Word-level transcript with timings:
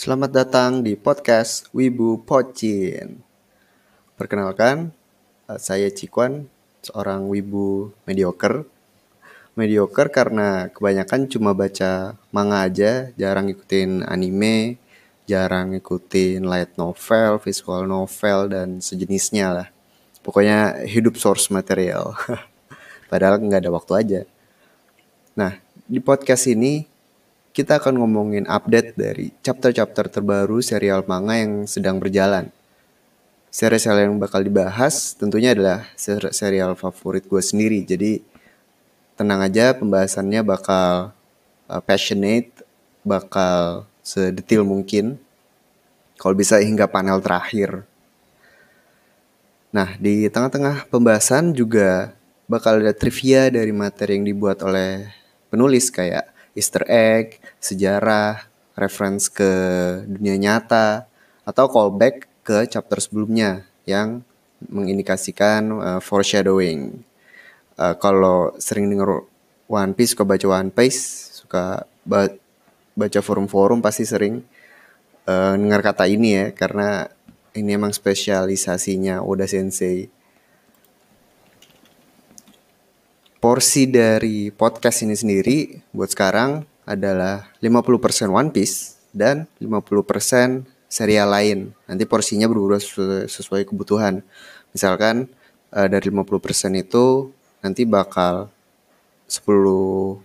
Selamat 0.00 0.32
datang 0.32 0.80
di 0.80 0.96
podcast 0.96 1.68
Wibu 1.76 2.24
Pocin. 2.24 3.20
Perkenalkan, 4.16 4.96
eh, 5.44 5.60
saya 5.60 5.92
Cikwan, 5.92 6.48
seorang 6.80 7.28
wibu 7.28 7.92
mediocre. 8.08 8.64
Mediocre 9.60 10.08
karena 10.08 10.72
kebanyakan 10.72 11.28
cuma 11.28 11.52
baca 11.52 12.16
manga 12.32 12.64
aja, 12.64 13.12
jarang 13.20 13.52
ikutin 13.52 14.00
anime, 14.08 14.80
jarang 15.28 15.76
ikutin 15.76 16.48
light 16.48 16.72
novel, 16.80 17.36
visual 17.36 17.84
novel, 17.84 18.48
dan 18.48 18.80
sejenisnya 18.80 19.52
lah. 19.52 19.68
Pokoknya 20.24 20.80
hidup 20.88 21.20
source 21.20 21.52
material. 21.52 22.16
Padahal 23.12 23.36
nggak 23.36 23.68
ada 23.68 23.72
waktu 23.76 23.92
aja. 24.00 24.20
Nah, 25.36 25.60
di 25.84 26.00
podcast 26.00 26.48
ini 26.48 26.88
kita 27.60 27.76
akan 27.76 28.00
ngomongin 28.00 28.48
update 28.48 28.96
dari 28.96 29.36
chapter-chapter 29.44 30.08
terbaru 30.08 30.64
serial 30.64 31.04
manga 31.04 31.36
yang 31.36 31.68
sedang 31.68 32.00
berjalan. 32.00 32.48
Serial 33.52 34.08
yang 34.08 34.16
bakal 34.16 34.40
dibahas 34.40 35.12
tentunya 35.12 35.52
adalah 35.52 35.84
ser 35.92 36.32
serial 36.32 36.72
favorit 36.72 37.28
gue 37.28 37.42
sendiri. 37.44 37.84
Jadi 37.84 38.24
tenang 39.12 39.44
aja 39.44 39.76
pembahasannya 39.76 40.40
bakal 40.40 41.12
uh, 41.68 41.82
passionate, 41.84 42.48
bakal 43.04 43.84
sedetil 44.00 44.64
mungkin. 44.64 45.20
Kalau 46.16 46.32
bisa 46.32 46.64
hingga 46.64 46.88
panel 46.88 47.20
terakhir. 47.20 47.84
Nah, 49.68 50.00
di 50.00 50.32
tengah-tengah 50.32 50.88
pembahasan 50.88 51.52
juga 51.52 52.16
bakal 52.48 52.80
ada 52.80 52.96
trivia 52.96 53.52
dari 53.52 53.76
materi 53.76 54.16
yang 54.16 54.24
dibuat 54.24 54.64
oleh 54.64 55.12
penulis 55.52 55.92
kayak 55.92 56.29
easter 56.54 56.84
egg, 56.90 57.38
sejarah, 57.62 58.46
reference 58.74 59.28
ke 59.30 59.50
dunia 60.06 60.36
nyata, 60.40 61.06
atau 61.46 61.66
callback 61.70 62.30
ke 62.46 62.66
chapter 62.66 62.98
sebelumnya 62.98 63.66
yang 63.86 64.22
mengindikasikan 64.68 65.62
uh, 65.78 66.00
foreshadowing. 66.02 67.02
Uh, 67.80 67.96
kalau 67.96 68.52
sering 68.60 68.92
denger 68.92 69.24
One 69.70 69.94
Piece, 69.94 70.12
suka 70.12 70.26
baca 70.26 70.46
One 70.50 70.70
Piece, 70.74 71.00
suka 71.40 71.88
ba 72.04 72.28
baca 72.92 73.20
forum-forum 73.22 73.80
pasti 73.80 74.04
sering 74.04 74.44
uh, 75.24 75.54
dengar 75.56 75.80
kata 75.80 76.10
ini 76.10 76.36
ya, 76.36 76.46
karena 76.52 77.08
ini 77.56 77.74
emang 77.74 77.94
spesialisasinya 77.94 79.22
Oda 79.24 79.46
Sensei. 79.48 80.19
Porsi 83.40 83.88
dari 83.88 84.52
podcast 84.52 85.00
ini 85.00 85.16
sendiri 85.16 85.80
buat 85.96 86.12
sekarang 86.12 86.68
adalah 86.84 87.48
50% 87.64 88.28
One 88.28 88.52
Piece 88.52 89.00
dan 89.16 89.48
50% 89.56 90.68
serial 90.92 91.32
lain. 91.32 91.72
Nanti 91.88 92.04
porsinya 92.04 92.44
berubah 92.52 92.76
sesuai, 93.24 93.64
kebutuhan. 93.64 94.20
Misalkan 94.76 95.32
uh, 95.72 95.88
dari 95.88 96.12
50% 96.12 96.84
itu 96.84 97.32
nanti 97.64 97.88
bakal 97.88 98.52
10% 99.24 100.20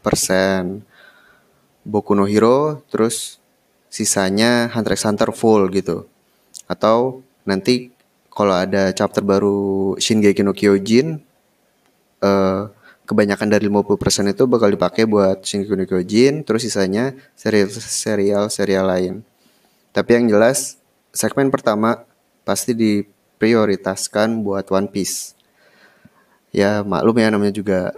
Boku 1.86 2.18
no 2.18 2.26
Hero, 2.26 2.82
terus 2.90 3.38
sisanya 3.94 4.74
Hunter 4.74 4.98
x 4.98 5.06
Hunter 5.06 5.30
full 5.32 5.70
gitu. 5.72 6.10
Atau 6.66 7.22
nanti 7.46 7.94
kalau 8.34 8.58
ada 8.58 8.90
chapter 8.92 9.22
baru 9.22 9.94
Shingeki 10.02 10.42
no 10.42 10.52
Kyojin, 10.52 11.22
uh, 12.26 12.74
kebanyakan 13.06 13.48
dari 13.54 13.70
50% 13.70 14.34
itu 14.34 14.44
bakal 14.50 14.74
dipakai 14.74 15.06
buat 15.06 15.46
Shingeki 15.46 15.74
no 15.78 15.86
Kyojin, 15.86 16.34
terus 16.42 16.66
sisanya 16.66 17.14
serial 17.38 18.50
serial 18.50 18.86
lain. 18.90 19.22
Tapi 19.94 20.10
yang 20.18 20.26
jelas 20.28 20.82
segmen 21.14 21.54
pertama 21.54 22.04
pasti 22.44 22.74
diprioritaskan 22.74 24.42
buat 24.42 24.68
One 24.74 24.90
Piece. 24.90 25.38
Ya 26.50 26.82
maklum 26.82 27.16
ya 27.22 27.30
namanya 27.30 27.54
juga 27.54 27.94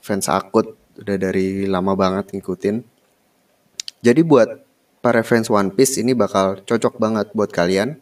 fans 0.00 0.26
akut 0.32 0.74
udah 0.96 1.16
dari 1.20 1.68
lama 1.68 1.92
banget 1.92 2.32
ngikutin. 2.32 2.80
Jadi 4.00 4.20
buat 4.24 4.48
para 5.04 5.20
fans 5.20 5.52
One 5.52 5.70
Piece 5.70 6.00
ini 6.00 6.16
bakal 6.16 6.64
cocok 6.64 6.96
banget 6.96 7.30
buat 7.36 7.52
kalian 7.52 8.00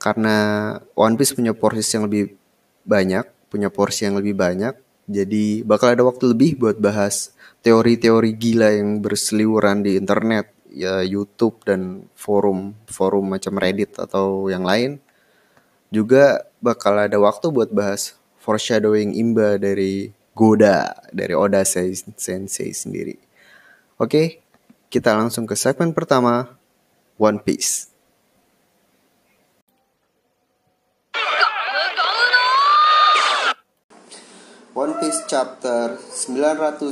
karena 0.00 0.36
One 0.96 1.20
Piece 1.20 1.36
punya 1.36 1.52
porsi 1.52 1.84
yang 1.94 2.08
lebih 2.08 2.32
banyak, 2.88 3.28
punya 3.52 3.68
porsi 3.68 4.08
yang 4.08 4.16
lebih 4.16 4.32
banyak 4.32 4.87
jadi 5.08 5.64
bakal 5.64 5.96
ada 5.96 6.04
waktu 6.04 6.36
lebih 6.36 6.60
buat 6.60 6.76
bahas 6.76 7.32
teori-teori 7.64 8.36
gila 8.36 8.76
yang 8.76 9.00
berseliweran 9.00 9.80
di 9.80 9.96
internet, 9.96 10.52
ya 10.68 11.00
YouTube 11.00 11.64
dan 11.64 12.06
forum-forum 12.12 13.24
macam 13.24 13.56
Reddit 13.56 13.96
atau 13.96 14.52
yang 14.52 14.68
lain. 14.68 15.00
Juga 15.88 16.44
bakal 16.60 17.00
ada 17.00 17.16
waktu 17.16 17.48
buat 17.48 17.72
bahas 17.72 18.20
foreshadowing 18.36 19.16
imba 19.16 19.56
dari 19.56 20.12
Goda, 20.36 20.92
dari 21.08 21.32
Oda 21.32 21.64
Sensei 21.64 22.76
sendiri. 22.76 23.16
Oke, 23.96 24.44
kita 24.92 25.16
langsung 25.16 25.48
ke 25.48 25.56
segmen 25.56 25.96
pertama, 25.96 26.60
One 27.16 27.40
Piece. 27.40 27.88
One 34.78 34.94
Piece 35.02 35.17
chapter 35.28 36.00
919 36.00 36.88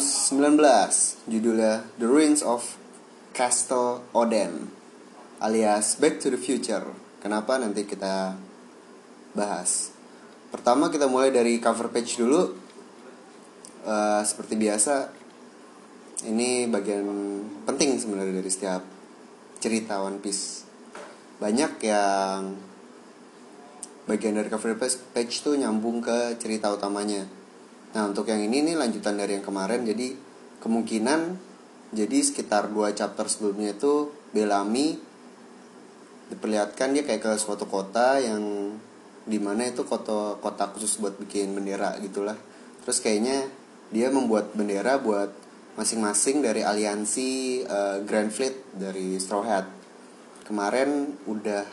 judulnya 1.24 1.88
The 1.96 2.04
Ruins 2.04 2.44
of 2.44 2.76
Castle 3.32 4.04
Oden 4.12 4.68
alias 5.40 5.96
Back 5.96 6.20
to 6.20 6.28
the 6.28 6.36
Future. 6.36 6.84
Kenapa 7.24 7.56
nanti 7.56 7.88
kita 7.88 8.36
bahas. 9.32 9.88
Pertama 10.52 10.92
kita 10.92 11.08
mulai 11.08 11.32
dari 11.32 11.56
cover 11.56 11.88
page 11.88 12.20
dulu. 12.20 12.52
Uh, 13.88 14.20
seperti 14.20 14.60
biasa 14.60 15.08
ini 16.28 16.68
bagian 16.68 17.08
penting 17.64 17.96
sebenarnya 17.96 18.36
dari 18.36 18.50
setiap 18.52 18.84
cerita 19.64 20.04
One 20.04 20.20
Piece. 20.20 20.68
Banyak 21.40 21.72
yang 21.80 22.52
bagian 24.04 24.36
dari 24.36 24.52
cover 24.52 24.76
page, 24.76 25.34
tuh 25.40 25.56
nyambung 25.56 26.04
ke 26.04 26.36
cerita 26.36 26.68
utamanya 26.68 27.24
Nah 27.96 28.12
untuk 28.12 28.28
yang 28.28 28.44
ini 28.44 28.60
nih 28.60 28.76
lanjutan 28.76 29.16
dari 29.16 29.40
yang 29.40 29.44
kemarin 29.46 29.88
jadi 29.88 30.12
kemungkinan 30.60 31.40
jadi 31.96 32.18
sekitar 32.20 32.68
dua 32.68 32.92
chapter 32.92 33.24
sebelumnya 33.24 33.72
itu 33.72 34.12
Bellamy 34.36 35.00
diperlihatkan 36.28 36.92
dia 36.92 37.08
kayak 37.08 37.24
ke 37.24 37.32
suatu 37.40 37.64
kota 37.64 38.20
yang 38.20 38.76
di 39.24 39.40
mana 39.40 39.64
itu 39.64 39.88
kota 39.88 40.36
kota 40.44 40.68
khusus 40.76 41.00
buat 41.00 41.16
bikin 41.16 41.56
bendera 41.56 41.96
gitulah. 42.04 42.36
Terus 42.84 43.00
kayaknya 43.00 43.48
dia 43.88 44.12
membuat 44.12 44.52
bendera 44.52 45.00
buat 45.00 45.32
masing-masing 45.80 46.44
dari 46.44 46.60
aliansi 46.60 47.64
uh, 47.64 48.04
Grand 48.04 48.28
Fleet 48.28 48.76
dari 48.76 49.16
Straw 49.16 49.40
Hat. 49.40 49.66
Kemarin 50.44 51.16
udah 51.24 51.64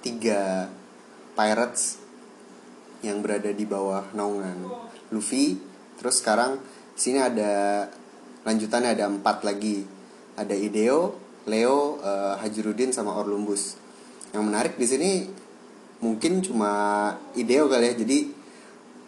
tiga 0.00 0.72
pirates 1.36 2.00
yang 3.04 3.20
berada 3.20 3.52
di 3.52 3.68
bawah 3.68 4.08
naungan 4.16 4.91
Luffy. 5.12 5.60
Terus 6.00 6.24
sekarang 6.24 6.58
sini 6.96 7.20
ada 7.20 7.86
lanjutannya 8.42 8.96
ada 8.96 9.06
empat 9.06 9.44
lagi. 9.44 9.84
Ada 10.34 10.56
Ideo 10.56 11.14
Leo 11.44 12.00
uh, 12.00 12.40
Hajirudin 12.40 12.90
sama 12.90 13.12
Orlumbus. 13.14 13.76
Yang 14.32 14.44
menarik 14.48 14.74
di 14.80 14.86
sini 14.88 15.10
mungkin 16.00 16.40
cuma 16.40 16.72
Ideo 17.36 17.68
kali 17.68 17.92
ya. 17.92 17.94
Jadi 18.00 18.18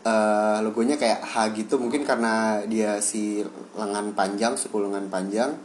uh, 0.04 0.58
logonya 0.62 1.00
kayak 1.00 1.24
H 1.24 1.34
gitu. 1.56 1.80
Mungkin 1.80 2.04
karena 2.04 2.60
dia 2.68 3.00
si 3.00 3.40
lengan 3.74 4.12
panjang 4.12 4.60
suku 4.60 4.76
lengan 4.84 5.08
panjang. 5.08 5.56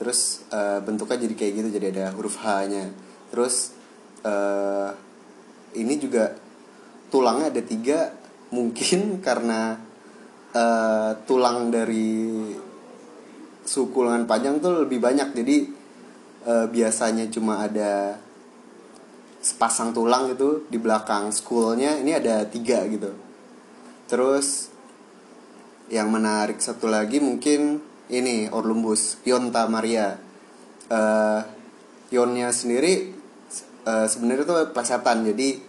Terus 0.00 0.42
uh, 0.50 0.80
bentuknya 0.82 1.20
jadi 1.22 1.34
kayak 1.36 1.52
gitu. 1.60 1.68
Jadi 1.76 1.86
ada 1.94 2.10
huruf 2.16 2.40
H 2.40 2.66
nya 2.66 2.88
terus 3.34 3.74
uh, 4.22 4.94
ini 5.74 5.98
juga 5.98 6.30
tulangnya 7.10 7.50
ada 7.50 7.62
tiga 7.66 8.14
mungkin 8.54 9.18
karena 9.18 9.74
uh, 10.54 11.10
tulang 11.26 11.74
dari 11.74 12.30
suku 13.66 13.98
lengan 14.06 14.30
panjang 14.30 14.62
tuh 14.62 14.86
lebih 14.86 15.02
banyak. 15.02 15.34
Jadi 15.34 15.56
uh, 16.46 16.66
biasanya 16.70 17.26
cuma 17.34 17.66
ada 17.66 18.14
sepasang 19.42 19.90
tulang 19.90 20.30
itu 20.30 20.62
di 20.70 20.78
belakang 20.78 21.34
schoolnya. 21.34 21.98
Ini 21.98 22.22
ada 22.22 22.46
tiga 22.46 22.86
gitu. 22.86 23.10
Terus 24.06 24.70
yang 25.90 26.14
menarik 26.14 26.62
satu 26.62 26.86
lagi 26.86 27.18
mungkin 27.18 27.82
ini 28.06 28.46
Orlumbus 28.54 29.18
Pionta 29.18 29.66
Maria. 29.66 30.14
Uh, 30.86 31.42
Pionnya 32.04 32.52
sendiri 32.52 33.10
uh, 33.88 34.06
sebenarnya 34.08 34.44
tuh 34.44 34.60
plesetan 34.76 35.24
jadi 35.24 35.60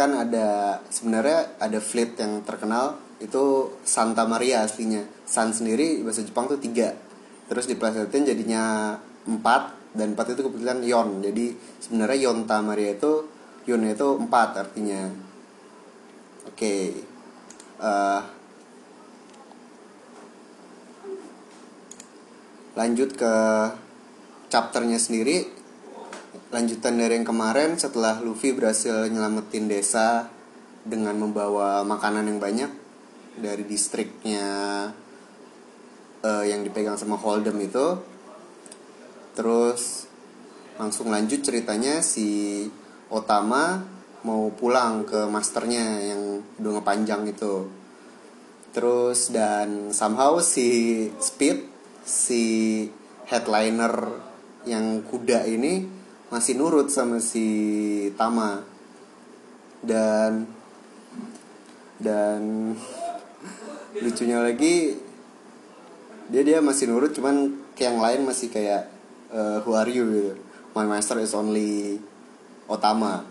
kan 0.00 0.16
ada 0.16 0.80
sebenarnya 0.88 1.60
ada 1.60 1.76
fleet 1.76 2.16
yang 2.16 2.40
terkenal 2.40 2.96
itu 3.20 3.76
Santa 3.84 4.24
Maria 4.24 4.64
aslinya. 4.64 5.04
San 5.28 5.52
sendiri 5.52 6.00
bahasa 6.00 6.24
Jepang 6.24 6.48
tuh 6.48 6.56
tiga. 6.56 6.96
Terus 7.52 7.68
diplesetin 7.68 8.24
jadinya 8.24 8.96
empat 9.28 9.76
dan 9.92 10.16
empat 10.16 10.32
itu 10.32 10.40
kebetulan 10.48 10.80
Yon. 10.80 11.20
Jadi 11.20 11.52
sebenarnya 11.84 12.32
Yonta 12.32 12.64
Maria 12.64 12.96
itu 12.96 13.28
Yon 13.68 13.84
itu 13.84 14.08
empat 14.16 14.56
artinya. 14.56 15.12
Oke. 16.48 16.56
Okay. 16.56 16.82
uh, 17.84 17.84
eh, 17.84 18.20
lanjut 22.80 23.12
ke 23.12 23.34
chapternya 24.48 24.96
sendiri 24.96 25.59
lanjutan 26.50 26.98
dari 26.98 27.14
yang 27.14 27.26
kemarin 27.26 27.78
setelah 27.78 28.18
Luffy 28.18 28.50
berhasil 28.50 29.06
nyelamatin 29.06 29.70
desa 29.70 30.26
dengan 30.82 31.14
membawa 31.14 31.86
makanan 31.86 32.26
yang 32.26 32.42
banyak 32.42 32.70
dari 33.38 33.62
distriknya 33.62 34.46
uh, 36.26 36.44
yang 36.44 36.66
dipegang 36.66 36.98
sama 36.98 37.14
Holdem 37.14 37.54
itu. 37.62 38.02
Terus 39.38 40.10
langsung 40.74 41.14
lanjut 41.14 41.38
ceritanya 41.38 42.02
si 42.02 42.66
Otama 43.06 43.86
mau 44.26 44.50
pulang 44.50 45.06
ke 45.06 45.30
masternya 45.30 46.02
yang 46.02 46.42
udah 46.58 46.82
ngepanjang 46.82 47.30
itu. 47.30 47.70
Terus 48.74 49.30
dan 49.30 49.94
somehow 49.94 50.42
si 50.42 51.06
Speed 51.22 51.62
si 52.02 52.42
headliner 53.30 54.18
yang 54.66 55.06
kuda 55.06 55.46
ini 55.46 55.99
masih 56.30 56.54
nurut 56.56 56.88
sama 56.88 57.18
si 57.18 57.46
Tama. 58.14 58.62
Dan 59.82 60.46
dan 62.00 62.72
lucunya 64.00 64.40
lagi 64.40 64.96
dia 66.30 66.42
dia 66.46 66.64
masih 66.64 66.88
nurut 66.88 67.12
cuman 67.12 67.52
yang 67.76 68.00
lain 68.00 68.24
masih 68.24 68.48
kayak 68.48 68.88
uh, 69.34 69.58
who 69.66 69.74
are 69.74 69.90
you 69.90 70.06
gitu. 70.06 70.34
My 70.70 70.86
master 70.86 71.18
is 71.18 71.34
only 71.34 71.98
Otama. 72.70 73.26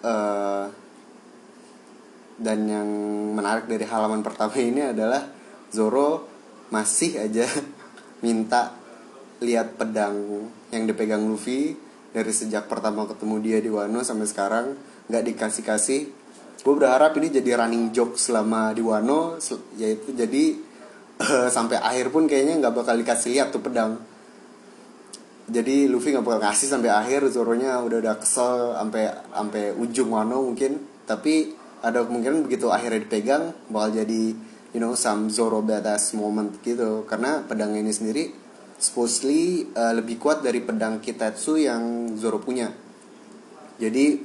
Uh, 0.00 0.66
dan 2.40 2.64
yang 2.64 2.88
menarik 3.36 3.68
dari 3.68 3.84
halaman 3.84 4.24
pertama 4.24 4.56
ini 4.56 4.80
adalah 4.80 5.28
Zoro 5.68 6.24
masih 6.72 7.20
aja 7.20 7.44
minta 8.24 8.79
lihat 9.40 9.80
pedang 9.80 10.46
yang 10.70 10.84
dipegang 10.84 11.24
Luffy 11.26 11.76
dari 12.12 12.32
sejak 12.32 12.68
pertama 12.68 13.08
ketemu 13.08 13.36
dia 13.40 13.58
di 13.60 13.70
Wano 13.72 14.04
sampai 14.04 14.26
sekarang 14.28 14.66
nggak 15.08 15.24
dikasih 15.32 15.64
kasih 15.64 16.00
gue 16.60 16.74
berharap 16.76 17.16
ini 17.16 17.32
jadi 17.32 17.56
running 17.56 17.88
joke 17.90 18.20
selama 18.20 18.76
di 18.76 18.84
Wano 18.84 19.40
yaitu 19.80 20.12
jadi 20.12 20.70
uh, 21.20 21.48
sampai 21.48 21.76
akhir 21.80 22.12
pun 22.12 22.24
kayaknya 22.24 22.60
nggak 22.60 22.74
bakal 22.74 22.96
dikasih 22.96 23.36
lihat 23.36 23.52
tuh 23.52 23.60
pedang. 23.60 24.00
Jadi 25.50 25.90
Luffy 25.90 26.14
nggak 26.14 26.24
bakal 26.24 26.40
kasih 26.52 26.68
sampai 26.70 26.90
akhir 26.94 27.26
Zoro-nya 27.34 27.82
udah 27.82 27.98
udah 27.98 28.14
kesel 28.22 28.78
sampai 28.78 29.10
sampai 29.10 29.64
ujung 29.76 30.08
Wano 30.14 30.46
mungkin. 30.46 30.78
Tapi 31.04 31.52
ada 31.80 32.04
kemungkinan 32.06 32.46
begitu 32.46 32.70
akhirnya 32.70 33.02
dipegang 33.02 33.56
bakal 33.72 34.04
jadi 34.04 34.36
you 34.70 34.78
know 34.78 34.94
some 34.94 35.28
Zoro 35.28 35.60
badass 35.60 36.14
moment 36.14 36.54
gitu. 36.62 37.02
Karena 37.04 37.42
pedang 37.44 37.74
ini 37.74 37.90
sendiri 37.90 38.30
supposedly 38.80 39.68
uh, 39.76 39.92
lebih 39.92 40.16
kuat 40.16 40.40
dari 40.40 40.64
pedang 40.64 41.04
Kitetsu 41.04 41.60
yang 41.60 42.16
Zoro 42.16 42.40
punya. 42.40 42.72
Jadi 43.76 44.16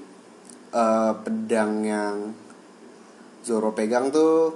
uh, 0.71 1.13
pedang 1.19 1.83
yang 1.83 2.31
Zoro 3.43 3.75
pegang 3.75 4.09
tuh 4.09 4.55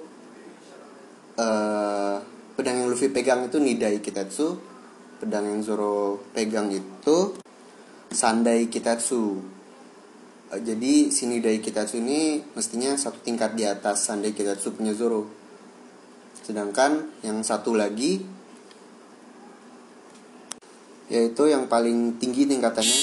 uh, 1.35 2.15
pedang 2.55 2.75
yang 2.79 2.87
Luffy 2.87 3.11
pegang 3.11 3.45
itu 3.51 3.59
Nidai 3.59 3.99
Kitetsu 3.99 4.55
pedang 5.19 5.51
yang 5.51 5.59
Zoro 5.59 6.23
pegang 6.31 6.71
itu 6.71 7.35
Sandai 8.09 8.71
Kitetsu. 8.71 9.23
Uh, 10.49 10.59
jadi 10.63 11.11
si 11.11 11.27
Nidai 11.27 11.59
Kitetsu 11.59 11.99
ini 11.99 12.39
mestinya 12.55 12.95
satu 12.95 13.19
tingkat 13.19 13.53
di 13.53 13.67
atas 13.67 14.07
Sandai 14.07 14.31
Kitetsu 14.31 14.79
punya 14.79 14.95
Zoro. 14.95 15.27
Sedangkan 16.39 17.19
yang 17.21 17.43
satu 17.43 17.75
lagi 17.75 18.38
yaitu 21.09 21.49
yang 21.49 21.65
paling 21.65 22.21
tinggi 22.21 22.45
tingkatannya 22.45 22.99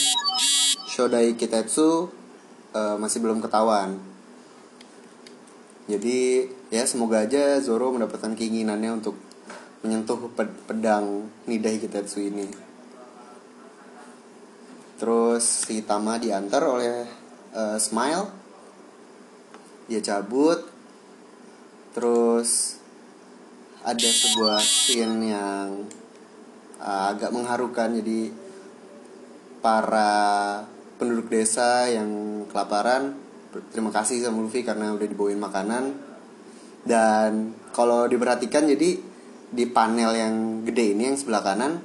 Shodai 0.87 1.35
Kitetsu 1.35 2.09
uh, 2.73 2.97
masih 2.97 3.21
belum 3.21 3.43
ketahuan. 3.43 3.99
Jadi 5.87 6.51
ya 6.71 6.83
semoga 6.87 7.27
aja 7.27 7.59
Zoro 7.63 7.95
mendapatkan 7.95 8.35
keinginannya 8.35 9.03
untuk 9.03 9.19
menyentuh 9.83 10.19
pedang 10.67 11.31
Nidai 11.47 11.79
Kitetsu 11.79 12.27
ini. 12.27 12.47
Terus 14.97 15.69
si 15.69 15.85
Tama 15.85 16.17
diantar 16.17 16.63
oleh 16.65 17.05
uh, 17.53 17.77
Smile. 17.77 18.33
Dia 19.87 20.01
cabut. 20.03 20.65
Terus 21.95 22.81
ada 23.87 24.09
sebuah 24.11 24.59
scene 24.59 25.31
yang 25.31 25.87
uh, 26.87 27.11
agak 27.11 27.35
mengharukan. 27.35 27.91
Jadi 27.99 28.31
para 29.59 30.63
penduduk 30.97 31.29
desa 31.29 31.91
yang 31.91 32.09
kelaparan 32.49 33.19
terima 33.75 33.91
kasih 33.91 34.23
sama 34.23 34.41
Luffy 34.41 34.63
karena 34.63 34.95
udah 34.95 35.09
dibawain 35.11 35.43
makanan. 35.43 35.85
Dan 36.87 37.59
kalau 37.75 38.07
diperhatikan 38.07 38.71
jadi 38.71 39.03
di 39.51 39.65
panel 39.67 40.15
yang 40.15 40.35
gede 40.63 40.95
ini 40.95 41.11
yang 41.11 41.19
sebelah 41.19 41.43
kanan 41.43 41.83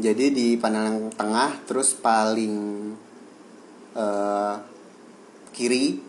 jadi 0.00 0.32
di 0.32 0.56
panel 0.56 0.84
yang 0.88 1.00
tengah 1.12 1.60
terus 1.68 1.92
paling 1.92 2.54
uh, 3.92 4.54
kiri 5.52 6.00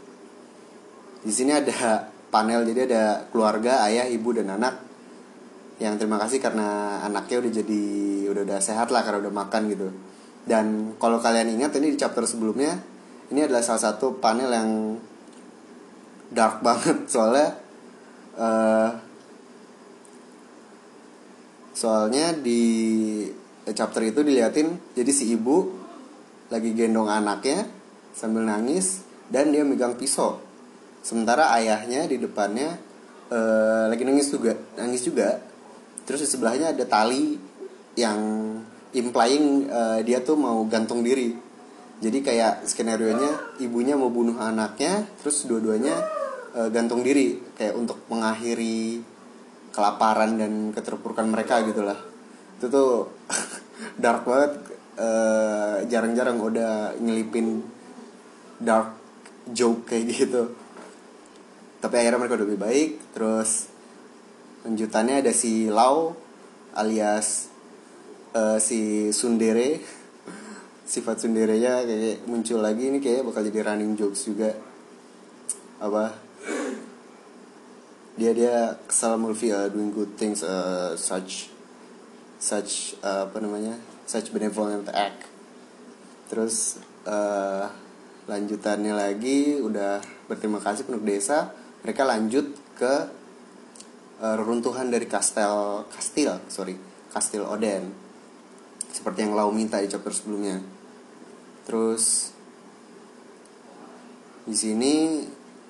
di 1.21 1.33
sini 1.33 1.51
ada 1.51 2.07
panel. 2.31 2.63
Jadi 2.63 2.79
ada 2.87 3.27
keluarga 3.27 3.83
ayah 3.85 4.07
ibu 4.07 4.31
dan 4.31 4.55
anak 4.55 4.90
yang 5.81 5.97
terima 5.97 6.21
kasih 6.21 6.37
karena 6.37 7.01
anaknya 7.01 7.41
udah 7.41 7.51
jadi 7.57 7.83
udah 8.29 8.41
udah 8.45 8.59
sehat 8.61 8.93
lah 8.93 9.01
karena 9.01 9.25
udah 9.25 9.33
makan 9.33 9.61
gitu. 9.73 9.89
Dan 10.45 10.93
kalau 11.01 11.17
kalian 11.17 11.57
ingat 11.57 11.73
ini 11.81 11.93
di 11.93 11.97
chapter 11.97 12.21
sebelumnya 12.29 12.77
ini 13.33 13.41
adalah 13.41 13.65
salah 13.65 13.89
satu 13.89 14.21
panel 14.21 14.53
yang 14.53 14.69
dark 16.29 16.61
banget. 16.65 17.09
Soalnya 17.09 17.57
uh, 18.37 18.89
soalnya 21.73 22.37
di 22.37 22.61
chapter 23.73 24.05
itu 24.05 24.21
diliatin 24.21 24.77
jadi 24.93 25.09
si 25.09 25.33
ibu 25.33 25.81
lagi 26.53 26.77
gendong 26.77 27.09
anaknya 27.09 27.65
sambil 28.13 28.45
nangis 28.45 29.01
dan 29.33 29.49
dia 29.49 29.65
megang 29.65 29.97
pisau. 29.97 30.37
Sementara 31.01 31.49
ayahnya 31.57 32.05
di 32.05 32.21
depannya 32.21 32.77
uh, 33.33 33.89
lagi 33.89 34.05
nangis 34.05 34.29
juga 34.29 34.53
nangis 34.77 35.01
juga 35.01 35.50
terus 36.11 36.27
di 36.27 36.29
sebelahnya 36.35 36.75
ada 36.75 36.83
tali 36.83 37.39
yang 37.95 38.19
implying 38.91 39.71
uh, 39.71 40.03
dia 40.03 40.19
tuh 40.19 40.35
mau 40.35 40.59
gantung 40.67 40.99
diri. 41.07 41.31
Jadi 42.03 42.19
kayak 42.19 42.67
skenario 42.67 43.15
nya 43.15 43.31
ibunya 43.63 43.95
mau 43.95 44.11
bunuh 44.11 44.35
anaknya 44.35 45.07
terus 45.23 45.47
dua-duanya 45.47 45.95
uh, 46.51 46.67
gantung 46.67 46.99
diri. 46.99 47.39
Kayak 47.55 47.79
untuk 47.79 48.03
mengakhiri 48.11 48.99
kelaparan 49.71 50.35
dan 50.35 50.75
keterpurukan 50.75 51.31
mereka 51.31 51.63
gitulah 51.63 51.95
itu 52.59 52.67
tuh 52.67 53.07
dark 54.03 54.27
banget. 54.27 54.53
Uh, 54.91 55.87
jarang-jarang 55.87 56.35
udah 56.35 56.99
nyelipin 56.99 57.63
dark 58.59 58.91
joke 59.47 59.87
kayak 59.87 60.11
gitu. 60.11 60.51
Tapi 61.79 61.95
akhirnya 61.95 62.19
mereka 62.19 62.35
udah 62.35 62.47
lebih 62.51 62.59
baik 62.59 62.89
terus 63.15 63.70
lanjutannya 64.65 65.25
ada 65.25 65.33
si 65.33 65.67
Lau 65.69 66.13
alias 66.77 67.51
uh, 68.35 68.57
si 68.61 69.11
Sundere. 69.11 69.81
Sifat 70.91 71.23
Sunderenya 71.23 71.87
kayak 71.87 72.27
muncul 72.27 72.59
lagi 72.59 72.91
ini 72.91 72.99
kayak 72.99 73.23
bakal 73.23 73.47
jadi 73.47 73.63
running 73.63 73.95
jokes 73.95 74.27
juga. 74.27 74.51
Apa? 75.79 76.11
Dia 78.19 78.35
dia 78.35 78.75
kesal 78.85 79.15
Mulvi 79.15 79.55
uh, 79.55 79.71
doing 79.71 79.95
good 79.95 80.19
things 80.19 80.43
uh, 80.43 80.93
such 80.99 81.47
such 82.41 82.99
uh, 83.07 83.31
apa 83.31 83.39
namanya 83.39 83.79
such 84.03 84.35
benevolent 84.35 84.91
act. 84.91 85.31
Terus 86.27 86.83
uh, 87.07 87.71
lanjutannya 88.27 88.91
lagi 88.91 89.63
udah 89.63 90.03
berterima 90.27 90.59
kasih 90.59 90.83
penduduk 90.83 91.07
desa. 91.07 91.55
Mereka 91.87 92.03
lanjut 92.03 92.51
ke 92.75 93.20
uh, 94.21 94.35
reruntuhan 94.37 94.93
dari 94.93 95.09
kastel 95.09 95.83
kastil 95.89 96.37
sorry 96.47 96.77
kastil 97.11 97.43
Oden. 97.43 97.91
Seperti 98.91 99.23
yang 99.25 99.35
Lau 99.35 99.51
minta 99.51 99.79
di 99.81 99.87
chapter 99.89 100.13
sebelumnya. 100.13 100.61
Terus 101.67 102.31
di 104.47 104.55
sini 104.55 104.93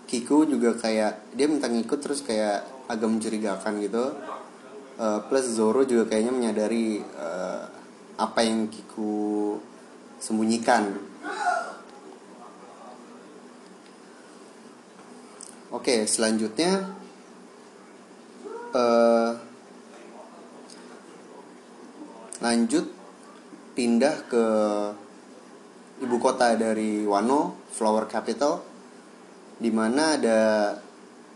Kiku 0.06 0.44
juga 0.44 0.76
kayak 0.76 1.32
dia 1.40 1.48
minta 1.48 1.72
ngikut 1.72 2.00
terus 2.04 2.20
kayak 2.20 2.68
agak 2.92 3.08
mencurigakan 3.08 3.80
gitu. 3.80 4.12
Uh, 5.00 5.24
plus 5.32 5.48
Zoro 5.56 5.88
juga 5.88 6.12
kayaknya 6.12 6.36
menyadari 6.36 7.00
uh, 7.16 7.64
apa 8.20 8.44
yang 8.44 8.68
Kiku 8.68 9.56
sembunyikan. 10.20 11.00
Oke 15.72 16.04
selanjutnya 16.04 17.01
uh, 18.76 19.32
lanjut 22.42 22.86
pindah 23.78 24.16
ke 24.28 24.46
ibu 26.02 26.18
kota 26.18 26.58
dari 26.58 27.06
Wano, 27.06 27.70
Flower 27.72 28.10
Capital, 28.10 28.60
di 29.62 29.70
mana 29.70 30.18
ada 30.18 30.40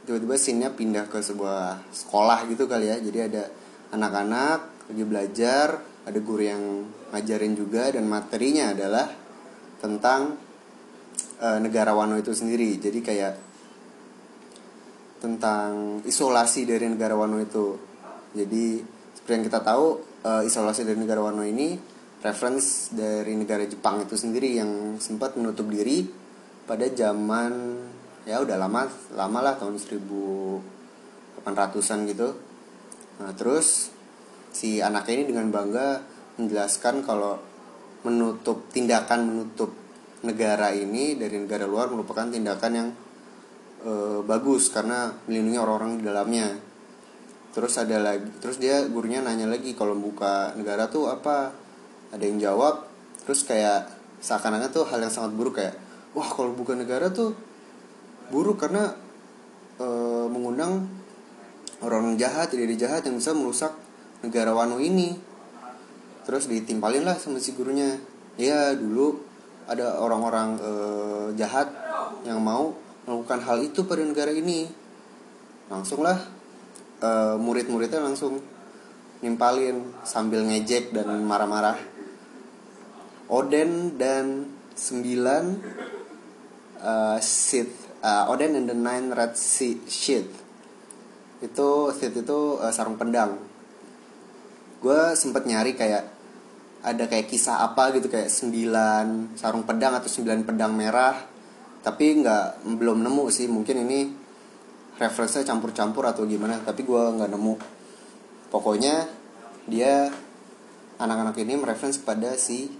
tiba-tiba 0.05 0.35
scene-nya 0.37 0.73
pindah 0.73 1.05
ke 1.05 1.21
sebuah 1.21 1.85
sekolah 1.93 2.49
gitu 2.49 2.65
kali 2.65 2.89
ya. 2.89 2.97
Jadi 2.97 3.19
ada 3.21 3.43
anak-anak 3.93 4.89
lagi 4.89 5.03
belajar, 5.05 5.67
ada 6.05 6.19
guru 6.21 6.43
yang 6.45 6.63
ngajarin 7.13 7.53
juga 7.53 7.89
dan 7.93 8.09
materinya 8.09 8.73
adalah 8.73 9.07
tentang 9.81 10.37
e, 11.37 11.47
negara 11.61 11.93
Wano 11.93 12.17
itu 12.17 12.33
sendiri. 12.33 12.77
Jadi 12.81 12.99
kayak 13.01 13.33
tentang 15.19 15.99
isolasi 16.03 16.65
dari 16.67 16.87
negara 16.91 17.15
Wano 17.15 17.39
itu. 17.39 17.79
Jadi 18.35 18.83
seperti 19.15 19.33
yang 19.41 19.47
kita 19.47 19.63
tahu 19.63 20.03
e, 20.21 20.43
isolasi 20.45 20.83
dari 20.83 20.99
negara 20.99 21.23
Wano 21.23 21.43
ini 21.47 21.79
reference 22.21 22.89
dari 22.91 23.35
negara 23.37 23.63
Jepang 23.65 24.01
itu 24.03 24.17
sendiri 24.17 24.55
yang 24.57 24.97
sempat 24.97 25.37
menutup 25.37 25.69
diri 25.69 26.09
pada 26.65 26.89
zaman 26.89 27.77
ya 28.25 28.41
udah 28.41 28.57
lama 28.57 28.89
lama 29.13 29.39
lah 29.45 29.53
tahun 29.61 29.77
1800-an 29.77 31.99
gitu. 32.09 32.33
Nah, 33.15 33.31
terus 33.37 33.93
si 34.51 34.81
anak 34.81 35.07
ini 35.13 35.29
dengan 35.29 35.53
bangga 35.53 36.01
menjelaskan 36.35 37.05
kalau 37.05 37.39
menutup 38.03 38.67
tindakan 38.69 39.25
menutup 39.29 39.71
negara 40.25 40.73
ini 40.73 41.15
dari 41.15 41.37
negara 41.37 41.69
luar 41.69 41.89
merupakan 41.93 42.29
tindakan 42.29 42.73
yang 42.73 42.91
e, 43.83 44.21
bagus 44.23 44.71
karena 44.71 45.11
melindungi 45.25 45.59
orang-orang 45.59 45.99
di 45.99 46.03
dalamnya. 46.05 46.47
Terus 47.55 47.79
ada 47.79 47.97
lagi, 48.03 48.27
terus 48.43 48.59
dia 48.59 48.83
gurunya 48.87 49.23
nanya 49.23 49.47
lagi 49.47 49.75
kalau 49.75 49.95
buka 49.95 50.53
negara 50.59 50.91
tuh 50.91 51.07
apa? 51.07 51.65
ada 52.15 52.23
yang 52.23 52.39
jawab 52.39 52.87
terus 53.27 53.43
kayak 53.43 53.91
seakan-akan 54.23 54.71
tuh 54.71 54.85
hal 54.87 55.03
yang 55.03 55.11
sangat 55.11 55.35
buruk 55.35 55.59
kayak 55.59 55.75
wah 56.15 56.27
kalau 56.31 56.55
bukan 56.55 56.79
negara 56.79 57.11
tuh 57.11 57.35
buruk 58.31 58.61
karena 58.61 58.95
e, 59.75 59.87
mengundang 60.31 60.87
orang 61.83 62.15
jahat 62.15 62.55
jadi 62.55 62.73
jahat 62.79 63.01
yang 63.05 63.19
bisa 63.19 63.35
merusak 63.35 63.75
negara 64.23 64.55
Wano 64.55 64.79
ini 64.79 65.19
terus 66.25 66.49
ditimpalin 66.49 67.05
lah 67.05 67.19
sama 67.19 67.37
si 67.37 67.53
gurunya 67.53 67.99
ya 68.39 68.73
dulu 68.73 69.19
ada 69.67 69.99
orang-orang 69.99 70.49
e, 70.57 70.71
jahat 71.37 71.69
yang 72.25 72.41
mau 72.41 72.73
melakukan 73.05 73.39
hal 73.45 73.61
itu 73.61 73.85
pada 73.85 74.01
negara 74.01 74.33
ini. 74.33 74.67
Langsunglah 75.71 76.17
e, 77.01 77.09
murid-muridnya 77.37 78.01
langsung 78.01 78.41
nimpalin 79.21 79.93
sambil 80.05 80.45
ngejek 80.45 80.93
dan 80.93 81.09
marah-marah. 81.25 81.77
Oden 83.25 83.97
dan 83.97 84.53
9 84.77 85.01
uh, 86.77 87.17
Sith 87.17 87.73
uh, 88.05 88.29
Oden 88.29 88.53
and 88.53 88.69
the 88.69 88.77
Nine 88.77 89.09
Red 89.09 89.33
Sheath. 89.33 90.29
Itu 91.41 91.89
Sith 91.89 92.13
itu 92.13 92.61
uh, 92.61 92.69
sarung 92.69 93.01
pedang 93.01 93.55
gue 94.85 95.01
sempet 95.17 95.49
nyari 95.49 95.73
kayak 95.73 96.13
ada 96.85 97.09
kayak 97.09 97.25
kisah 97.25 97.65
apa 97.65 97.89
gitu 97.97 98.05
kayak 98.05 98.29
9 98.29 99.33
sarung 99.33 99.65
pedang 99.65 99.97
atau 99.97 100.05
9 100.05 100.45
pedang 100.45 100.77
merah 100.77 101.25
tapi 101.85 102.17
nggak 102.17 102.65
belum 102.81 103.05
nemu 103.05 103.29
sih. 103.29 103.45
Mungkin 103.45 103.85
ini 103.85 104.09
referensinya 104.97 105.45
campur-campur 105.45 106.01
atau 106.09 106.25
gimana 106.25 106.57
tapi 106.65 106.81
gue 106.81 106.97
nggak 106.97 107.29
nemu. 107.29 107.53
Pokoknya 108.49 109.05
dia 109.69 110.09
anak-anak 110.97 111.37
ini 111.45 111.53
mereference 111.61 112.01
pada 112.01 112.33
si 112.41 112.73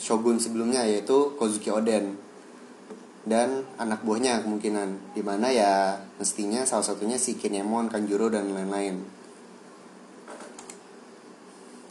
shogun 0.00 0.40
sebelumnya 0.40 0.88
yaitu 0.88 1.36
Kozuki 1.36 1.68
Oden. 1.68 2.16
Dan 3.22 3.68
anak 3.76 4.00
buahnya 4.02 4.40
kemungkinan. 4.40 5.12
Di 5.12 5.20
mana 5.20 5.52
ya 5.52 6.00
mestinya 6.16 6.64
salah 6.64 6.88
satunya 6.88 7.20
si 7.20 7.36
Kinemon, 7.36 7.92
Kanjuro 7.92 8.32
dan 8.32 8.48
lain-lain. 8.48 9.04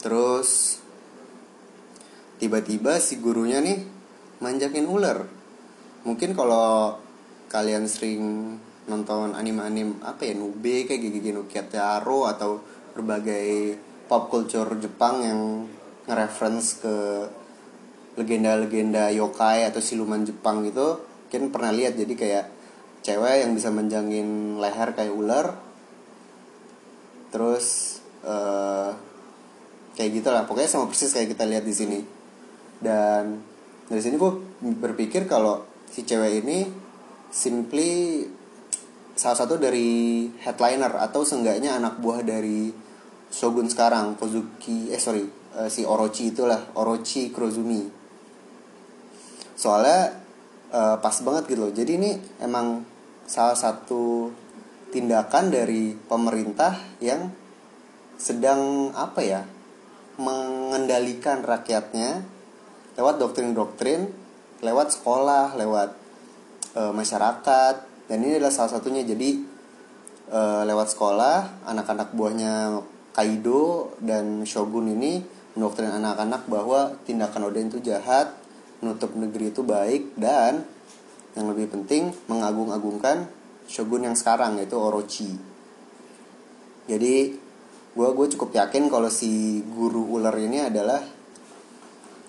Terus 0.02 0.82
tiba-tiba 2.42 2.98
si 2.98 3.22
gurunya 3.22 3.62
nih 3.62 3.86
manjakin 4.42 4.90
ular 4.90 5.41
mungkin 6.02 6.34
kalau 6.34 6.98
kalian 7.52 7.86
sering 7.86 8.56
nonton 8.90 9.38
anime-anime 9.38 10.02
apa 10.02 10.26
ya 10.26 10.34
Nube 10.34 10.88
kayak 10.88 10.98
Gigi 10.98 11.30
no 11.30 11.46
Kyataro 11.46 12.26
atau 12.26 12.58
berbagai 12.96 13.78
pop 14.10 14.26
culture 14.28 14.68
Jepang 14.82 15.22
yang 15.22 15.40
nge-reference 16.10 16.82
ke 16.82 16.96
legenda-legenda 18.18 19.08
yokai 19.14 19.64
atau 19.64 19.78
siluman 19.78 20.26
Jepang 20.26 20.66
gitu 20.66 21.00
mungkin 21.32 21.48
pernah 21.48 21.72
lihat. 21.72 21.96
Jadi 21.96 22.12
kayak 22.12 22.44
cewek 23.00 23.46
yang 23.46 23.56
bisa 23.56 23.72
menjangin 23.72 24.60
leher 24.60 24.92
kayak 24.92 25.14
ular 25.16 25.56
terus 27.32 27.98
uh, 28.28 28.92
kayak 29.96 30.20
gitu 30.20 30.28
lah 30.28 30.44
pokoknya 30.44 30.68
sama 30.68 30.92
persis 30.92 31.16
kayak 31.16 31.32
kita 31.32 31.48
lihat 31.48 31.64
di 31.64 31.72
sini. 31.72 32.00
Dan 32.82 33.40
dari 33.88 34.02
sini 34.02 34.20
gue 34.20 34.32
berpikir 34.60 35.24
kalau 35.24 35.71
si 35.92 36.08
cewek 36.08 36.40
ini 36.40 36.64
simply 37.28 38.24
salah 39.12 39.36
satu 39.36 39.60
dari 39.60 40.24
headliner 40.40 40.96
atau 40.96 41.20
seenggaknya 41.20 41.76
anak 41.76 42.00
buah 42.00 42.24
dari 42.24 42.72
Shogun 43.28 43.68
sekarang 43.68 44.16
Kozuki 44.16 44.88
eh 44.88 45.00
sorry 45.00 45.24
uh, 45.56 45.68
si 45.68 45.84
Orochi 45.84 46.32
itulah 46.32 46.72
Orochi 46.76 47.28
Kurozumi. 47.28 47.84
Soalnya 49.52 50.16
uh, 50.72 50.96
pas 50.96 51.16
banget 51.20 51.52
gitu 51.52 51.68
loh. 51.68 51.72
Jadi 51.72 51.92
ini 52.00 52.10
emang 52.40 52.84
salah 53.28 53.56
satu 53.56 54.32
tindakan 54.92 55.52
dari 55.52 55.96
pemerintah 55.96 56.76
yang 57.00 57.32
sedang 58.16 58.92
apa 58.92 59.20
ya 59.24 59.40
mengendalikan 60.20 61.40
rakyatnya 61.40 62.20
lewat 63.00 63.16
doktrin-doktrin 63.16 64.21
lewat 64.62 64.94
sekolah 64.94 65.58
lewat 65.58 65.90
e, 66.78 66.82
masyarakat 66.94 67.74
dan 68.06 68.18
ini 68.22 68.38
adalah 68.38 68.54
salah 68.54 68.78
satunya 68.78 69.02
jadi 69.02 69.42
e, 70.30 70.40
lewat 70.64 70.94
sekolah 70.94 71.66
anak-anak 71.66 72.14
buahnya 72.14 72.80
Kaido 73.12 73.92
dan 74.00 74.46
Shogun 74.48 74.94
ini 74.94 75.20
mendoktrin 75.52 75.92
anak-anak 75.92 76.48
bahwa 76.48 76.96
tindakan 77.04 77.52
Oden 77.52 77.68
itu 77.68 77.84
jahat 77.84 78.32
menutup 78.80 79.12
negeri 79.12 79.52
itu 79.52 79.60
baik 79.60 80.16
dan 80.16 80.64
yang 81.36 81.48
lebih 81.52 81.68
penting 81.72 82.12
mengagung-agungkan 82.28 83.28
shogun 83.68 84.04
yang 84.04 84.16
sekarang 84.16 84.60
yaitu 84.60 84.76
Orochi. 84.76 85.32
Jadi 86.88 87.14
gue 87.92 88.08
gue 88.16 88.26
cukup 88.36 88.50
yakin 88.52 88.88
kalau 88.88 89.08
si 89.12 89.60
guru 89.70 90.18
ular 90.18 90.34
ini 90.36 90.66
adalah 90.66 91.00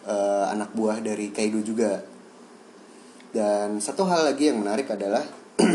uh, 0.07 0.45
anak 0.51 0.71
buah 0.75 0.99
dari 1.03 1.31
Kaido 1.31 1.59
juga. 1.63 2.12
Dan 3.33 3.81
satu 3.81 4.05
hal 4.05 4.29
lagi 4.29 4.53
yang 4.53 4.61
menarik 4.61 4.93
adalah 4.93 5.25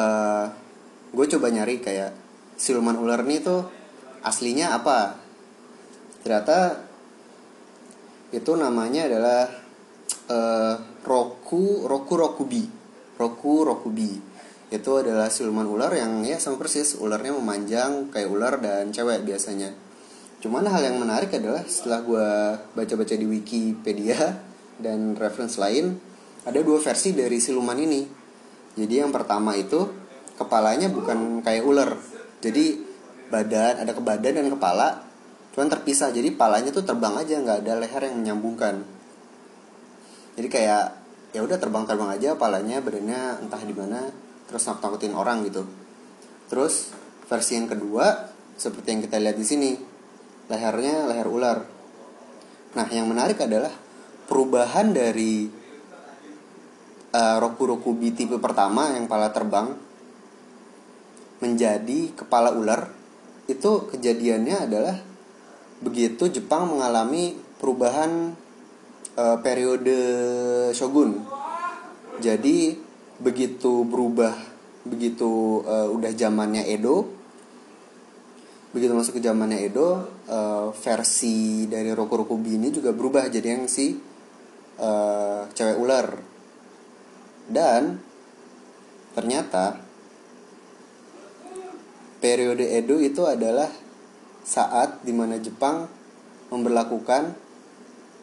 uh, 0.00 0.44
gue 1.12 1.26
coba 1.36 1.52
nyari 1.52 1.84
kayak 1.84 2.16
siluman 2.56 2.96
ular 2.96 3.20
ini 3.28 3.44
tuh 3.44 3.68
aslinya 4.24 4.72
apa. 4.72 5.20
Ternyata 6.24 6.80
itu 8.32 8.52
namanya 8.56 9.04
adalah 9.04 9.44
uh, 10.32 10.74
Roku 11.04 11.84
Roku 11.84 12.14
Rokubi. 12.16 12.64
Roku 13.20 13.68
Rokubi. 13.68 14.32
Itu 14.72 14.96
adalah 14.96 15.28
siluman 15.28 15.68
ular 15.68 15.92
yang 15.92 16.24
ya 16.24 16.40
sama 16.40 16.56
persis 16.56 16.96
ularnya 16.96 17.36
memanjang 17.36 18.08
kayak 18.08 18.32
ular 18.32 18.56
dan 18.64 18.88
cewek 18.96 19.28
biasanya. 19.28 19.68
Cuman 20.40 20.64
hal 20.72 20.88
yang 20.88 20.96
menarik 20.96 21.28
adalah 21.36 21.60
setelah 21.68 22.00
gue 22.00 22.28
baca-baca 22.80 23.12
di 23.12 23.28
Wikipedia 23.28 24.51
dan 24.82 25.14
reference 25.14 25.56
lain 25.56 25.96
ada 26.42 26.58
dua 26.58 26.82
versi 26.82 27.14
dari 27.14 27.38
siluman 27.38 27.78
ini. 27.78 28.02
Jadi 28.74 28.94
yang 28.98 29.14
pertama 29.14 29.54
itu 29.54 29.86
kepalanya 30.34 30.90
bukan 30.90 31.40
kayak 31.46 31.62
ular. 31.62 31.90
Jadi 32.42 32.82
badan 33.30 33.86
ada 33.86 33.92
ke 33.94 34.02
badan 34.02 34.42
dan 34.42 34.48
kepala 34.50 35.06
cuman 35.54 35.68
terpisah. 35.70 36.10
Jadi 36.10 36.34
palanya 36.34 36.74
tuh 36.74 36.82
terbang 36.82 37.14
aja 37.14 37.38
nggak 37.38 37.58
ada 37.62 37.72
leher 37.78 38.02
yang 38.10 38.16
menyambungkan. 38.18 38.82
Jadi 40.34 40.48
kayak 40.50 40.84
ya 41.32 41.40
udah 41.40 41.56
terbang-terbang 41.56 42.10
aja 42.12 42.36
palanya 42.36 42.82
badannya 42.84 43.46
entah 43.46 43.62
di 43.64 43.72
mana 43.72 44.10
terus 44.50 44.66
nakut-nakutin 44.66 45.14
orang 45.14 45.46
gitu. 45.46 45.64
Terus 46.50 46.92
versi 47.30 47.56
yang 47.56 47.68
kedua 47.70 48.28
seperti 48.58 48.88
yang 48.92 49.00
kita 49.04 49.16
lihat 49.16 49.36
di 49.38 49.46
sini 49.46 49.70
lehernya 50.50 51.08
leher 51.08 51.28
ular. 51.28 51.58
Nah 52.72 52.86
yang 52.88 53.08
menarik 53.08 53.40
adalah 53.40 53.72
perubahan 54.32 54.96
dari 54.96 55.44
uh, 57.12 57.36
Roku 57.36 57.68
Rokubi 57.68 58.16
tipe 58.16 58.40
pertama 58.40 58.96
yang 58.96 59.04
pala 59.04 59.28
terbang 59.28 59.76
menjadi 61.44 62.16
kepala 62.16 62.56
ular 62.56 62.88
itu 63.44 63.92
kejadiannya 63.92 64.56
adalah 64.56 64.96
begitu 65.84 66.32
Jepang 66.32 66.64
mengalami 66.64 67.36
perubahan 67.60 68.32
uh, 69.20 69.36
periode 69.44 70.00
shogun. 70.72 71.20
Jadi 72.24 72.80
begitu 73.20 73.84
berubah, 73.84 74.32
begitu 74.88 75.60
uh, 75.68 75.92
udah 75.92 76.08
zamannya 76.16 76.64
Edo, 76.72 77.04
begitu 78.72 78.96
masuk 78.96 79.18
ke 79.18 79.22
zamannya 79.26 79.60
Edo, 79.60 80.06
uh, 80.30 80.72
versi 80.72 81.68
dari 81.68 81.92
Roku 81.92 82.16
ini 82.46 82.72
juga 82.72 82.94
berubah 82.94 83.28
jadi 83.28 83.58
yang 83.60 83.66
si 83.68 84.11
uh, 84.82 85.46
cewek 85.54 85.78
ular. 85.78 86.18
Dan 87.46 88.02
ternyata 89.14 89.78
periode 92.18 92.66
Edo 92.66 92.98
itu 92.98 93.26
adalah 93.26 93.70
saat 94.42 95.02
di 95.06 95.14
mana 95.14 95.38
Jepang 95.38 95.86
memperlakukan 96.50 97.34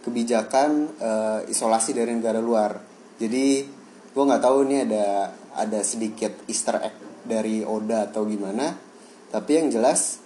kebijakan 0.03 0.95
uh, 0.99 1.39
isolasi 1.47 1.95
dari 1.95 2.15
negara 2.15 2.39
luar. 2.39 2.79
Jadi 3.19 3.67
gue 4.09 4.23
nggak 4.23 4.43
tahu 4.43 4.67
ini 4.67 4.87
ada 4.87 5.31
ada 5.55 5.79
sedikit 5.83 6.31
Easter 6.47 6.79
egg 6.79 6.95
dari 7.27 7.63
Oda 7.63 8.07
atau 8.07 8.23
gimana. 8.23 8.71
Tapi 9.29 9.51
yang 9.59 9.67
jelas 9.69 10.23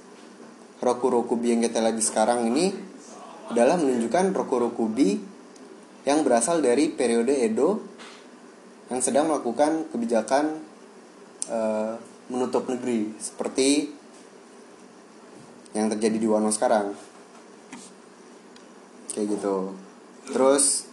Roku 0.80 1.10
Rokubi 1.10 1.58
yang 1.58 1.62
kita 1.66 1.82
lagi 1.82 2.04
sekarang 2.04 2.48
ini 2.54 2.72
adalah 3.50 3.76
menunjukkan 3.80 4.36
Roku 4.36 4.56
Rokubi 4.62 5.33
yang 6.04 6.24
berasal 6.28 6.60
dari 6.60 6.92
periode 6.92 7.32
Edo 7.32 7.80
yang 8.92 9.00
sedang 9.00 9.32
melakukan 9.32 9.88
kebijakan 9.90 10.60
uh, 11.48 11.96
menutup 12.28 12.68
negeri 12.68 13.16
seperti 13.20 13.92
yang 15.74 15.90
terjadi 15.90 16.18
di 16.22 16.28
Wano 16.30 16.54
sekarang. 16.54 16.94
Kayak 19.14 19.38
gitu. 19.38 19.74
Terus 20.30 20.86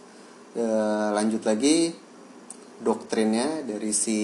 e, 0.57 0.65
lanjut 1.13 1.41
lagi 1.45 1.93
doktrinnya 2.81 3.61
dari 3.65 3.93
si 3.93 4.19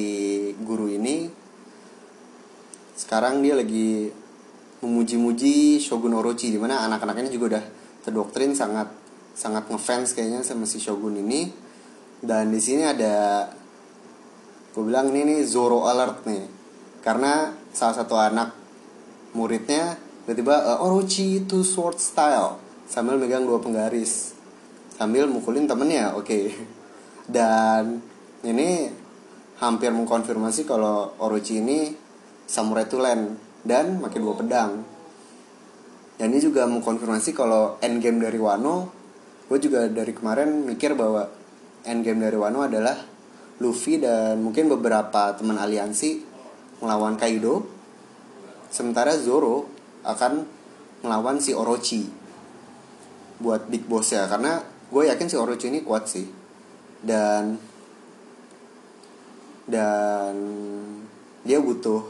guru 0.58 0.90
ini. 0.90 1.30
Sekarang 2.98 3.46
dia 3.46 3.54
lagi 3.54 4.10
memuji-muji 4.82 5.78
Shogun 5.78 6.18
Orochi 6.18 6.50
di 6.50 6.58
mana 6.58 6.86
anak-anaknya 6.90 7.30
juga 7.30 7.58
udah 7.58 7.66
terdoktrin 8.06 8.58
sangat 8.58 8.90
sangat 9.38 9.70
ngefans 9.70 10.18
kayaknya 10.18 10.42
sama 10.42 10.66
si 10.66 10.82
Shogun 10.82 11.22
ini. 11.22 11.54
Dan 12.18 12.50
di 12.50 12.58
sini 12.58 12.82
ada 12.82 13.46
gue 14.74 14.82
bilang 14.82 15.14
ini 15.14 15.38
nih 15.38 15.40
Zoro 15.46 15.86
alert 15.86 16.26
nih. 16.26 16.50
Karena 17.06 17.54
salah 17.70 18.02
satu 18.02 18.18
anak 18.18 18.58
muridnya 19.38 19.94
tiba-tiba 20.26 20.82
uh, 20.82 20.86
Orochi 20.90 21.46
itu 21.46 21.62
sword 21.62 22.02
style. 22.02 22.58
Sambil 22.90 23.22
megang 23.22 23.46
dua 23.46 23.62
penggaris. 23.62 24.34
Sambil 24.98 25.30
mukulin 25.30 25.70
temennya 25.70 26.18
oke. 26.18 26.26
Okay. 26.26 26.46
dan 27.38 28.02
ini 28.42 28.90
hampir 29.62 29.94
mengkonfirmasi 29.94 30.66
kalau 30.66 31.14
Orochi 31.22 31.62
ini 31.62 31.94
samurai 32.50 32.90
tulen 32.90 33.38
dan 33.62 34.02
pakai 34.02 34.18
dua 34.18 34.34
pedang. 34.34 34.82
Dan 36.18 36.34
ini 36.34 36.42
juga 36.42 36.66
mengkonfirmasi 36.66 37.38
kalau 37.38 37.78
endgame 37.78 38.18
dari 38.18 38.42
Wano 38.42 38.98
gue 39.48 39.58
juga 39.64 39.88
dari 39.88 40.12
kemarin 40.12 40.68
mikir 40.68 40.92
bahwa 40.94 41.32
endgame 41.88 42.28
dari 42.28 42.36
Wano 42.36 42.68
adalah 42.68 43.00
Luffy 43.64 43.98
dan 43.98 44.44
mungkin 44.44 44.70
beberapa 44.70 45.34
teman 45.34 45.58
aliansi 45.58 46.22
melawan 46.84 47.18
Kaido. 47.18 47.66
Sementara 48.70 49.16
Zoro 49.18 49.66
akan 50.04 50.46
melawan 51.02 51.40
si 51.40 51.56
Orochi 51.56 52.06
buat 53.38 53.70
big 53.70 53.88
boss 53.88 54.14
ya 54.14 54.28
karena 54.28 54.62
gue 54.92 55.04
yakin 55.08 55.28
si 55.32 55.36
Orochi 55.40 55.72
ini 55.72 55.82
kuat 55.82 56.06
sih. 56.06 56.28
Dan 57.02 57.56
dan 59.68 60.36
dia 61.48 61.60
butuh 61.64 62.04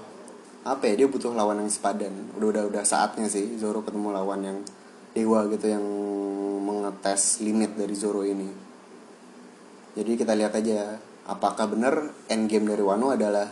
apa 0.67 0.83
ya 0.89 1.05
dia 1.05 1.07
butuh 1.07 1.31
lawan 1.31 1.63
yang 1.63 1.71
sepadan. 1.71 2.11
Udah 2.35 2.47
udah 2.49 2.63
udah 2.67 2.83
saatnya 2.83 3.29
sih 3.31 3.55
Zoro 3.55 3.85
ketemu 3.85 4.11
lawan 4.11 4.41
yang 4.43 4.59
dewa 5.15 5.47
gitu 5.47 5.71
yang 5.71 5.85
mengetes 6.67 7.39
limit 7.39 7.79
dari 7.79 7.95
Zoro 7.95 8.27
ini. 8.27 8.51
Jadi 9.95 10.11
kita 10.19 10.35
lihat 10.35 10.51
aja 10.59 10.99
apakah 11.23 11.71
benar 11.71 12.11
endgame 12.27 12.67
dari 12.67 12.83
Wano 12.83 13.15
adalah 13.15 13.47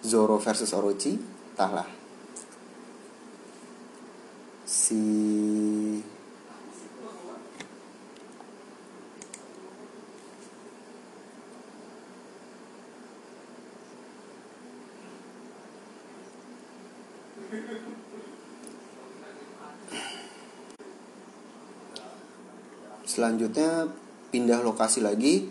Zoro 0.00 0.40
versus 0.40 0.72
Orochi? 0.72 1.20
Entahlah. 1.52 1.86
Si 4.64 5.04
selanjutnya 23.08 23.88
pindah 24.28 24.60
lokasi 24.60 25.00
lagi. 25.00 25.48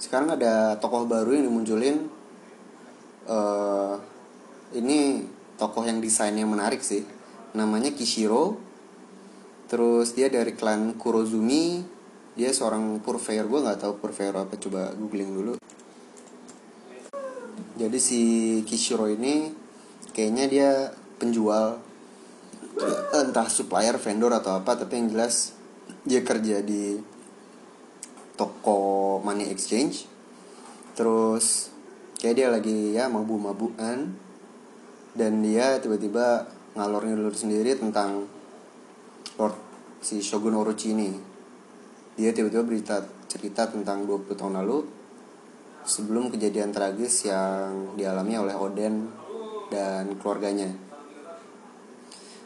Sekarang 0.00 0.32
ada 0.32 0.80
tokoh 0.80 1.04
baru 1.04 1.36
yang 1.36 1.52
dimunculin. 1.52 2.08
Uh, 3.28 4.00
ini 4.72 5.28
tokoh 5.60 5.84
yang 5.84 6.00
desainnya 6.00 6.48
menarik 6.48 6.80
sih. 6.80 7.04
Namanya 7.52 7.92
Kishiro. 7.92 8.56
Terus 9.68 10.16
dia 10.16 10.32
dari 10.32 10.56
klan 10.56 10.96
Kurozumi. 10.96 11.84
Dia 12.34 12.50
seorang 12.50 12.98
purveyor. 13.04 13.46
Gue 13.46 13.60
nggak 13.62 13.84
tahu 13.84 13.92
purveyor 14.00 14.48
apa. 14.48 14.56
Coba 14.56 14.90
googling 14.96 15.30
dulu. 15.30 15.54
Jadi 17.74 17.98
si 18.00 18.20
Kishiro 18.64 19.06
ini 19.06 19.52
kayaknya 20.14 20.44
dia 20.46 20.70
penjual 21.18 21.78
entah 23.14 23.46
supplier 23.46 23.94
vendor 23.98 24.34
atau 24.34 24.58
apa 24.58 24.74
tapi 24.74 24.98
yang 24.98 25.14
jelas 25.14 25.53
dia 26.04 26.20
kerja 26.20 26.60
di 26.60 27.00
toko 28.36 29.18
money 29.24 29.48
exchange. 29.48 30.04
Terus 30.94 31.72
kayak 32.20 32.36
dia 32.36 32.48
lagi 32.52 32.92
ya 32.92 33.08
mabuk-mabukan. 33.08 34.22
Dan 35.14 35.32
dia 35.46 35.78
tiba-tiba 35.78 36.44
ngalor 36.74 37.06
dulu 37.06 37.30
sendiri 37.30 37.78
tentang 37.78 38.26
Lord 39.38 39.56
si 40.04 40.20
Shogun 40.20 40.58
Orochi 40.58 40.92
ini. 40.92 41.10
Dia 42.14 42.30
tiba-tiba 42.30 42.62
berita 42.62 43.02
cerita 43.26 43.66
tentang 43.66 44.06
20 44.06 44.38
tahun 44.38 44.62
lalu 44.62 44.86
sebelum 45.84 46.30
kejadian 46.30 46.70
tragis 46.70 47.26
yang 47.26 47.94
dialami 47.94 48.34
oleh 48.38 48.56
Oden 48.56 49.10
dan 49.68 50.16
keluarganya. 50.18 50.70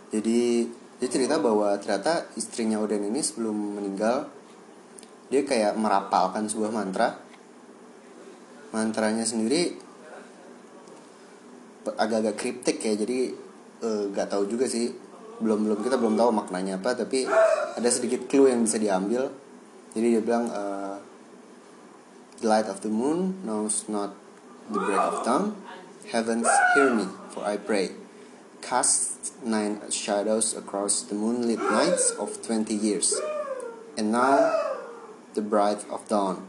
Jadi 0.08 0.64
dia 0.98 1.08
cerita 1.08 1.38
bahwa 1.38 1.78
ternyata 1.78 2.26
istrinya 2.34 2.82
Oden 2.82 3.06
ini 3.06 3.22
sebelum 3.22 3.78
meninggal 3.78 4.26
dia 5.30 5.46
kayak 5.46 5.78
merapalkan 5.78 6.50
sebuah 6.50 6.74
mantra. 6.74 7.14
Mantranya 8.74 9.24
sendiri 9.24 9.78
agak-agak 11.88 12.36
kriptik 12.36 12.84
ya 12.84 12.92
jadi 12.98 13.32
nggak 14.10 14.26
uh, 14.26 14.30
tahu 14.30 14.50
juga 14.50 14.66
sih. 14.66 14.90
Belum 15.38 15.70
belum 15.70 15.86
kita 15.86 15.94
belum 16.02 16.18
tahu 16.18 16.34
maknanya 16.34 16.82
apa 16.82 16.98
tapi 16.98 17.22
ada 17.78 17.88
sedikit 17.94 18.26
clue 18.26 18.50
yang 18.50 18.66
bisa 18.66 18.82
diambil. 18.82 19.30
Jadi 19.94 20.18
dia 20.18 20.22
bilang 20.22 20.50
uh, 20.50 20.98
the 22.42 22.46
light 22.50 22.66
of 22.66 22.82
the 22.82 22.90
moon 22.90 23.38
knows 23.46 23.86
not 23.86 24.18
the 24.66 24.82
break 24.82 24.98
of 24.98 25.22
dawn. 25.22 25.54
Heavens 26.10 26.50
hear 26.74 26.90
me 26.90 27.06
for 27.30 27.46
I 27.46 27.54
pray. 27.54 27.94
Cast 28.58 29.07
nine 29.44 29.80
shadows 29.90 30.54
across 30.56 31.02
the 31.06 31.14
moonlit 31.14 31.58
nights 31.58 32.10
of 32.18 32.38
20 32.42 32.74
years 32.74 33.14
and 33.96 34.12
now 34.12 34.50
the 35.34 35.42
bright 35.42 35.82
of 35.90 36.02
dawn 36.08 36.42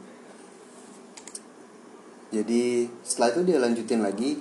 jadi 2.30 2.86
setelah 3.02 3.30
itu 3.34 3.42
dia 3.42 3.58
lanjutin 3.58 4.06
lagi 4.06 4.38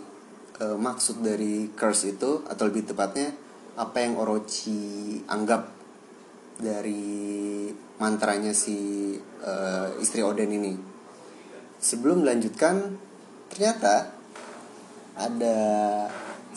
uh, 0.61 0.77
maksud 0.77 1.25
dari 1.25 1.73
curse 1.73 2.13
itu 2.13 2.45
atau 2.45 2.69
lebih 2.69 2.85
tepatnya 2.85 3.33
apa 3.79 4.05
yang 4.05 4.21
Orochi 4.21 5.23
anggap 5.31 5.71
dari 6.59 7.71
mantranya 8.03 8.51
si 8.51 9.15
uh, 9.41 9.89
istri 10.03 10.21
Oden 10.21 10.51
ini. 10.51 10.75
Sebelum 11.79 12.27
melanjutkan, 12.27 12.99
ternyata 13.55 14.11
ada 15.15 15.59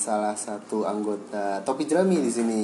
salah 0.01 0.33
satu 0.33 0.89
anggota 0.89 1.61
topi 1.61 1.85
jerami 1.85 2.17
di 2.17 2.31
sini. 2.33 2.61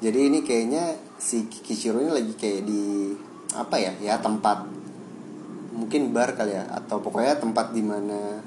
Jadi 0.00 0.32
ini 0.32 0.40
kayaknya 0.40 0.96
si 1.20 1.44
Kishiro 1.46 2.00
ini 2.00 2.08
lagi 2.08 2.32
kayak 2.32 2.64
di 2.64 3.12
apa 3.52 3.76
ya 3.76 3.92
ya 4.00 4.16
tempat 4.16 4.64
mungkin 5.76 6.16
bar 6.16 6.32
kali 6.32 6.56
ya 6.56 6.64
atau 6.72 7.04
pokoknya 7.04 7.36
tempat 7.36 7.76
di 7.76 7.84
mana 7.84 8.40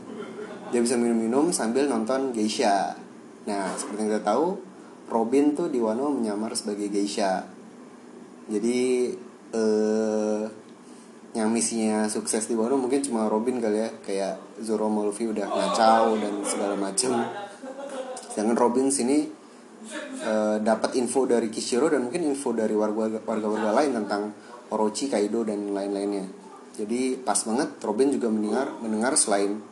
dia 0.73 0.81
bisa 0.81 0.97
minum-minum 0.97 1.53
sambil 1.53 1.85
nonton 1.85 2.33
geisha. 2.33 2.97
Nah 3.45 3.69
seperti 3.77 4.09
yang 4.09 4.17
kita 4.17 4.25
tahu 4.25 4.57
Robin 5.05 5.53
tuh 5.53 5.69
di 5.69 5.77
Wano 5.77 6.09
menyamar 6.09 6.57
sebagai 6.57 6.89
geisha. 6.89 7.45
Jadi 8.49 9.13
eh 9.53 10.43
yang 11.35 11.51
misinya 11.51 12.07
sukses 12.07 12.47
di 12.47 12.55
Wano 12.55 12.79
mungkin 12.79 13.03
cuma 13.03 13.27
Robin 13.27 13.59
kali 13.59 13.83
ya 13.83 13.89
kayak 14.01 14.39
Zoro 14.63 14.87
Luffy 14.87 15.27
udah 15.27 15.43
ngacau 15.43 16.15
dan 16.15 16.33
segala 16.47 16.79
macem 16.79 17.11
sedangkan 18.35 18.59
Robin 18.59 18.91
sini 18.91 19.23
uh, 20.27 20.59
dapat 20.59 20.99
info 20.99 21.23
dari 21.23 21.47
Kishiro 21.47 21.87
dan 21.87 22.03
mungkin 22.03 22.27
info 22.27 22.51
dari 22.51 22.75
warga 22.75 23.23
warga-warga 23.23 23.71
lain 23.71 23.95
tentang 24.03 24.35
Orochi, 24.75 25.07
Kaido 25.07 25.47
dan 25.47 25.71
lain-lainnya. 25.71 26.27
Jadi 26.75 27.15
pas 27.15 27.39
banget 27.47 27.79
Robin 27.79 28.11
juga 28.11 28.27
mendengar 28.27 28.75
mendengar 28.83 29.15
selain 29.15 29.63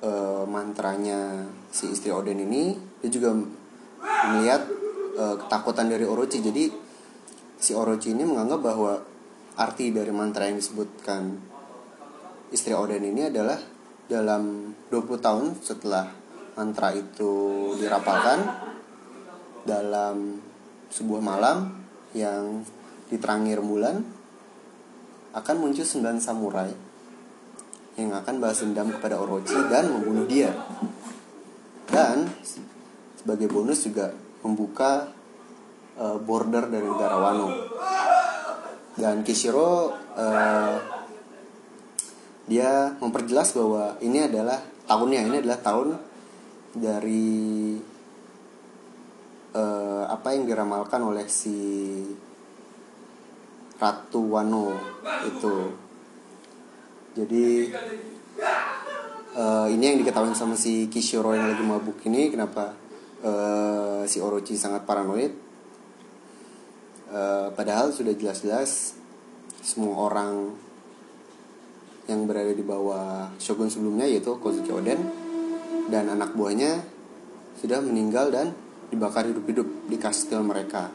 uh, 0.00 0.48
mantranya 0.48 1.44
si 1.68 1.92
istri 1.92 2.08
Oden 2.08 2.40
ini, 2.40 2.72
dia 3.04 3.10
juga 3.12 3.36
melihat 4.32 4.64
uh, 5.20 5.36
ketakutan 5.36 5.92
dari 5.92 6.08
Orochi. 6.08 6.40
Jadi 6.40 6.72
si 7.60 7.76
Orochi 7.76 8.16
ini 8.16 8.24
menganggap 8.24 8.64
bahwa 8.64 8.96
arti 9.60 9.92
dari 9.92 10.08
mantra 10.08 10.48
yang 10.48 10.56
disebutkan 10.56 11.36
istri 12.48 12.72
Oden 12.72 13.04
ini 13.04 13.28
adalah 13.28 13.60
dalam 14.08 14.72
20 14.88 15.20
tahun 15.20 15.44
setelah 15.60 16.19
mantra 16.60 16.92
itu 16.92 17.72
dirapalkan 17.80 18.44
dalam 19.64 20.36
sebuah 20.92 21.24
malam 21.24 21.72
yang 22.12 22.60
diterangi 23.08 23.56
rembulan 23.56 24.04
akan 25.32 25.56
muncul 25.56 25.88
sembilan 25.88 26.20
samurai 26.20 26.68
yang 27.96 28.12
akan 28.12 28.34
balas 28.36 28.60
dendam 28.60 28.92
kepada 28.92 29.16
Orochi 29.16 29.56
dan 29.72 29.88
membunuh 29.88 30.28
dia. 30.28 30.52
Dan 31.88 32.28
sebagai 33.16 33.48
bonus 33.48 33.88
juga 33.88 34.12
membuka 34.44 35.08
uh, 35.96 36.18
border 36.20 36.68
dari 36.68 36.84
negara 36.84 37.16
Wano. 37.16 37.48
Dan 39.00 39.24
Kishiro 39.24 39.96
uh, 39.96 40.76
dia 42.44 42.94
memperjelas 43.00 43.54
bahwa 43.56 43.96
ini 44.04 44.28
adalah 44.28 44.60
tahunnya, 44.86 45.20
ini 45.30 45.36
adalah 45.40 45.60
tahun 45.62 46.09
dari 46.74 47.74
uh, 49.54 50.04
apa 50.06 50.28
yang 50.34 50.46
diramalkan 50.46 51.02
oleh 51.02 51.26
si 51.26 51.58
Ratu 53.80 54.20
Wano 54.30 54.76
itu. 55.26 55.56
Jadi 57.10 57.74
uh, 59.34 59.66
ini 59.66 59.82
yang 59.82 59.98
diketahui 59.98 60.36
sama 60.36 60.54
si 60.54 60.86
Kishiro 60.86 61.34
yang 61.34 61.50
lagi 61.50 61.64
mabuk 61.66 61.98
ini 62.06 62.30
kenapa 62.30 62.76
uh, 63.24 64.06
si 64.06 64.22
Orochi 64.22 64.54
sangat 64.54 64.86
paranoid. 64.86 65.32
Uh, 67.10 67.50
padahal 67.58 67.90
sudah 67.90 68.14
jelas-jelas 68.14 68.94
semua 69.66 69.98
orang 70.06 70.54
yang 72.06 72.22
berada 72.30 72.54
di 72.54 72.62
bawah 72.62 73.34
shogun 73.42 73.66
sebelumnya 73.66 74.06
yaitu 74.06 74.30
Kozuki 74.38 74.70
Oden 74.70 75.19
dan 75.88 76.12
anak 76.12 76.36
buahnya 76.36 76.82
sudah 77.56 77.80
meninggal 77.80 78.28
dan 78.28 78.52
dibakar 78.90 79.24
hidup-hidup 79.30 79.86
di 79.86 79.96
kastil 79.96 80.42
mereka. 80.42 80.90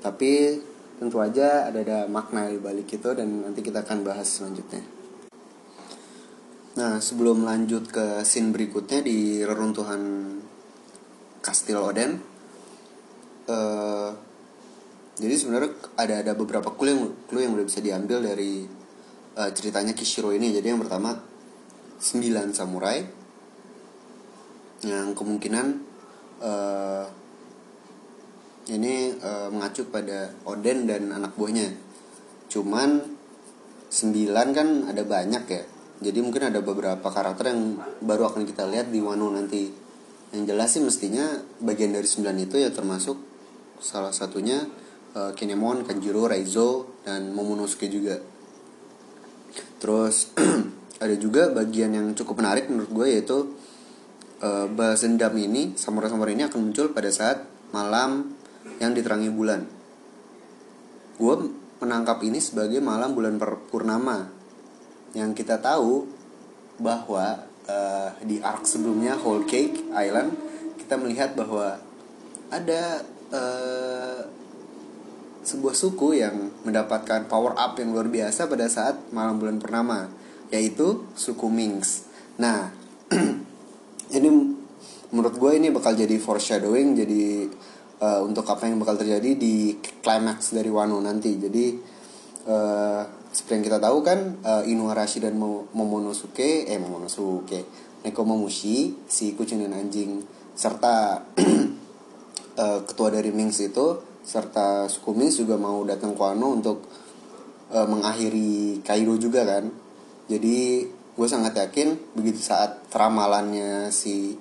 Tapi 0.00 0.56
tentu 0.96 1.20
aja 1.20 1.68
ada 1.68 1.80
ada 1.80 1.98
makna 2.08 2.48
di 2.48 2.56
balik 2.56 2.88
itu 2.88 3.08
dan 3.12 3.44
nanti 3.44 3.60
kita 3.60 3.84
akan 3.84 4.00
bahas 4.00 4.28
selanjutnya. 4.28 4.80
Nah, 6.80 6.96
sebelum 6.96 7.44
lanjut 7.44 7.92
ke 7.92 8.24
scene 8.24 8.54
berikutnya 8.54 9.04
di 9.04 9.44
reruntuhan 9.44 10.00
Kastil 11.44 11.76
Oden, 11.76 12.20
uh, 13.48 14.10
jadi 15.20 15.34
sebenarnya 15.36 15.72
ada 16.00 16.14
ada 16.24 16.32
beberapa 16.32 16.72
clue 16.72 16.96
yang 16.96 17.02
clue 17.28 17.44
yang 17.44 17.52
udah 17.52 17.66
bisa 17.68 17.84
diambil 17.84 18.24
dari 18.24 18.64
uh, 19.36 19.50
ceritanya 19.52 19.92
Kishiro 19.92 20.32
ini. 20.32 20.56
Jadi 20.56 20.72
yang 20.72 20.80
pertama, 20.80 21.20
9 22.00 22.56
samurai 22.56 23.04
yang 24.80 25.12
kemungkinan 25.12 25.66
uh, 26.40 27.04
ini 28.72 29.12
uh, 29.20 29.52
mengacu 29.52 29.84
pada 29.92 30.32
Oden 30.48 30.88
dan 30.88 31.12
anak 31.12 31.36
buahnya. 31.36 31.68
Cuman 32.48 33.04
sembilan 33.92 34.46
kan 34.56 34.68
ada 34.88 35.04
banyak 35.04 35.44
ya. 35.44 35.62
Jadi 36.00 36.18
mungkin 36.24 36.48
ada 36.48 36.64
beberapa 36.64 37.04
karakter 37.04 37.52
yang 37.52 37.76
baru 38.00 38.32
akan 38.32 38.48
kita 38.48 38.64
lihat 38.64 38.88
di 38.88 39.04
Wano 39.04 39.28
nanti. 39.28 39.68
Yang 40.32 40.44
jelas 40.48 40.68
sih 40.72 40.80
mestinya 40.80 41.26
bagian 41.60 41.92
dari 41.92 42.08
sembilan 42.08 42.36
itu 42.40 42.56
ya 42.56 42.72
termasuk 42.72 43.18
salah 43.82 44.14
satunya 44.14 44.64
uh, 45.12 45.36
Kinemon, 45.36 45.84
Kanjuro, 45.84 46.30
Raizo 46.30 47.02
dan 47.04 47.34
Momonosuke 47.36 47.92
juga. 47.92 48.16
Terus 49.82 50.32
ada 51.00 51.16
juga 51.16 51.48
bagian 51.48 51.96
yang 51.96 52.06
cukup 52.12 52.44
menarik 52.44 52.68
menurut 52.68 52.92
gue 52.92 53.06
yaitu 53.08 53.56
uh, 54.44 54.68
balas 54.68 55.00
dendam 55.00 55.32
ini 55.40 55.72
samurai-samurai 55.72 56.36
ini 56.36 56.44
akan 56.44 56.70
muncul 56.70 56.92
pada 56.92 57.08
saat 57.08 57.48
malam 57.72 58.36
yang 58.76 58.92
diterangi 58.92 59.32
bulan. 59.32 59.64
Gue 61.16 61.34
menangkap 61.80 62.20
ini 62.20 62.36
sebagai 62.36 62.84
malam 62.84 63.16
bulan 63.16 63.40
purnama 63.72 64.28
yang 65.16 65.32
kita 65.32 65.56
tahu 65.56 66.04
bahwa 66.76 67.48
uh, 67.64 68.10
di 68.20 68.40
arc 68.44 68.68
sebelumnya 68.68 69.16
Whole 69.16 69.48
Cake 69.48 69.88
Island 69.96 70.36
kita 70.76 71.00
melihat 71.00 71.32
bahwa 71.32 71.80
ada 72.52 73.00
uh, 73.32 74.20
sebuah 75.40 75.72
suku 75.72 76.20
yang 76.20 76.52
mendapatkan 76.68 77.24
power 77.24 77.56
up 77.56 77.80
yang 77.80 77.96
luar 77.96 78.12
biasa 78.12 78.44
pada 78.44 78.68
saat 78.68 79.00
malam 79.08 79.40
bulan 79.40 79.56
purnama 79.56 80.12
yaitu 80.50 81.06
suku 81.14 81.46
Mings. 81.46 82.10
Nah, 82.38 82.74
ini 84.16 84.28
menurut 85.10 85.34
gue 85.38 85.52
ini 85.58 85.74
bakal 85.74 85.94
jadi 85.98 86.18
foreshadowing 86.18 86.94
jadi 86.94 87.50
uh, 88.02 88.20
untuk 88.26 88.46
apa 88.46 88.66
yang 88.66 88.78
bakal 88.78 88.98
terjadi 88.98 89.34
di 89.34 89.78
climax 90.02 90.54
dari 90.54 90.70
Wano 90.70 90.98
nanti. 90.98 91.34
Jadi 91.38 91.66
uh, 92.46 93.02
seperti 93.30 93.52
yang 93.60 93.64
kita 93.66 93.78
tahu 93.78 93.98
kan 94.02 94.18
uh, 94.42 94.62
Inuarashi 94.66 95.22
dan 95.22 95.38
Momonosuke 95.38 96.66
eh 96.66 96.78
Momonosuke 96.78 97.88
Nekomamushi 98.00 99.06
si 99.06 99.36
kucing 99.36 99.60
dan 99.62 99.76
anjing 99.76 100.24
serta 100.56 101.20
uh, 102.58 102.80
ketua 102.88 103.08
dari 103.12 103.30
Mings 103.30 103.60
itu 103.62 104.02
serta 104.24 104.88
suku 104.90 105.14
Mings 105.14 105.38
juga 105.38 105.60
mau 105.60 105.84
datang 105.86 106.16
ke 106.16 106.20
Wano 106.20 106.48
untuk 106.58 106.78
mengakhiri 107.70 108.82
Kaido 108.82 109.14
juga 109.14 109.46
kan. 109.46 109.70
Jadi 110.30 110.86
gue 111.18 111.26
sangat 111.26 111.58
yakin 111.58 112.14
begitu 112.14 112.38
saat 112.38 112.86
ramalannya 112.94 113.90
si 113.90 114.38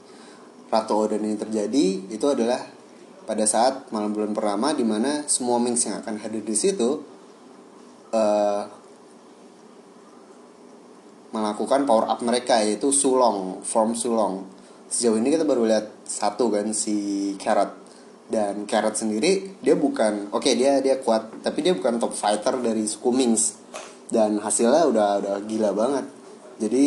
Ratu 0.69 0.93
Oden 0.93 1.25
ini 1.25 1.33
terjadi 1.33 2.13
itu 2.13 2.25
adalah 2.29 2.61
pada 3.25 3.41
saat 3.49 3.89
malam 3.89 4.13
bulan 4.13 4.37
pertama 4.37 4.69
di 4.77 4.85
mana 4.85 5.25
semua 5.25 5.57
Mings 5.57 5.89
yang 5.89 5.97
akan 5.97 6.21
hadir 6.21 6.45
di 6.45 6.53
situ 6.53 7.01
uh, 8.13 8.63
melakukan 11.33 11.89
power 11.89 12.05
up 12.09 12.21
mereka 12.21 12.61
yaitu 12.61 12.93
Sulong, 12.93 13.65
form 13.65 13.97
Sulong. 13.97 14.45
Sejauh 14.89 15.17
ini 15.17 15.33
kita 15.33 15.45
baru 15.45 15.65
lihat 15.65 16.05
satu 16.05 16.53
kan 16.53 16.69
si 16.73 17.33
Carrot 17.41 17.73
dan 18.29 18.69
Carrot 18.69 18.93
sendiri 18.93 19.57
dia 19.61 19.73
bukan 19.73 20.29
oke 20.29 20.45
okay, 20.45 20.53
dia 20.53 20.85
dia 20.85 21.01
kuat 21.01 21.41
tapi 21.41 21.65
dia 21.65 21.73
bukan 21.73 21.97
top 21.97 22.13
fighter 22.13 22.61
dari 22.61 22.85
suku 22.85 23.09
Mings 23.09 23.57
dan 24.09 24.41
hasilnya 24.41 24.89
udah 24.89 25.09
udah 25.21 25.35
gila 25.45 25.71
banget. 25.73 26.05
Jadi 26.59 26.85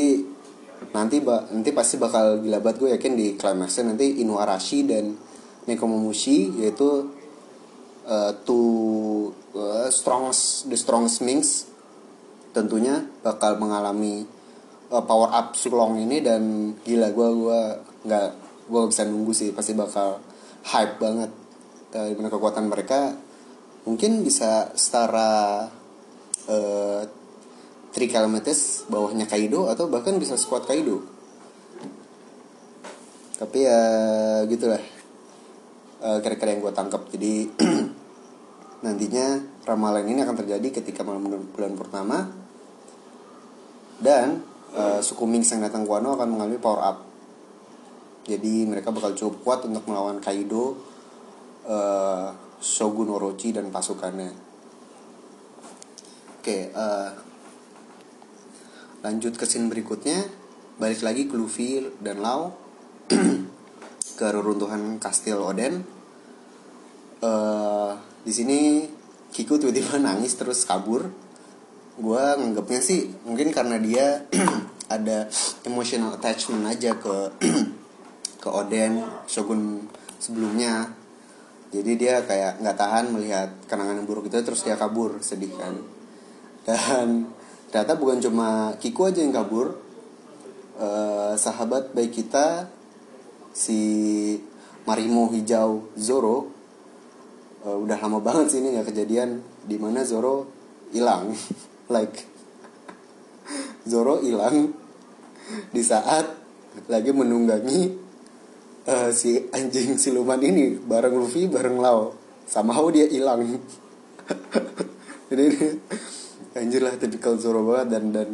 nanti 0.90 1.22
nanti 1.24 1.70
pasti 1.70 1.96
bakal 1.96 2.42
gila 2.42 2.58
banget 2.58 2.76
gue 2.82 2.90
yakin 2.98 3.12
di 3.14 3.26
climaxnya. 3.38 3.94
Nanti 3.94 4.20
Inuarashi 4.20 4.84
dan 4.84 5.14
Nekomamushi 5.62 6.58
yaitu 6.58 7.06
uh, 8.02 8.34
two 8.42 9.30
uh, 9.54 9.86
strongest 9.88 10.66
the 10.66 10.74
strongest 10.74 11.22
Minx 11.22 11.70
tentunya 12.50 13.06
bakal 13.22 13.56
mengalami 13.62 14.26
uh, 14.90 15.02
power 15.06 15.30
up 15.30 15.54
Sulong 15.54 16.02
ini. 16.02 16.18
Dan 16.18 16.74
gila 16.82 17.14
gue 17.14 17.28
gue 17.38 17.60
nggak 18.10 18.28
gue 18.66 18.82
bisa 18.90 19.06
nunggu 19.06 19.30
sih. 19.30 19.54
Pasti 19.54 19.78
bakal 19.78 20.18
hype 20.74 20.98
banget 20.98 21.30
uh, 21.94 22.10
kekuatan 22.10 22.66
mereka. 22.66 23.14
Mungkin 23.86 24.26
bisa 24.26 24.74
setara 24.74 25.66
uh, 26.48 27.02
3 27.92 28.08
kilometers 28.08 28.88
bawahnya 28.88 29.28
Kaido 29.28 29.68
atau 29.68 29.86
bahkan 29.92 30.16
bisa 30.16 30.40
squad 30.40 30.64
Kaido. 30.64 31.04
Tapi 33.36 33.58
ya 33.68 33.80
gitulah. 34.48 34.80
Uh, 36.02 36.18
kira-kira 36.18 36.56
yang 36.56 36.64
gue 36.64 36.74
tangkap. 36.74 37.04
Jadi 37.12 37.52
nantinya 38.86 39.38
ramalan 39.68 40.08
ini 40.08 40.24
akan 40.24 40.36
terjadi 40.40 40.82
ketika 40.82 41.06
malam 41.06 41.28
bulan 41.52 41.74
pertama. 41.78 42.26
Dan 44.02 44.42
uh, 44.74 44.98
suku 44.98 45.28
Ming 45.28 45.46
yang 45.46 45.62
datang 45.62 45.86
ke 45.86 45.90
Wano 45.92 46.18
akan 46.18 46.28
mengalami 46.34 46.58
power 46.58 46.82
up. 46.82 46.98
Jadi 48.26 48.66
mereka 48.66 48.90
bakal 48.90 49.14
cukup 49.14 49.34
kuat 49.42 49.60
untuk 49.66 49.82
melawan 49.90 50.22
Kaido 50.22 50.78
Shogun 52.62 53.10
Orochi 53.10 53.50
dan 53.50 53.74
pasukannya 53.74 54.51
oke 56.42 56.74
uh, 56.74 57.14
lanjut 59.06 59.38
ke 59.38 59.46
scene 59.46 59.70
berikutnya. 59.70 60.26
Balik 60.74 61.06
lagi 61.06 61.30
ke 61.30 61.38
Luffy 61.38 61.78
dan 62.02 62.18
Lau 62.18 62.50
ke 64.18 64.26
reruntuhan 64.26 64.98
kastil 64.98 65.38
Oden 65.38 65.86
uh, 67.22 67.94
di 68.26 68.32
sini 68.34 68.90
Kiku 69.30 69.54
tiba-tiba 69.54 70.02
nangis 70.02 70.34
terus 70.34 70.66
kabur. 70.66 71.14
Gue 71.94 72.24
nganggapnya 72.34 72.82
sih 72.82 73.06
mungkin 73.22 73.54
karena 73.54 73.78
dia 73.78 74.26
ada 74.98 75.30
emotional 75.62 76.18
attachment 76.18 76.66
aja 76.66 76.98
ke 76.98 77.38
ke 78.42 78.48
Oden 78.50 78.98
Shogun 79.30 79.86
sebelumnya. 80.18 80.90
Jadi 81.70 81.94
dia 81.94 82.26
kayak 82.26 82.58
nggak 82.58 82.74
tahan 82.82 83.14
melihat 83.14 83.46
kenangan 83.70 84.02
yang 84.02 84.10
buruk 84.10 84.26
itu 84.26 84.42
terus 84.42 84.66
dia 84.66 84.74
kabur 84.74 85.22
sedih 85.22 85.54
kan 85.54 86.01
dan 86.62 87.30
ternyata 87.70 87.98
bukan 87.98 88.18
cuma 88.22 88.76
Kiku 88.78 89.10
aja 89.10 89.22
yang 89.22 89.34
kabur. 89.34 89.78
Uh, 90.72 91.36
sahabat 91.36 91.92
baik 91.92 92.16
kita 92.24 92.66
si 93.52 94.40
Marimo 94.88 95.28
hijau 95.30 95.84
Zoro 95.94 96.48
uh, 97.62 97.76
udah 97.76 98.00
lama 98.00 98.18
banget 98.18 98.56
sih 98.56 98.58
ini 98.64 98.74
nggak 98.74 98.88
kejadian 98.90 99.44
di 99.62 99.76
mana 99.78 100.02
Zoro 100.02 100.48
hilang. 100.90 101.34
Like 101.92 102.24
Zoro 103.84 104.22
hilang 104.22 104.72
di 105.74 105.82
saat 105.84 106.24
lagi 106.88 107.12
menunggangi 107.12 107.80
uh, 108.88 109.10
si 109.12 109.36
anjing 109.52 110.00
siluman 110.00 110.40
ini 110.40 110.78
bareng 110.78 111.18
Luffy 111.18 111.50
bareng 111.50 111.78
Lau 111.78 112.14
sama 112.48 112.74
dia 112.90 113.06
hilang. 113.10 113.44
Jadi 115.28 115.42
ini 115.48 115.68
anjir 116.56 116.84
lah 116.84 116.94
typical 117.00 117.40
Zoro 117.40 117.64
banget 117.64 117.98
dan 117.98 118.04
dan 118.12 118.28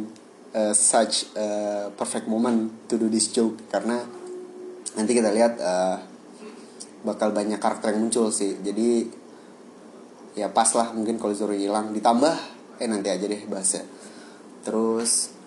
uh, 0.55 0.73
such 0.75 1.31
uh, 1.37 1.91
perfect 1.95 2.27
moment 2.27 2.87
to 2.91 2.99
do 2.99 3.07
this 3.07 3.31
joke. 3.31 3.55
Karena 3.71 3.99
nanti 4.97 5.11
kita 5.15 5.31
lihat 5.31 5.59
uh, 5.59 5.97
bakal 7.07 7.31
banyak 7.31 7.61
karakter 7.61 7.95
yang 7.95 8.07
muncul 8.07 8.27
sih. 8.33 8.59
Jadi 8.59 9.07
ya 10.35 10.51
pas 10.51 10.67
lah 10.75 10.91
mungkin 10.91 11.15
kalau 11.15 11.31
Zoro 11.31 11.55
hilang. 11.55 11.95
Ditambah 11.95 12.35
eh 12.79 12.87
nanti 12.87 13.07
aja 13.07 13.25
deh 13.27 13.43
bahasnya. 13.47 13.83
Terus 14.63 15.39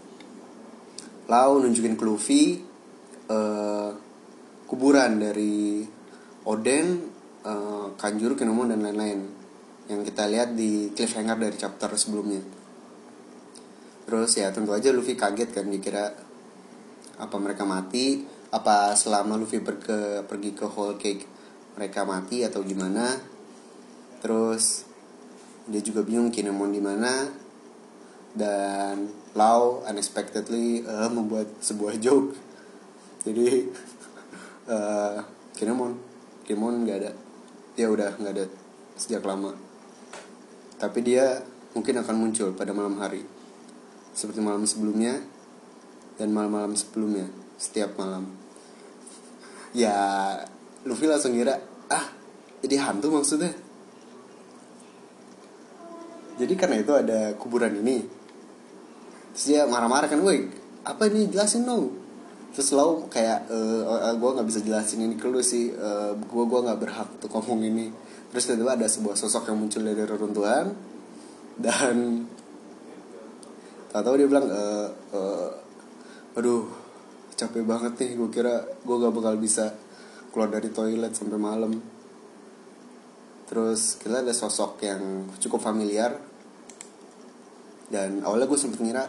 Lau 1.31 1.63
nunjukin 1.63 1.95
ke 1.95 2.05
Luffy 2.05 2.59
uh, 3.31 3.91
kuburan 4.67 5.23
dari 5.23 5.87
Oden, 6.43 6.87
uh, 7.47 7.95
Kanjuro, 7.95 8.35
Kinemon 8.35 8.75
dan 8.75 8.83
lain-lain. 8.83 9.21
Yang 9.87 10.13
kita 10.13 10.27
lihat 10.27 10.59
di 10.59 10.91
cliffhanger 10.91 11.39
dari 11.39 11.57
chapter 11.57 11.89
sebelumnya. 11.95 12.62
Terus 14.13 14.37
ya 14.37 14.53
tentu 14.53 14.77
aja 14.77 14.93
Luffy 14.93 15.17
kaget 15.17 15.57
kan 15.57 15.73
dikira 15.73 16.13
apa 17.17 17.37
mereka 17.41 17.65
mati, 17.65 18.29
apa 18.53 18.93
selama 18.93 19.41
Luffy 19.41 19.65
pergi, 19.65 20.21
pergi 20.29 20.53
ke 20.53 20.69
Whole 20.69 21.01
Cake 21.01 21.25
mereka 21.81 22.05
mati 22.05 22.45
atau 22.45 22.61
gimana. 22.61 23.17
Terus 24.21 24.85
dia 25.65 25.81
juga 25.81 26.05
bingung 26.05 26.29
Kinemon 26.29 26.77
di 26.77 26.85
mana 26.85 27.25
dan 28.37 29.09
Lau 29.33 29.81
unexpectedly 29.89 30.85
uh, 30.85 31.09
membuat 31.09 31.49
sebuah 31.65 31.97
joke. 31.97 32.37
Jadi 33.25 33.65
uh, 34.69 35.25
Kinemon 35.57 35.97
Kinemon 36.45 36.85
nggak 36.85 36.99
ada 37.01 37.17
dia 37.73 37.89
udah 37.89 38.21
nggak 38.21 38.35
ada 38.37 38.45
sejak 38.93 39.25
lama 39.25 39.57
tapi 40.77 41.01
dia 41.01 41.41
mungkin 41.73 42.05
akan 42.05 42.17
muncul 42.21 42.53
pada 42.53 42.77
malam 42.77 43.01
hari 43.01 43.25
seperti 44.13 44.41
malam 44.45 44.65
sebelumnya 44.69 45.21
dan 46.21 46.29
malam-malam 46.31 46.77
sebelumnya 46.77 47.27
setiap 47.57 47.97
malam. 47.97 48.29
Ya 49.73 49.97
Luffy 50.85 51.09
langsung 51.09 51.33
ngira 51.33 51.57
ah 51.89 52.07
jadi 52.61 52.79
hantu 52.79 53.11
maksudnya? 53.11 53.53
Jadi 56.37 56.55
karena 56.57 56.81
itu 56.81 56.93
ada 56.93 57.37
kuburan 57.37 57.73
ini. 57.81 58.05
Terus 59.33 59.45
dia 59.49 59.65
marah-marah 59.65 60.09
kan 60.09 60.21
woi 60.21 60.49
apa 60.85 61.09
ini? 61.09 61.29
Jelasin 61.33 61.65
dong. 61.65 61.97
Terus 62.53 62.69
lo 62.77 63.09
kayak 63.09 63.49
uh, 63.49 64.13
gue 64.13 64.31
nggak 64.37 64.49
bisa 64.49 64.61
jelasin 64.61 65.09
ini 65.09 65.17
ke 65.17 65.25
lu 65.25 65.41
sih 65.41 65.73
uh, 65.73 66.13
gue 66.13 66.45
gue 66.45 66.61
nggak 66.61 66.79
berhak 66.79 67.09
untuk 67.17 67.33
ngomong 67.33 67.65
ini. 67.65 67.89
Terus 68.29 68.49
tiba-tiba 68.49 68.77
ada 68.77 68.87
sebuah 68.89 69.17
sosok 69.17 69.49
yang 69.49 69.57
muncul 69.61 69.81
dari 69.81 70.05
reruntuhan 70.05 70.73
dan 71.57 72.27
tahu-tahu 73.93 74.17
dia 74.17 74.29
bilang 74.29 74.49
uh, 74.49 74.89
uh, 75.13 75.51
aduh 76.33 76.65
capek 77.37 77.61
banget 77.61 77.93
nih 78.01 78.11
gue 78.17 78.29
kira 78.33 78.65
gue 78.65 78.97
gak 78.97 79.13
bakal 79.13 79.37
bisa 79.37 79.77
keluar 80.33 80.49
dari 80.49 80.73
toilet 80.73 81.13
sampai 81.13 81.37
malam. 81.37 81.77
Terus 83.53 84.01
kita 84.01 84.25
ada 84.25 84.33
sosok 84.33 84.81
yang 84.81 85.29
cukup 85.37 85.61
familiar. 85.61 86.17
Dan 87.93 88.25
awalnya 88.25 88.49
gue 88.49 88.57
sempet 88.57 88.81
ngira 88.81 89.05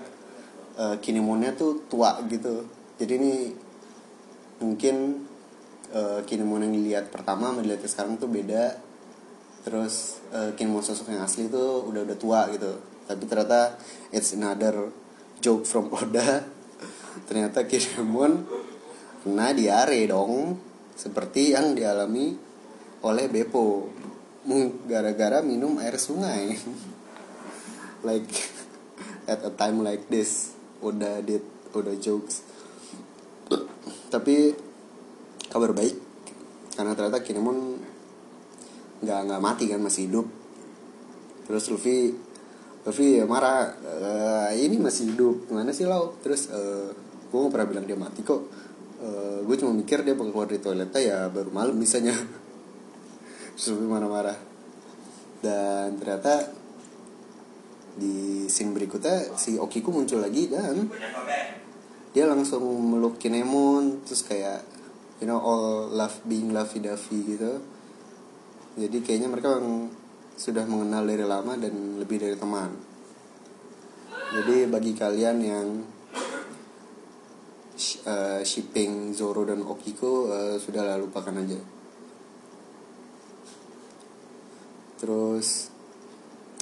uh, 0.76 1.00
Kinemonnya 1.00 1.56
tuh 1.56 1.88
tua 1.88 2.19
gitu. 2.28 2.67
Jadi 3.00 3.13
ini 3.15 3.34
mungkin 4.60 5.24
uh, 5.96 6.19
Kinemon 6.28 6.67
yang 6.67 6.76
dilihat 6.76 7.08
pertama 7.08 7.56
sama 7.56 7.63
dilihat 7.63 7.88
sekarang 7.88 8.19
tuh 8.19 8.28
beda. 8.28 8.76
Terus 9.63 10.19
uh, 10.36 10.52
Kinemon 10.60 10.84
sosok 10.84 11.15
yang 11.15 11.24
asli 11.24 11.48
tuh 11.48 11.88
udah 11.88 12.04
udah 12.04 12.17
tua 12.19 12.52
gitu 12.52 12.92
tapi 13.13 13.30
ternyata 13.30 13.78
it's 14.10 14.34
another 14.34 14.89
joke 15.38 15.69
from 15.69 15.93
Oda. 15.93 16.41
Ternyata 17.30 17.69
Kinemon 17.69 18.41
kena 19.21 19.54
diare 19.54 20.02
dong 20.10 20.58
seperti 20.97 21.54
yang 21.54 21.78
dialami 21.78 22.34
oleh 23.06 23.30
Beppo. 23.30 23.93
Gara-gara 24.89 25.45
minum 25.45 25.78
air 25.78 26.02
sungai. 26.02 26.58
Like 28.04 28.28
at 29.32 29.39
a 29.47 29.52
time 29.56 29.80
like 29.80 30.12
this 30.12 30.52
Oda 30.84 31.23
did 31.23 31.39
Oda 31.71 31.95
jokes. 31.95 32.43
Tapi 34.12 34.52
kabar 35.47 35.71
baik 35.71 35.95
karena 36.76 36.97
ternyata 36.97 37.23
Kinemon 37.23 37.80
nggak 39.04 39.19
nggak 39.30 39.41
mati 39.43 39.71
kan 39.71 39.80
masih 39.80 40.12
hidup. 40.12 40.28
Terus 41.47 41.67
Luffy 41.71 42.15
Luffy 42.84 43.24
ya 43.24 43.26
marah. 43.26 43.72
E, 43.80 44.60
ini 44.60 44.76
masih 44.76 45.15
hidup. 45.15 45.48
Gimana 45.48 45.72
sih 45.72 45.88
lo 45.88 46.19
terus 46.19 46.52
e, 46.52 46.60
eh, 46.60 46.88
gue 47.32 47.38
gak 47.39 47.52
pernah 47.56 47.67
bilang 47.67 47.86
dia 47.88 47.96
mati 47.96 48.22
kok. 48.22 48.43
E, 49.00 49.08
eh, 49.08 49.38
gue 49.48 49.56
cuma 49.56 49.72
mikir 49.72 50.04
dia 50.04 50.15
bakal 50.15 50.36
keluar 50.36 50.48
dari 50.52 50.60
toiletnya 50.60 51.02
ya 51.02 51.17
baru 51.32 51.50
malam 51.52 51.76
misalnya. 51.80 52.15
Terus 53.56 53.80
marah-marah. 53.80 54.36
Dan 55.43 56.00
ternyata 56.00 56.52
di 57.93 58.48
scene 58.50 58.74
berikutnya 58.74 59.38
si 59.38 59.60
Okiku 59.60 59.93
muncul 59.93 60.17
lagi 60.24 60.50
dan 60.50 60.89
dia 62.12 62.28
langsung 62.28 62.63
meluk 62.63 63.15
Kinemon. 63.19 64.04
Terus 64.04 64.28
kayak 64.28 64.60
you 65.24 65.28
know 65.28 65.39
all 65.39 65.88
love 65.88 66.19
being 66.28 66.52
lovey 66.52 66.84
dovey 66.84 67.19
gitu. 67.36 67.63
Jadi 68.74 68.98
kayaknya 69.06 69.30
mereka 69.30 69.62
sudah 70.34 70.65
mengenal 70.65 71.06
dari 71.06 71.26
lama 71.26 71.54
dan 71.56 72.02
lebih 72.02 72.17
dari 72.22 72.36
teman. 72.38 72.74
Jadi 74.34 74.65
bagi 74.65 74.98
kalian 74.98 75.38
yang 75.46 75.67
uh, 78.10 78.41
shipping 78.41 79.13
Zoro 79.13 79.46
dan 79.46 79.62
Okiko 79.62 80.30
uh, 80.30 80.58
sudah 80.58 80.82
lah 80.82 80.98
lupakan 80.98 81.38
aja. 81.38 81.62
Terus 84.98 85.69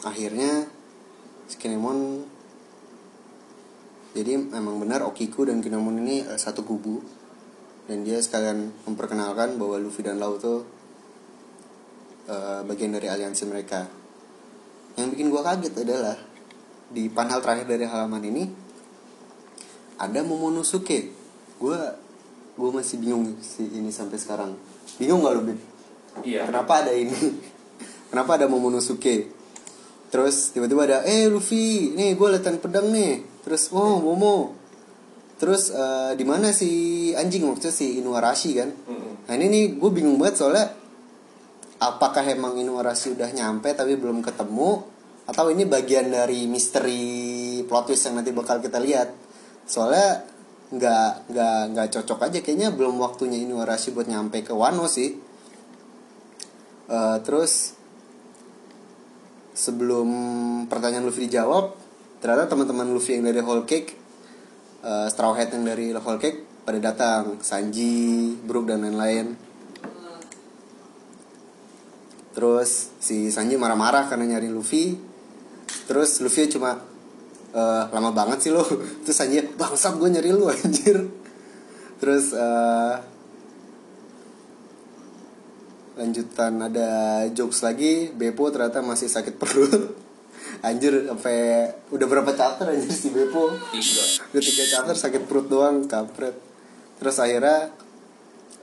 akhirnya 0.03 0.67
Kinemon 1.51 2.25
jadi 4.11 4.35
memang 4.35 4.81
benar 4.81 5.07
Okiku 5.07 5.47
dan 5.47 5.63
Kinemon 5.63 6.03
ini 6.03 6.27
uh, 6.27 6.35
satu 6.35 6.67
kubu. 6.67 6.99
Dan 7.87 8.07
dia 8.07 8.19
sekalian 8.19 8.71
memperkenalkan 8.87 9.55
bahwa 9.59 9.75
Luffy 9.79 10.05
dan 10.05 10.19
Lau 10.19 10.37
uh, 12.27 12.61
bagian 12.67 12.93
dari 12.93 13.07
aliansi 13.09 13.43
mereka. 13.47 13.87
Yang 14.99 15.07
bikin 15.15 15.27
gue 15.31 15.41
kaget 15.41 15.73
adalah 15.81 16.17
di 16.91 17.07
panel 17.07 17.39
terakhir 17.39 17.65
dari 17.71 17.87
halaman 17.87 18.23
ini 18.27 18.43
ada 19.95 20.19
Momonosuke 20.27 20.99
gue 21.61 21.79
gue 22.51 22.69
masih 22.73 22.99
bingung 22.99 23.37
sih 23.39 23.63
ini 23.63 23.93
sampai 23.93 24.17
sekarang. 24.19 24.51
Bingung 24.99 25.23
gak 25.23 25.33
lo 25.39 25.41
Bib? 25.47 25.59
Iya. 26.27 26.51
kenapa 26.51 26.83
ada 26.83 26.91
ini? 26.91 27.15
Kenapa 28.11 28.35
ada 28.35 28.51
Momonosuke 28.51 29.39
terus 30.11 30.51
tiba-tiba 30.51 30.83
ada 30.83 31.07
eh 31.07 31.31
Luffy 31.31 31.95
nih 31.95 32.19
gue 32.19 32.27
latihan 32.27 32.59
pedang 32.59 32.91
nih. 32.91 33.23
Terus 33.47 33.71
oh 33.71 34.03
Momo. 34.03 34.59
Terus 35.39 35.71
eh, 35.71 36.11
di 36.19 36.27
mana 36.27 36.51
si 36.51 37.09
anjing? 37.15 37.47
Maksudnya 37.47 37.71
si 37.71 38.03
Inuarashi 38.03 38.51
kan? 38.59 38.69
Nah 39.25 39.33
ini 39.39 39.47
nih 39.47 39.63
gue 39.79 39.89
bingung 39.95 40.19
banget 40.19 40.43
soalnya 40.43 40.67
apakah 41.81 42.21
emang 42.29 42.61
Inuarashi 42.61 43.17
udah 43.17 43.33
nyampe 43.33 43.73
tapi 43.73 43.97
belum 43.97 44.21
ketemu 44.21 44.85
atau 45.25 45.49
ini 45.49 45.65
bagian 45.65 46.13
dari 46.13 46.45
misteri 46.45 47.61
plot 47.65 47.89
twist 47.89 48.05
yang 48.05 48.21
nanti 48.21 48.29
bakal 48.29 48.61
kita 48.61 48.77
lihat. 48.77 49.09
Soalnya 49.65 50.21
nggak 50.71 51.33
nggak 51.33 51.59
nggak 51.73 51.87
cocok 51.97 52.19
aja. 52.29 52.39
Kayaknya 52.45 52.69
belum 52.77 53.01
waktunya 53.01 53.41
Inuarashi 53.41 53.97
buat 53.97 54.05
nyampe 54.05 54.45
ke 54.45 54.53
Wano 54.53 54.85
sih. 54.85 55.17
Eh, 56.91 57.17
terus 57.25 57.73
sebelum 59.57 60.09
pertanyaan 60.69 61.05
Luffy 61.05 61.27
dijawab 61.27 61.75
ternyata 62.23 62.53
teman-teman 62.53 62.87
Luffy 62.93 63.17
yang 63.19 63.25
dari 63.25 63.41
Whole 63.41 63.65
Cake 63.65 63.89
eh, 64.85 65.07
Straw 65.09 65.33
Hat 65.33 65.49
yang 65.55 65.65
dari 65.65 65.95
Whole 65.97 66.21
Cake 66.21 66.61
pada 66.61 66.77
datang. 66.77 67.41
Sanji, 67.41 68.37
Brook 68.37 68.69
dan 68.69 68.85
lain-lain 68.85 69.50
terus 72.31 72.95
si 73.03 73.27
Sanji 73.27 73.59
marah-marah 73.59 74.07
karena 74.07 74.37
nyari 74.37 74.47
Luffy. 74.47 74.95
Terus 75.87 76.23
Luffy 76.23 76.47
cuma 76.47 76.79
eh, 77.51 77.83
lama 77.91 78.11
banget 78.15 78.47
sih 78.47 78.51
lo 78.51 78.63
terus 79.03 79.15
Sanji 79.15 79.43
bangsat 79.55 79.99
gue 79.99 80.09
nyari 80.09 80.31
lu 80.31 80.47
anjir. 80.47 81.07
Terus 81.99 82.33
eh, 82.33 82.95
lanjutan 85.99 86.53
ada 86.63 86.89
jokes 87.35 87.61
lagi. 87.61 88.09
Beppo 88.15 88.47
ternyata 88.49 88.79
masih 88.81 89.11
sakit 89.11 89.35
perut. 89.35 89.83
Anjir 90.67 91.09
sampai 91.09 91.69
udah 91.89 92.05
berapa 92.05 92.37
chapter 92.37 92.69
anjir 92.69 92.93
si 92.93 93.09
Beppo? 93.09 93.49
Tiga. 93.73 94.03
udah 94.29 94.41
tiga 94.41 94.63
chapter 94.69 94.95
sakit 94.97 95.25
perut 95.25 95.49
doang 95.49 95.89
kampret. 95.89 96.37
Terus 97.01 97.17
akhirnya 97.17 97.73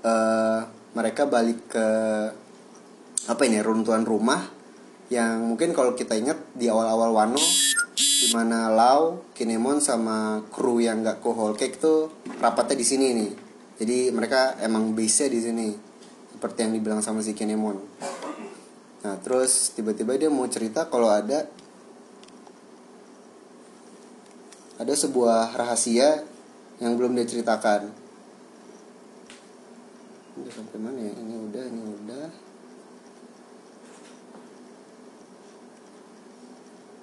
eh 0.07 0.61
mereka 0.95 1.27
balik 1.31 1.71
ke 1.71 1.89
apa 3.27 3.43
ini 3.43 3.59
runtuhan 3.59 4.07
rumah 4.07 4.47
yang 5.09 5.41
mungkin 5.49 5.73
kalau 5.73 5.97
kita 5.97 6.15
ingat 6.15 6.37
di 6.53 6.69
awal-awal 6.69 7.17
Wano 7.17 7.41
di 7.97 8.29
mana 8.37 8.69
Lau, 8.69 9.25
Kinemon 9.33 9.81
sama 9.81 10.45
kru 10.53 10.79
yang 10.85 11.01
nggak 11.01 11.25
ke 11.25 11.29
Whole 11.33 11.57
Cake 11.57 11.81
tuh 11.81 12.13
rapatnya 12.39 12.77
di 12.77 12.87
sini 12.87 13.07
nih. 13.17 13.31
Jadi 13.79 13.99
mereka 14.13 14.59
emang 14.61 14.93
base-nya 14.93 15.33
di 15.33 15.41
sini. 15.41 15.69
Seperti 16.35 16.67
yang 16.67 16.73
dibilang 16.77 17.01
sama 17.01 17.25
si 17.25 17.33
Kinemon. 17.33 17.79
Nah, 19.07 19.17
terus 19.23 19.73
tiba-tiba 19.73 20.19
dia 20.19 20.29
mau 20.29 20.47
cerita 20.51 20.87
kalau 20.91 21.09
ada 21.09 21.47
ada 24.79 24.95
sebuah 24.95 25.57
rahasia 25.59 26.23
yang 26.79 26.95
belum 26.95 27.17
dia 27.19 27.27
ceritakan. 27.27 27.91
Udah 30.39 30.53
sampai 30.55 30.79
mana 30.79 30.99
ya? 31.03 31.15
Ini 31.19 31.35
udah, 31.51 31.65
ini 31.67 31.83
udah. 31.83 32.48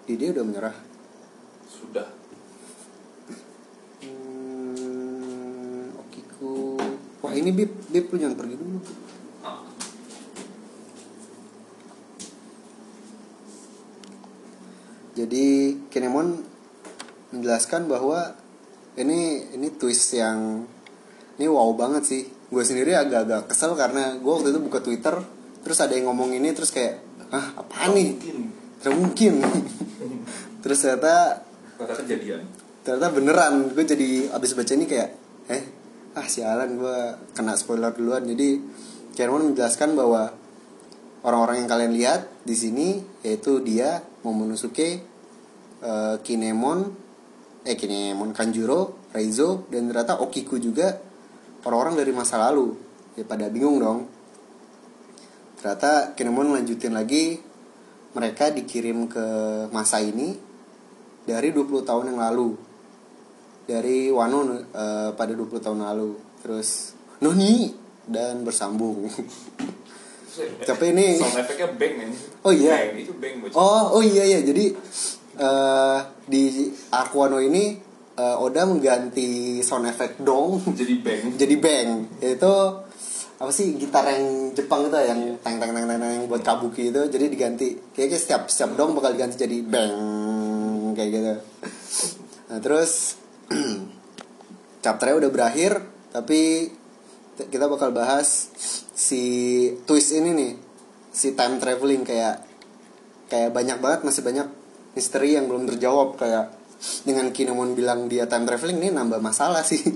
Didi 0.06 0.30
udah 0.30 0.44
menyerah. 0.46 0.78
Sudah. 1.66 2.06
Hmm, 4.06 5.90
Okiku. 5.98 6.78
Wah 7.26 7.34
ini 7.34 7.50
Bib, 7.50 7.74
Bib 7.90 8.14
lu 8.14 8.22
jangan 8.22 8.38
pergi 8.38 8.54
dulu. 8.54 8.78
Ah. 9.42 9.66
Jadi 15.18 15.46
Kinemon 15.90 16.38
menjelaskan 17.34 17.90
bahwa 17.90 18.38
ini 19.02 19.50
ini 19.58 19.74
twist 19.74 20.14
yang 20.14 20.70
ini 21.42 21.50
wow 21.50 21.74
banget 21.74 22.06
sih. 22.06 22.24
Gue 22.54 22.62
sendiri 22.62 22.94
agak-agak 22.94 23.50
kesel 23.50 23.74
karena 23.74 24.22
gue 24.22 24.30
waktu 24.30 24.54
itu 24.54 24.62
buka 24.62 24.86
Twitter 24.86 25.18
terus 25.66 25.82
ada 25.82 25.98
yang 25.98 26.14
ngomong 26.14 26.30
ini 26.38 26.54
terus 26.54 26.70
kayak 26.70 27.02
ah 27.34 27.58
apaan 27.58 27.98
nih? 27.98 28.14
Mungkin. 28.14 28.38
Tidak 28.54 28.94
mungkin. 28.94 29.34
terus 30.66 30.82
ternyata 30.82 31.46
Kata 31.78 31.94
kejadian. 32.02 32.42
ternyata 32.82 33.14
beneran 33.14 33.70
gue 33.70 33.86
jadi 33.86 34.34
abis 34.34 34.58
baca 34.58 34.74
ini 34.74 34.90
kayak 34.90 35.10
eh 35.46 35.64
ah 36.18 36.26
sialan 36.26 36.80
gue 36.80 36.98
kena 37.38 37.54
spoiler 37.54 37.94
duluan. 37.94 38.26
Jadi 38.26 38.58
Kinemon 39.14 39.54
menjelaskan 39.54 39.94
bahwa 39.94 40.34
orang-orang 41.22 41.64
yang 41.64 41.70
kalian 41.70 41.94
lihat 41.94 42.22
di 42.42 42.56
sini 42.58 42.88
yaitu 43.22 43.62
dia 43.62 44.02
Momonosuke 44.26 44.90
eh, 45.86 46.16
Kinemon 46.26 46.80
eh 47.68 47.76
Kinemon 47.78 48.34
Kanjuro 48.34 49.06
Reizo 49.14 49.70
dan 49.70 49.92
ternyata 49.92 50.18
Okiku 50.18 50.58
juga 50.58 50.98
orang-orang 51.68 52.02
dari 52.02 52.12
masa 52.16 52.42
lalu. 52.42 52.74
Ya 53.20 53.24
pada 53.28 53.52
bingung 53.52 53.78
dong. 53.78 54.08
Ternyata 55.62 56.16
Kinemon 56.16 56.56
lanjutin 56.56 56.96
lagi 56.96 57.40
mereka 58.16 58.48
dikirim 58.56 59.12
ke 59.12 59.26
masa 59.76 60.00
ini 60.00 60.45
dari 61.26 61.50
20 61.52 61.82
tahun 61.82 62.14
yang 62.14 62.20
lalu. 62.22 62.56
Dari 63.66 64.14
Wano 64.14 64.46
eh, 64.54 65.10
pada 65.18 65.34
20 65.34 65.58
tahun 65.58 65.82
lalu. 65.82 66.14
Terus 66.46 66.94
Noni 67.20 67.74
dan 68.06 68.46
bersambung. 68.46 69.10
Tapi 70.70 70.86
ini- 70.92 71.18
sound 71.18 71.42
efeknya 71.42 71.68
bang 71.74 71.94
men. 71.98 72.12
Oh 72.46 72.54
iya. 72.54 72.92
Bang, 72.92 73.00
itu 73.00 73.14
bang 73.18 73.40
bocah. 73.42 73.56
oh 73.58 74.00
oh 74.00 74.04
iya 74.06 74.24
iya. 74.28 74.40
Jadi 74.46 74.76
eh, 75.40 76.00
di 76.30 76.70
Aquano 76.94 77.42
ini 77.42 77.74
eh, 78.20 78.38
Oda 78.38 78.70
mengganti 78.70 79.64
sound 79.66 79.90
effect 79.90 80.22
dong. 80.22 80.62
Jadi 80.62 80.94
bang. 81.02 81.22
jadi 81.42 81.56
bang. 81.58 81.88
Yaitu 82.22 82.54
apa 83.36 83.52
sih 83.52 83.76
gitar 83.76 84.08
yang 84.08 84.56
Jepang 84.56 84.88
itu 84.88 84.96
yang 84.96 85.36
tang 85.44 85.60
tang 85.60 85.72
tang 85.76 85.88
tang 85.88 86.00
tang 86.00 86.12
yang 86.12 86.26
buat 86.30 86.44
kabuki 86.44 86.92
itu. 86.94 87.02
Jadi 87.08 87.26
diganti. 87.32 87.68
Kayaknya 87.96 88.20
setiap 88.20 88.42
setiap 88.52 88.76
dong 88.76 88.94
bakal 88.94 89.16
diganti 89.16 89.40
jadi 89.40 89.64
bang 89.66 90.25
kayak 90.96 91.12
gitu. 91.12 91.34
Nah 92.50 92.60
terus 92.64 93.20
chapternya 94.84 95.28
udah 95.28 95.32
berakhir 95.32 95.84
tapi 96.16 96.72
kita 97.36 97.68
bakal 97.68 97.92
bahas 97.92 98.50
si 98.96 99.24
twist 99.84 100.16
ini 100.16 100.32
nih 100.32 100.54
si 101.12 101.36
time 101.36 101.60
traveling 101.60 102.08
kayak 102.08 102.44
kayak 103.28 103.52
banyak 103.52 103.78
banget 103.84 104.08
masih 104.08 104.24
banyak 104.24 104.48
misteri 104.96 105.36
yang 105.36 105.52
belum 105.52 105.68
terjawab. 105.68 106.16
Kayak 106.16 106.56
dengan 107.04 107.32
Kinemon 107.36 107.76
bilang 107.76 108.08
dia 108.08 108.28
time 108.32 108.48
traveling 108.48 108.80
ini 108.80 108.90
nambah 108.96 109.20
masalah 109.20 109.62
sih. 109.62 109.84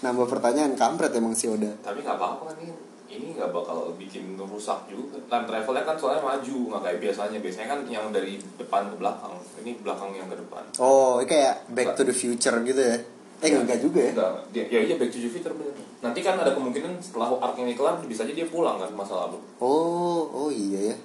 Nambah 0.00 0.32
pertanyaan 0.32 0.80
kampret 0.80 1.12
emang 1.12 1.36
si 1.36 1.44
Oda 1.44 1.76
Tapi 1.84 2.00
nggak 2.00 2.16
apa-apa 2.16 2.56
kan. 2.56 2.89
Ini 3.10 3.34
nggak 3.34 3.50
bakal 3.50 3.90
bikin 3.98 4.38
rusak 4.38 4.86
juga. 4.86 5.18
Time 5.26 5.44
travelnya 5.44 5.82
kan 5.82 5.98
soalnya 5.98 6.22
maju 6.22 6.56
nggak 6.70 6.82
kayak 6.86 6.98
biasanya. 7.02 7.38
Biasanya 7.38 7.68
kan 7.68 7.80
yang 7.84 8.06
dari 8.08 8.38
depan 8.54 8.86
ke 8.86 8.96
belakang. 8.96 9.34
Ini 9.58 9.70
belakang 9.82 10.14
yang 10.14 10.30
ke 10.30 10.38
depan. 10.38 10.62
oh 10.78 11.18
kayak 11.20 11.66
Back 11.68 11.94
to 11.94 12.02
the 12.02 12.14
Future 12.14 12.54
gitu 12.62 12.78
ya 12.78 12.98
eh 13.40 13.56
enggak 13.56 13.80
juga 13.80 14.04
ya 14.04 14.12
Enggak, 14.12 14.32
dia, 14.52 14.64
ya 14.68 14.80
iya 14.84 14.94
back 15.00 15.08
to 15.08 15.16
the 15.16 15.24
future 15.26 15.56
bener. 15.56 15.72
Nanti 16.04 16.20
kan 16.20 16.36
ada 16.36 16.52
kemungkinan 16.52 17.00
setelah 17.00 17.32
arc 17.40 17.56
ini 17.56 17.72
kelar 17.72 17.96
bisa 18.04 18.20
aja 18.20 18.36
dia 18.36 18.44
pulang 18.44 18.76
kan 18.76 18.92
masa 18.92 19.16
lalu. 19.16 19.40
oh 19.64 20.28
oh 20.28 20.52
iya 20.52 20.92
ya 20.92 20.96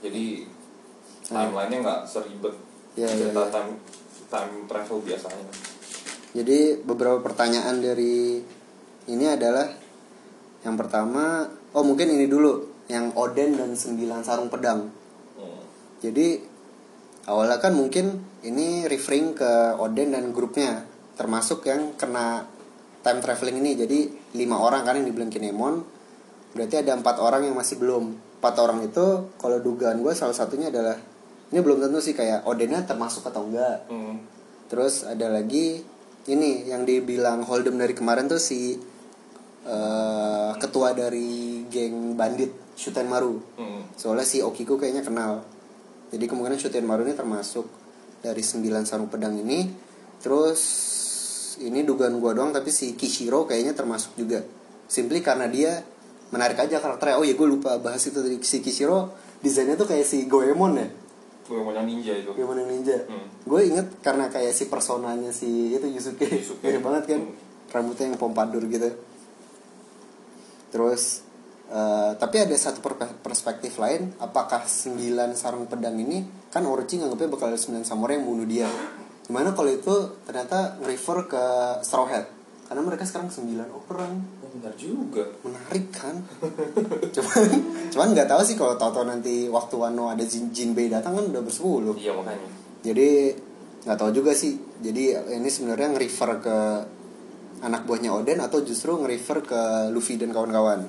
Jadi 0.00 0.48
timelinenya 1.22 1.78
nggak 1.80 2.00
seribet 2.08 2.56
Ya, 2.96 3.04
ya, 3.04 3.28
cerita 3.28 3.44
ya. 3.44 3.52
time 3.52 3.70
time 4.24 4.52
travel 4.64 4.98
biasanya. 5.04 5.44
Jadi 6.32 6.80
beberapa 6.80 7.20
pertanyaan 7.20 7.76
dari 7.76 8.40
ini 9.04 9.24
adalah 9.28 9.68
yang 10.64 10.80
pertama, 10.80 11.44
oh 11.76 11.84
mungkin 11.84 12.08
ini 12.08 12.24
dulu 12.24 12.72
yang 12.88 13.12
Oden 13.12 13.60
dan 13.60 13.76
sembilan 13.76 14.24
sarung 14.24 14.48
pedang. 14.48 14.88
Hmm. 15.36 15.60
Jadi 16.00 16.40
awalnya 17.28 17.60
kan 17.60 17.76
mungkin 17.76 18.20
ini 18.44 18.88
referring 18.88 19.36
ke 19.36 19.76
Oden 19.76 20.16
dan 20.16 20.32
grupnya, 20.32 20.84
termasuk 21.20 21.68
yang 21.68 21.92
kena 22.00 22.48
time 23.04 23.20
traveling 23.20 23.60
ini. 23.60 23.76
Jadi 23.76 23.98
lima 24.40 24.60
orang 24.60 24.88
kan 24.88 24.96
yang 24.96 25.04
dibilang 25.04 25.28
Kinemon, 25.28 25.84
berarti 26.56 26.80
ada 26.80 26.96
empat 26.96 27.20
orang 27.20 27.44
yang 27.44 27.56
masih 27.56 27.76
belum. 27.76 28.16
Empat 28.40 28.54
orang 28.60 28.84
itu 28.84 29.36
kalau 29.40 29.60
dugaan 29.60 30.00
gue 30.00 30.12
salah 30.16 30.36
satunya 30.36 30.68
adalah 30.68 30.96
ini 31.52 31.60
belum 31.60 31.80
tentu 31.80 32.00
sih 32.00 32.16
kayak 32.16 32.48
Odennya 32.48 32.88
termasuk 32.88 33.24
atau 33.28 33.44
enggak. 33.44 33.84
Hmm. 33.88 34.20
Terus 34.68 35.04
ada 35.04 35.28
lagi 35.28 35.84
ini 36.24 36.64
yang 36.64 36.88
dibilang 36.88 37.44
Holdem 37.44 37.76
dari 37.76 37.92
kemarin 37.92 38.28
tuh 38.32 38.40
si 38.40 38.80
eh, 39.64 40.52
ketua 40.56 40.92
dari 40.92 41.64
geng 41.66 42.14
bandit 42.14 42.52
Shutenmaru. 42.74 43.34
Hmm. 43.56 43.82
Soalnya 43.94 44.22
si 44.22 44.40
Okiku 44.40 44.76
kayaknya 44.76 45.00
kenal. 45.00 45.42
Jadi 46.10 46.24
kemungkinan 46.24 46.56
Shutenmaru 46.56 47.02
ini 47.02 47.14
termasuk 47.14 47.66
dari 48.20 48.40
sembilan 48.40 48.82
sarung 48.84 49.08
pedang 49.08 49.34
ini. 49.36 49.66
Terus 50.18 50.60
ini 51.60 51.82
dugaan 51.82 52.18
gua 52.18 52.32
doang 52.32 52.50
tapi 52.50 52.68
si 52.68 52.94
Kishiro 52.94 53.44
kayaknya 53.44 53.72
termasuk 53.72 54.16
juga 54.16 54.42
simply 54.84 55.22
karena 55.22 55.46
dia 55.46 55.80
menarik 56.28 56.58
aja 56.58 56.82
karakternya 56.82 57.14
oh 57.14 57.22
ya 57.22 57.38
gue 57.38 57.46
lupa 57.46 57.78
bahas 57.78 58.02
itu 58.02 58.18
tadi 58.18 58.42
si 58.42 58.58
Kishiro 58.58 59.14
desainnya 59.38 59.78
tuh 59.78 59.86
kayak 59.86 60.02
si 60.02 60.26
Goemon 60.26 60.74
ya 60.74 60.88
gue 61.44 61.60
mau 61.60 61.70
yang 61.70 61.86
ninja 61.86 62.10
itu 62.10 62.34
Goemon 62.34 62.58
yang 62.58 62.70
ninja 62.74 63.06
Hmm. 63.06 63.30
gue 63.46 63.60
inget 63.64 63.86
karena 64.02 64.26
kayak 64.26 64.50
si 64.50 64.66
personanya 64.66 65.30
si 65.30 65.70
itu 65.70 65.86
Yusuke, 65.86 66.26
Yusuke. 66.26 66.58
mirip 66.66 66.82
banget 66.82 67.04
kan 67.06 67.20
Hmm. 67.22 67.38
rambutnya 67.70 68.04
yang 68.10 68.18
pompadur 68.18 68.66
gitu 68.66 68.90
terus 70.74 71.22
eh, 71.70 72.18
tapi 72.18 72.42
ada 72.42 72.56
satu 72.58 72.82
per- 72.82 73.22
perspektif 73.22 73.78
lain 73.78 74.10
apakah 74.18 74.66
sembilan 74.66 75.38
sarung 75.38 75.70
pedang 75.70 75.94
ini 75.94 76.50
kan 76.50 76.66
Orochi 76.66 76.98
nganggapnya 76.98 77.30
bakal 77.30 77.54
ada 77.54 77.60
sembilan 77.62 77.86
samurai 77.86 78.18
yang 78.18 78.26
bunuh 78.26 78.46
dia. 78.46 78.66
Gimana 79.24 79.54
kalau 79.54 79.70
itu 79.70 79.94
ternyata 80.26 80.82
refer 80.82 81.30
ke 81.30 81.44
Straw 81.86 82.06
Hat 82.10 82.26
karena 82.64 82.80
mereka 82.90 83.04
sekarang 83.04 83.28
sembilan 83.28 83.68
orang. 83.70 84.12
Oh, 84.42 84.48
benar 84.56 84.74
juga. 84.74 85.24
Menarik 85.44 85.86
kan? 85.92 86.16
Cuman 87.14 87.48
cuman 87.92 88.08
nggak 88.16 88.28
tahu 88.28 88.42
sih 88.42 88.56
kalau 88.56 88.74
tahu-tahu 88.74 89.04
nanti 89.06 89.46
waktu 89.52 89.74
Wano 89.76 90.08
ada 90.10 90.24
Jin 90.24 90.50
Jinbei 90.50 90.88
datang 90.88 91.14
kan 91.14 91.24
udah 91.28 91.42
bersepuluh. 91.44 91.94
Iya 91.94 92.16
makanya. 92.16 92.48
Jadi 92.82 93.08
nggak 93.84 93.98
tahu 94.00 94.10
juga 94.10 94.32
sih. 94.32 94.56
Jadi 94.80 95.12
ini 95.12 95.48
sebenarnya 95.48 95.92
nge-refer 95.94 96.30
ke 96.40 96.58
anak 97.64 97.88
buahnya 97.88 98.12
Oden 98.12 98.44
atau 98.44 98.60
justru 98.60 98.92
nge-refer 98.92 99.40
ke 99.40 99.60
Luffy 99.88 100.20
dan 100.20 100.36
kawan-kawan. 100.36 100.84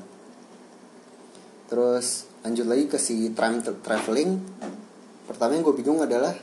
Terus 1.72 2.28
lanjut 2.44 2.68
lagi 2.68 2.86
ke 2.92 3.00
si 3.00 3.32
time 3.32 3.64
tra- 3.64 3.80
traveling. 3.80 4.38
Pertama 5.26 5.56
yang 5.56 5.64
gue 5.64 5.76
bingung 5.80 6.04
adalah 6.04 6.36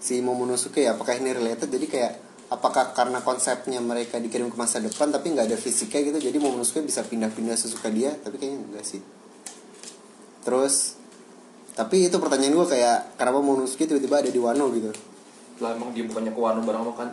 si 0.00 0.24
Momonosuke 0.24 0.80
ya 0.80 0.96
apakah 0.96 1.20
ini 1.20 1.36
related? 1.36 1.68
Jadi 1.68 1.86
kayak 1.86 2.12
apakah 2.48 2.96
karena 2.96 3.20
konsepnya 3.20 3.84
mereka 3.84 4.16
dikirim 4.16 4.48
ke 4.48 4.56
masa 4.56 4.80
depan 4.80 5.12
tapi 5.12 5.32
nggak 5.32 5.52
ada 5.52 5.58
fisiknya 5.60 6.00
gitu 6.12 6.18
jadi 6.32 6.36
Momonosuke 6.40 6.80
bisa 6.80 7.04
pindah-pindah 7.04 7.54
sesuka 7.54 7.92
dia? 7.92 8.16
Tapi 8.16 8.40
kayaknya 8.40 8.58
enggak 8.64 8.84
sih. 8.88 9.04
Terus 10.40 10.96
tapi 11.76 12.08
itu 12.08 12.16
pertanyaan 12.16 12.56
gue 12.56 12.68
kayak 12.72 13.20
kenapa 13.20 13.44
Momonosuke 13.44 13.84
tiba-tiba 13.84 14.24
ada 14.24 14.30
di 14.32 14.40
Wano 14.40 14.72
gitu? 14.72 14.88
Lah 15.60 15.76
emang 15.76 15.92
dia 15.92 16.08
bukannya 16.08 16.32
ke 16.32 16.40
Wano 16.40 16.64
bareng 16.64 16.82
lo 16.82 16.96
kan 16.96 17.12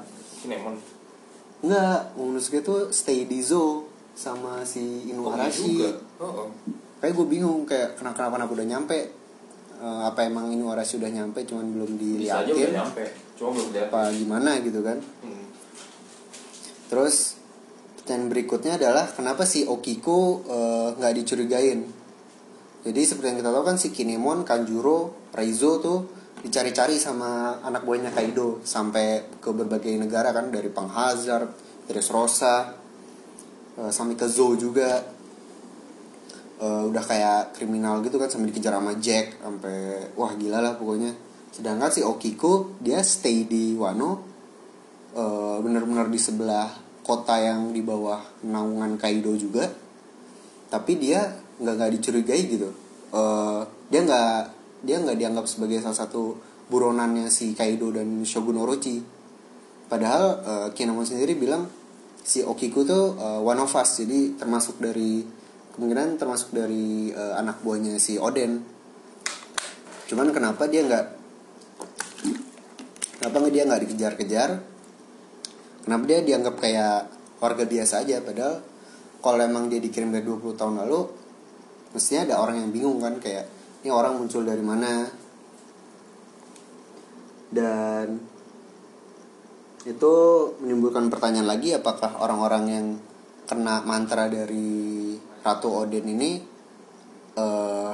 Enggak, 1.61 2.17
Momonosuke 2.17 2.59
tuh 2.61 2.89
stay 2.89 3.29
di 3.29 3.39
zoo 3.39 3.85
sama 4.11 4.65
si 4.65 4.81
Oh, 4.81 4.89
iya 5.05 5.11
Inuarashi. 5.13 5.73
oh, 6.17 6.25
oh. 6.25 6.47
Kayak 6.97 7.13
gue 7.17 7.25
bingung 7.29 7.65
kayak 7.65 7.97
kenapa 7.97 8.17
kenapa 8.25 8.33
kenapa 8.41 8.51
udah 8.57 8.67
nyampe. 8.67 8.99
Eh, 9.81 10.01
apa 10.05 10.25
emang 10.25 10.53
Inuarashi 10.53 11.01
udah 11.01 11.09
nyampe 11.09 11.41
cuman 11.41 11.65
belum 11.73 11.97
bisa 11.97 12.45
aja 12.45 12.53
udah 12.53 12.85
nyampe 12.85 13.01
cuma 13.33 13.49
belum 13.57 13.73
lihat 13.73 13.89
apa 13.89 14.13
gimana 14.13 14.61
gitu 14.61 14.85
kan. 14.85 15.01
hmm. 15.01 15.45
Terus 16.85 17.41
pertanyaan 17.97 18.29
berikutnya 18.29 18.73
adalah 18.77 19.09
kenapa 19.09 19.41
si 19.45 19.65
Okiko 19.65 20.45
eh, 20.45 20.87
nggak 21.01 21.13
dicurigain? 21.17 21.81
Jadi 22.81 23.01
seperti 23.05 23.27
yang 23.33 23.39
kita 23.41 23.49
tahu 23.53 23.61
kan 23.65 23.77
si 23.77 23.93
Kinemon, 23.93 24.41
Kanjuro, 24.41 25.13
Reizo 25.33 25.77
tuh 25.81 25.99
dicari-cari 26.41 26.97
sama 26.97 27.61
anak 27.61 27.85
buahnya 27.85 28.11
Kaido 28.13 28.61
sampai 28.65 29.39
ke 29.41 29.49
berbagai 29.53 29.93
negara 29.97 30.33
kan 30.33 30.49
dari 30.49 30.69
Pang 30.73 30.89
Hazard, 30.89 31.53
dari 31.85 32.01
Rosa, 32.01 32.73
eh, 33.77 33.91
sampai 33.93 34.17
ke 34.17 34.27
Zou 34.27 34.57
juga. 34.57 35.21
Eh, 36.61 36.83
udah 36.89 37.01
kayak 37.01 37.57
kriminal 37.57 38.05
gitu 38.05 38.21
kan 38.21 38.29
sampai 38.29 38.53
dikejar 38.53 38.77
sama 38.77 38.93
Jack 39.01 39.41
sampai 39.41 40.13
wah 40.13 40.29
gila 40.37 40.61
lah 40.61 40.77
pokoknya. 40.77 41.09
Sedangkan 41.49 41.89
si 41.89 42.05
Okiko 42.05 42.77
dia 42.77 43.01
stay 43.01 43.49
di 43.49 43.73
Wano 43.73 44.21
eh, 45.17 45.57
benar-benar 45.57 46.13
di 46.13 46.21
sebelah 46.21 46.69
kota 47.01 47.41
yang 47.41 47.73
di 47.73 47.81
bawah 47.81 48.21
naungan 48.45 48.93
Kaido 49.01 49.33
juga 49.33 49.65
tapi 50.69 51.01
dia 51.01 51.33
nggak 51.57 51.73
nggak 51.75 51.91
dicurigai 51.97 52.43
gitu 52.45 52.69
Eh, 53.11 53.61
dia 53.91 54.01
nggak 54.07 54.60
dia 54.81 54.97
nggak 54.97 55.17
dianggap 55.17 55.45
sebagai 55.45 55.81
salah 55.81 55.97
satu 55.97 56.37
buronannya 56.71 57.29
si 57.29 57.53
Kaido 57.53 57.93
dan 57.93 58.25
Shogun 58.25 58.57
Orochi. 58.57 58.97
Padahal 59.91 60.23
eh, 60.41 60.67
Kinemon 60.73 61.05
sendiri 61.05 61.37
bilang 61.37 61.67
si 62.21 62.41
Okiku 62.41 62.81
tuh 62.87 63.17
eh, 63.19 63.41
one 63.41 63.61
of 63.61 63.71
us 63.75 64.01
jadi 64.01 64.39
termasuk 64.39 64.81
dari 64.81 65.21
kemungkinan 65.75 66.17
termasuk 66.17 66.55
dari 66.55 67.11
eh, 67.11 67.33
anak 67.37 67.61
buahnya 67.61 67.99
si 68.01 68.17
Oden. 68.17 68.63
Cuman 70.09 70.33
kenapa 70.33 70.65
dia 70.65 70.87
nggak 70.87 71.05
kenapa 73.21 73.47
dia 73.51 73.63
nggak 73.67 73.81
dikejar-kejar? 73.85 74.49
Kenapa 75.81 76.03
dia 76.05 76.19
dianggap 76.23 76.55
kayak 76.61 77.09
warga 77.41 77.63
biasa 77.67 78.05
aja? 78.05 78.21
Padahal 78.21 78.63
kalau 79.21 79.41
emang 79.45 79.69
dia 79.69 79.77
dikirim 79.77 80.09
dari 80.09 80.25
20 80.25 80.57
tahun 80.57 80.75
lalu 80.87 81.05
mestinya 81.93 82.31
ada 82.31 82.35
orang 82.41 82.63
yang 82.65 82.71
bingung 82.73 82.97
kan 83.03 83.19
kayak 83.21 83.60
ini 83.81 83.89
orang 83.89 84.21
muncul 84.21 84.45
dari 84.45 84.61
mana? 84.61 85.09
Dan 87.49 88.21
itu 89.81 90.13
menimbulkan 90.61 91.09
pertanyaan 91.09 91.49
lagi 91.49 91.73
apakah 91.73 92.21
orang-orang 92.21 92.63
yang 92.69 92.87
kena 93.49 93.81
mantra 93.81 94.29
dari 94.29 95.17
Ratu 95.41 95.73
Odin 95.73 96.05
ini 96.05 96.37
eh, 97.33 97.93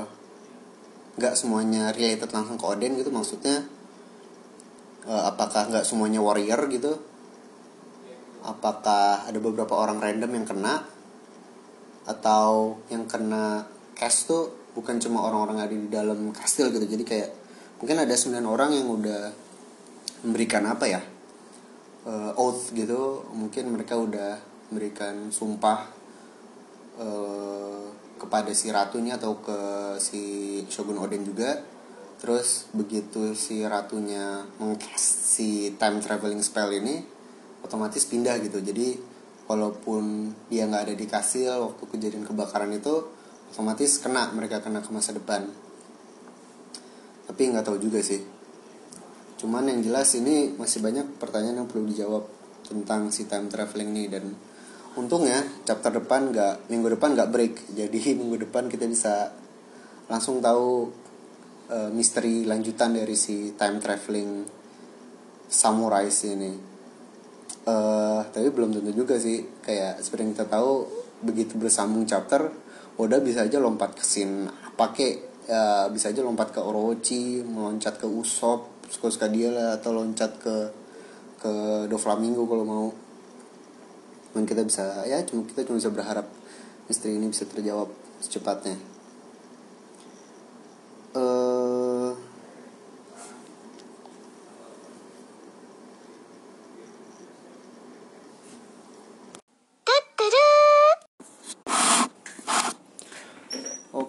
nggak 1.17 1.33
semuanya 1.33 1.95
related 1.95 2.29
langsung 2.35 2.59
ke 2.59 2.65
Odin 2.67 2.99
gitu? 2.99 3.07
Maksudnya 3.07 3.63
eh, 5.07 5.23
apakah 5.23 5.71
nggak 5.71 5.88
semuanya 5.88 6.19
warrior 6.19 6.67
gitu? 6.67 6.99
Apakah 8.43 9.23
ada 9.23 9.39
beberapa 9.39 9.71
orang 9.71 10.03
random 10.03 10.43
yang 10.43 10.45
kena? 10.45 10.83
Atau 12.03 12.79
yang 12.91 13.07
kena 13.07 13.67
cast 13.95 14.27
tuh 14.27 14.66
bukan 14.78 15.01
cuma 15.01 15.25
orang-orang 15.25 15.65
ada 15.65 15.73
di 15.73 15.89
dalam 15.89 16.30
kastil 16.30 16.69
gitu. 16.69 16.86
Jadi 16.86 17.01
kayak 17.01 17.30
mungkin 17.82 17.97
ada 17.97 18.13
9 18.13 18.38
orang 18.45 18.78
yang 18.78 18.86
udah 18.93 19.34
memberikan 20.21 20.69
apa 20.69 20.86
ya 20.86 21.01
eh, 22.05 22.32
oath 22.38 22.69
gitu. 22.78 23.25
Mungkin 23.34 23.73
mereka 23.73 23.97
udah 23.97 24.38
memberikan 24.69 25.34
sumpah 25.34 25.89
eh, 27.01 27.86
kepada 28.21 28.53
si 28.53 28.69
ratunya 28.69 29.17
atau 29.17 29.41
ke 29.41 29.59
si 29.97 30.21
Shogun 30.69 31.01
Oden 31.01 31.25
juga. 31.25 31.57
Terus 32.21 32.69
begitu 32.73 33.34
si 33.34 33.65
ratunya 33.65 34.45
mengcast 34.61 35.34
si 35.34 35.73
time 35.82 36.01
traveling 36.01 36.41
spell 36.45 36.69
ini 36.69 37.01
otomatis 37.65 38.05
pindah 38.05 38.38
gitu. 38.45 38.61
Jadi 38.61 39.17
walaupun 39.49 40.34
dia 40.51 40.69
nggak 40.69 40.91
ada 40.91 40.95
di 40.97 41.05
kastil 41.09 41.65
waktu 41.65 41.84
kejadian 41.89 42.25
kebakaran 42.28 42.73
itu 42.73 43.16
otomatis 43.51 43.97
kena 44.03 44.29
mereka 44.35 44.59
kena 44.61 44.83
ke 44.83 44.91
masa 44.91 45.15
depan. 45.15 45.47
Tapi 47.27 47.41
nggak 47.51 47.65
tahu 47.67 47.77
juga 47.81 47.99
sih. 47.99 48.23
Cuman 49.37 49.69
yang 49.69 49.85
jelas 49.85 50.17
ini 50.17 50.57
masih 50.57 50.81
banyak 50.81 51.21
pertanyaan 51.21 51.63
yang 51.63 51.67
perlu 51.69 51.85
dijawab 51.85 52.25
tentang 52.65 53.13
si 53.13 53.29
time 53.29 53.47
traveling 53.47 53.93
nih. 53.93 54.07
Dan 54.09 54.25
untungnya 54.97 55.45
chapter 55.63 55.93
depan 56.01 56.33
nggak 56.33 56.71
minggu 56.73 56.97
depan 56.97 57.13
nggak 57.13 57.29
break. 57.29 57.53
Jadi 57.79 58.17
minggu 58.17 58.49
depan 58.49 58.65
kita 58.67 58.89
bisa 58.89 59.29
langsung 60.09 60.41
tahu 60.41 60.89
eh, 61.69 61.89
misteri 61.93 62.47
lanjutan 62.49 62.97
dari 62.97 63.13
si 63.13 63.53
time 63.53 63.77
traveling 63.77 64.29
samurai 65.47 66.09
ini. 66.09 66.51
Eh 67.67 68.21
tapi 68.33 68.47
belum 68.49 68.73
tentu 68.73 68.91
juga 68.95 69.21
sih. 69.21 69.45
Kayak 69.61 70.01
seperti 70.01 70.21
yang 70.25 70.33
kita 70.33 70.47
tahu 70.49 70.71
begitu 71.21 71.57
bersambung 71.57 72.05
chapter 72.05 72.66
Oda 72.97 73.21
bisa 73.21 73.45
aja 73.45 73.61
lompat 73.61 73.93
ke 73.93 74.01
scene 74.01 74.49
pakai 74.73 75.21
ya, 75.45 75.85
bisa 75.93 76.09
aja 76.09 76.25
lompat 76.25 76.49
ke 76.49 76.57
Orochi 76.57 77.45
meloncat 77.45 78.01
ke 78.01 78.09
Usopp 78.09 78.89
suka-suka 78.89 79.29
dia 79.29 79.53
lah 79.53 79.77
atau 79.77 79.93
loncat 79.93 80.41
ke 80.41 80.55
ke 81.37 81.51
Doflamingo 81.85 82.49
kalau 82.49 82.65
mau. 82.65 82.89
Dan 84.33 84.49
kita 84.49 84.65
bisa 84.65 85.05
ya 85.05 85.21
cuma 85.23 85.45
kita 85.45 85.61
cuma 85.65 85.77
bisa 85.77 85.93
berharap 85.93 86.25
misteri 86.89 87.21
ini 87.21 87.29
bisa 87.29 87.45
terjawab 87.45 87.93
secepatnya. 88.17 88.77
Eh 91.13 92.26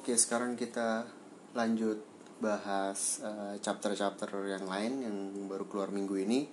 Oke, 0.09 0.17
sekarang 0.17 0.57
kita 0.57 1.05
lanjut 1.53 2.01
bahas 2.41 3.21
eh, 3.21 3.61
chapter-chapter 3.61 4.33
yang 4.49 4.65
lain 4.65 5.05
yang 5.05 5.17
baru 5.45 5.69
keluar 5.69 5.93
minggu 5.93 6.17
ini. 6.25 6.49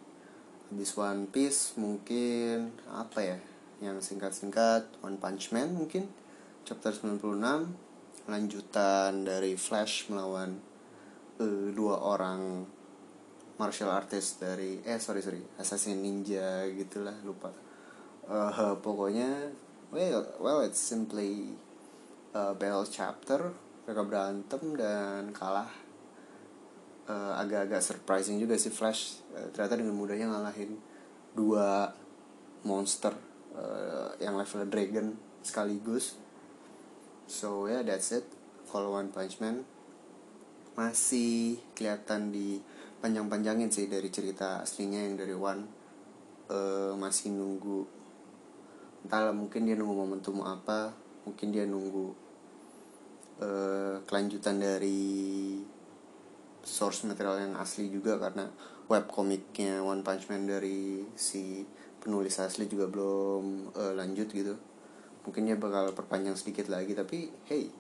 Habis 0.68 0.91
One 0.99 1.24
Piece 1.32 1.80
mungkin 1.80 2.76
apa 2.91 3.24
ya? 3.24 3.39
Yang 3.80 4.12
singkat-singkat 4.12 4.99
One 4.99 5.16
Punch 5.24 5.56
Man 5.56 5.72
mungkin 5.72 6.03
chapter 6.68 6.91
96 6.91 8.28
lanjutan 8.28 9.24
dari 9.24 9.56
Flash 9.56 10.12
melawan 10.12 10.60
eh, 11.39 11.72
dua 11.72 11.95
orang 12.03 12.68
martial 13.56 13.88
artist 13.88 14.43
dari 14.43 14.84
eh 14.84 14.99
sorry 14.99 15.24
sorry 15.24 15.39
assassin 15.56 16.03
ninja 16.03 16.68
gitulah 16.76 17.16
lupa 17.24 17.56
uh, 18.28 18.76
pokoknya 18.84 19.47
well 19.95 20.28
well 20.43 20.60
it's 20.60 20.84
simply 20.84 21.56
a 22.36 22.51
battle 22.51 22.83
chapter 22.83 23.39
mereka 23.88 24.01
berantem 24.03 24.63
dan 24.75 25.31
kalah. 25.31 25.71
Uh, 27.05 27.38
agak-agak 27.38 27.86
surprising 27.86 28.41
juga 28.41 28.57
sih 28.57 28.73
Flash 28.73 29.21
uh, 29.38 29.53
ternyata 29.53 29.77
dengan 29.77 29.93
mudahnya 29.93 30.25
ngalahin 30.25 30.73
dua 31.38 31.93
monster 32.65 33.13
uh, 33.53 34.09
yang 34.19 34.36
level 34.36 34.65
dragon 34.67 35.13
sekaligus. 35.45 36.17
So 37.29 37.71
yeah 37.71 37.86
that's 37.86 38.11
it. 38.11 38.25
Kalau 38.67 38.97
One 38.97 39.13
Punch 39.13 39.39
Man. 39.39 39.63
Masih 40.75 41.61
kelihatan 41.71 42.36
di 42.36 42.59
panjang-panjangin 42.99 43.71
sih 43.71 43.88
dari 43.88 44.11
cerita 44.11 44.65
aslinya 44.65 45.07
yang 45.07 45.15
dari 45.15 45.38
One. 45.38 45.63
Uh, 46.49 46.97
masih 46.99 47.31
nunggu 47.31 47.86
entahlah 49.05 49.33
mungkin 49.33 49.69
dia 49.69 49.77
nunggu 49.77 49.93
momentum 49.93 50.41
apa 50.41 50.93
mungkin 51.25 51.49
dia 51.49 51.65
nunggu 51.65 52.24
uh, 53.41 54.03
kelanjutan 54.05 54.59
dari 54.61 55.59
source 56.65 57.05
material 57.05 57.45
yang 57.45 57.53
asli 57.59 57.93
juga 57.93 58.17
karena 58.17 58.49
web 58.89 59.05
komiknya 59.09 59.81
One 59.81 60.01
Punch 60.01 60.29
Man 60.29 60.49
dari 60.49 61.05
si 61.17 61.65
penulis 62.01 62.38
asli 62.38 62.69
juga 62.69 62.86
belum 62.89 63.73
uh, 63.73 63.93
lanjut 63.97 64.29
gitu. 64.29 64.55
Mungkin 65.25 65.49
dia 65.49 65.57
bakal 65.57 65.89
perpanjang 65.97 66.38
sedikit 66.38 66.69
lagi 66.69 66.93
tapi 66.93 67.33
hey 67.49 67.73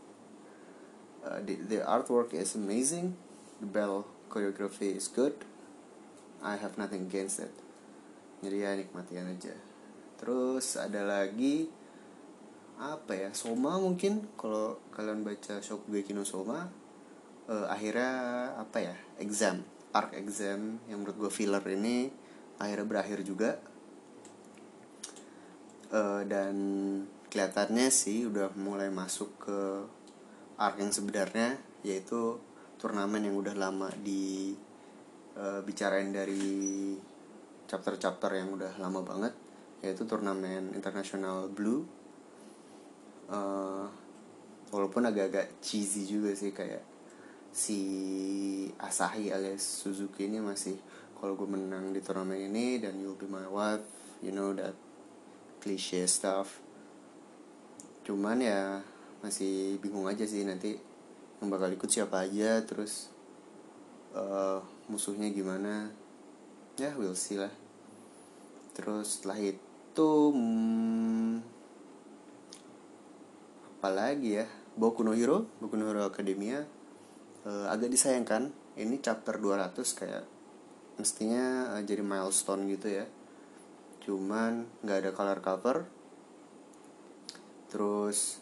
uh, 1.25 1.41
the, 1.45 1.61
the 1.65 1.79
artwork 1.85 2.33
is 2.33 2.57
amazing. 2.57 3.13
The 3.61 3.69
bell 3.69 4.09
choreography 4.29 4.97
is 4.97 5.07
good. 5.07 5.45
I 6.41 6.57
have 6.57 6.77
nothing 6.77 7.09
against 7.09 7.41
it. 7.41 7.53
Jadi 8.41 8.61
ya 8.61 8.77
nikmatin 8.77 9.25
aja. 9.25 9.55
Terus 10.21 10.77
ada 10.77 11.01
lagi 11.01 11.69
apa 12.79 13.15
ya 13.15 13.29
Soma 13.31 13.79
mungkin. 13.79 14.25
Kalau 14.35 14.79
kalian 14.91 15.23
baca 15.23 15.63
Shokugeki 15.63 16.11
no 16.11 16.27
Soma 16.27 16.67
uh, 17.49 17.67
akhirnya 17.71 18.11
apa 18.59 18.77
ya 18.81 18.95
exam 19.21 19.63
arc 19.95 20.11
exam 20.19 20.83
yang 20.91 20.99
menurut 20.99 21.15
gue 21.15 21.31
filler 21.31 21.63
ini 21.71 22.11
akhirnya 22.59 22.87
berakhir 22.87 23.19
juga. 23.23 23.57
Uh, 25.95 26.27
dan 26.27 26.55
kelihatannya 27.31 27.87
sih 27.87 28.27
udah 28.27 28.51
mulai 28.59 28.91
masuk 28.91 29.29
ke 29.39 29.59
arc 30.59 30.75
yang 30.81 30.91
sebenarnya 30.91 31.55
yaitu 31.85 32.41
turnamen 32.81 33.23
yang 33.23 33.37
udah 33.39 33.55
lama 33.55 33.87
di 34.03 34.51
uh, 35.39 35.63
bicarain 35.63 36.11
dari 36.11 36.91
chapter-chapter 37.69 38.29
yang 38.35 38.51
udah 38.51 38.75
lama 38.81 38.99
banget 39.05 39.33
yaitu 39.85 40.03
turnamen 40.03 40.73
internasional 40.73 41.47
blue 41.47 41.85
uh, 43.29 43.85
walaupun 44.73 45.07
agak-agak 45.07 45.61
cheesy 45.61 46.05
juga 46.05 46.33
sih 46.35 46.51
kayak 46.51 46.83
si 47.55 47.79
Asahi 48.75 49.31
alias 49.31 49.63
Suzuki 49.63 50.27
ini 50.27 50.43
masih 50.43 50.75
kalau 51.15 51.39
gue 51.39 51.47
menang 51.47 51.95
di 51.95 52.03
turnamen 52.03 52.51
ini 52.51 52.83
dan 52.83 52.99
you'll 52.99 53.15
be 53.15 53.29
my 53.29 53.47
wife 53.47 53.85
you 54.19 54.35
know 54.35 54.51
that 54.51 54.75
cliche 55.65 56.05
stuff. 56.05 56.61
Cuman 58.05 58.37
ya 58.37 58.85
masih 59.25 59.81
bingung 59.81 60.05
aja 60.05 60.21
sih 60.27 60.45
nanti 60.45 60.77
yang 61.41 61.49
bakal 61.49 61.73
ikut 61.73 61.89
siapa 61.89 62.29
aja 62.29 62.61
terus 62.61 63.09
uh, 64.13 64.61
musuhnya 64.85 65.33
gimana. 65.33 65.89
Ya 66.77 66.93
we'll 66.93 67.17
see 67.17 67.41
lah. 67.41 67.49
Terus 68.77 69.17
setelah 69.17 69.39
itu 69.39 70.11
hmm, 70.35 71.54
apalagi 73.85 74.41
ya? 74.41 74.49
Boku 74.73 75.05
no 75.05 75.13
Hero 75.13 75.45
Boku 75.61 75.77
no 75.77 75.85
Hero 75.85 76.09
Academia. 76.09 76.65
Uh, 77.45 77.69
agak 77.69 77.93
disayangkan 77.93 78.49
ini 78.81 78.97
chapter 78.97 79.37
200 79.37 79.77
kayak 79.77 80.25
mestinya 80.97 81.69
uh, 81.77 81.85
jadi 81.85 82.01
milestone 82.01 82.65
gitu 82.73 82.89
ya. 82.89 83.05
Cuman 84.01 84.65
nggak 84.81 85.05
ada 85.05 85.11
color 85.13 85.37
cover. 85.37 85.77
Terus 87.69 88.41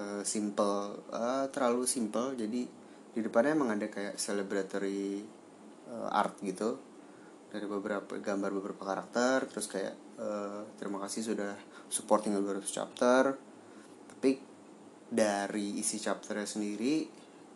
uh, 0.00 0.24
simple 0.24 1.04
uh, 1.12 1.52
terlalu 1.52 1.84
simple. 1.84 2.32
Jadi 2.32 2.64
di 3.12 3.20
depannya 3.20 3.52
emang 3.52 3.76
ada 3.76 3.92
kayak 3.92 4.16
celebratory 4.16 5.20
uh, 5.92 6.16
art 6.16 6.40
gitu. 6.40 6.80
Dari 7.52 7.68
beberapa 7.68 8.16
gambar 8.16 8.50
beberapa 8.56 8.88
karakter 8.88 9.52
terus 9.52 9.68
kayak 9.68 9.92
uh, 10.16 10.64
terima 10.80 10.96
kasih 11.04 11.36
sudah 11.36 11.60
supporting 11.92 12.32
200 12.32 12.64
chapter. 12.72 13.36
Tapi 14.08 14.51
dari 15.12 15.76
isi 15.76 16.00
chapternya 16.00 16.48
sendiri 16.48 17.04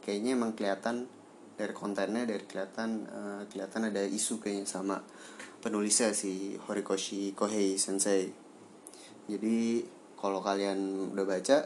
kayaknya 0.05 0.37
emang 0.37 0.53
kelihatan 0.53 1.09
dari 1.57 1.73
kontennya 1.73 2.29
dari 2.29 2.45
kelihatan 2.45 3.09
uh, 3.09 3.43
kelihatan 3.49 3.89
ada 3.89 4.05
isu 4.05 4.45
kayaknya 4.45 4.69
sama 4.69 5.01
penulisnya 5.65 6.13
si 6.13 6.61
Horikoshi 6.69 7.33
Kohei 7.33 7.81
Sensei. 7.81 8.29
Jadi 9.25 9.81
kalau 10.21 10.45
kalian 10.45 11.11
udah 11.17 11.25
baca 11.25 11.65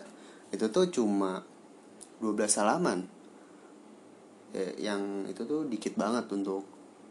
itu 0.54 0.66
tuh 0.70 0.86
cuma 0.94 1.42
12 2.22 2.38
halaman. 2.62 3.10
Ya, 4.54 4.94
yang 4.94 5.26
itu 5.26 5.42
tuh 5.42 5.66
dikit 5.66 5.98
banget 5.98 6.30
untuk 6.30 6.66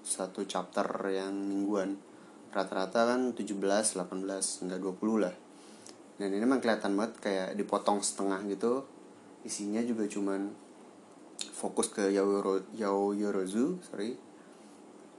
satu 0.07 0.47
chapter 0.47 0.87
yang 1.11 1.35
mingguan. 1.35 1.99
Rata-rata 2.49 3.05
kan 3.05 3.35
17, 3.35 3.59
18, 3.99 4.63
enggak 4.65 4.79
20 4.81 5.23
lah 5.27 5.48
dan 6.19 6.35
ini 6.35 6.43
memang 6.43 6.59
kelihatan 6.59 6.99
banget 6.99 7.13
kayak 7.23 7.49
dipotong 7.55 8.03
setengah 8.03 8.43
gitu. 8.51 8.83
Isinya 9.47 9.79
juga 9.79 10.03
cuman 10.03 10.51
fokus 11.55 11.87
ke 11.87 12.11
Yaoyoro, 12.11 12.67
Yaoyorozu 12.75 13.79
sorry. 13.87 14.19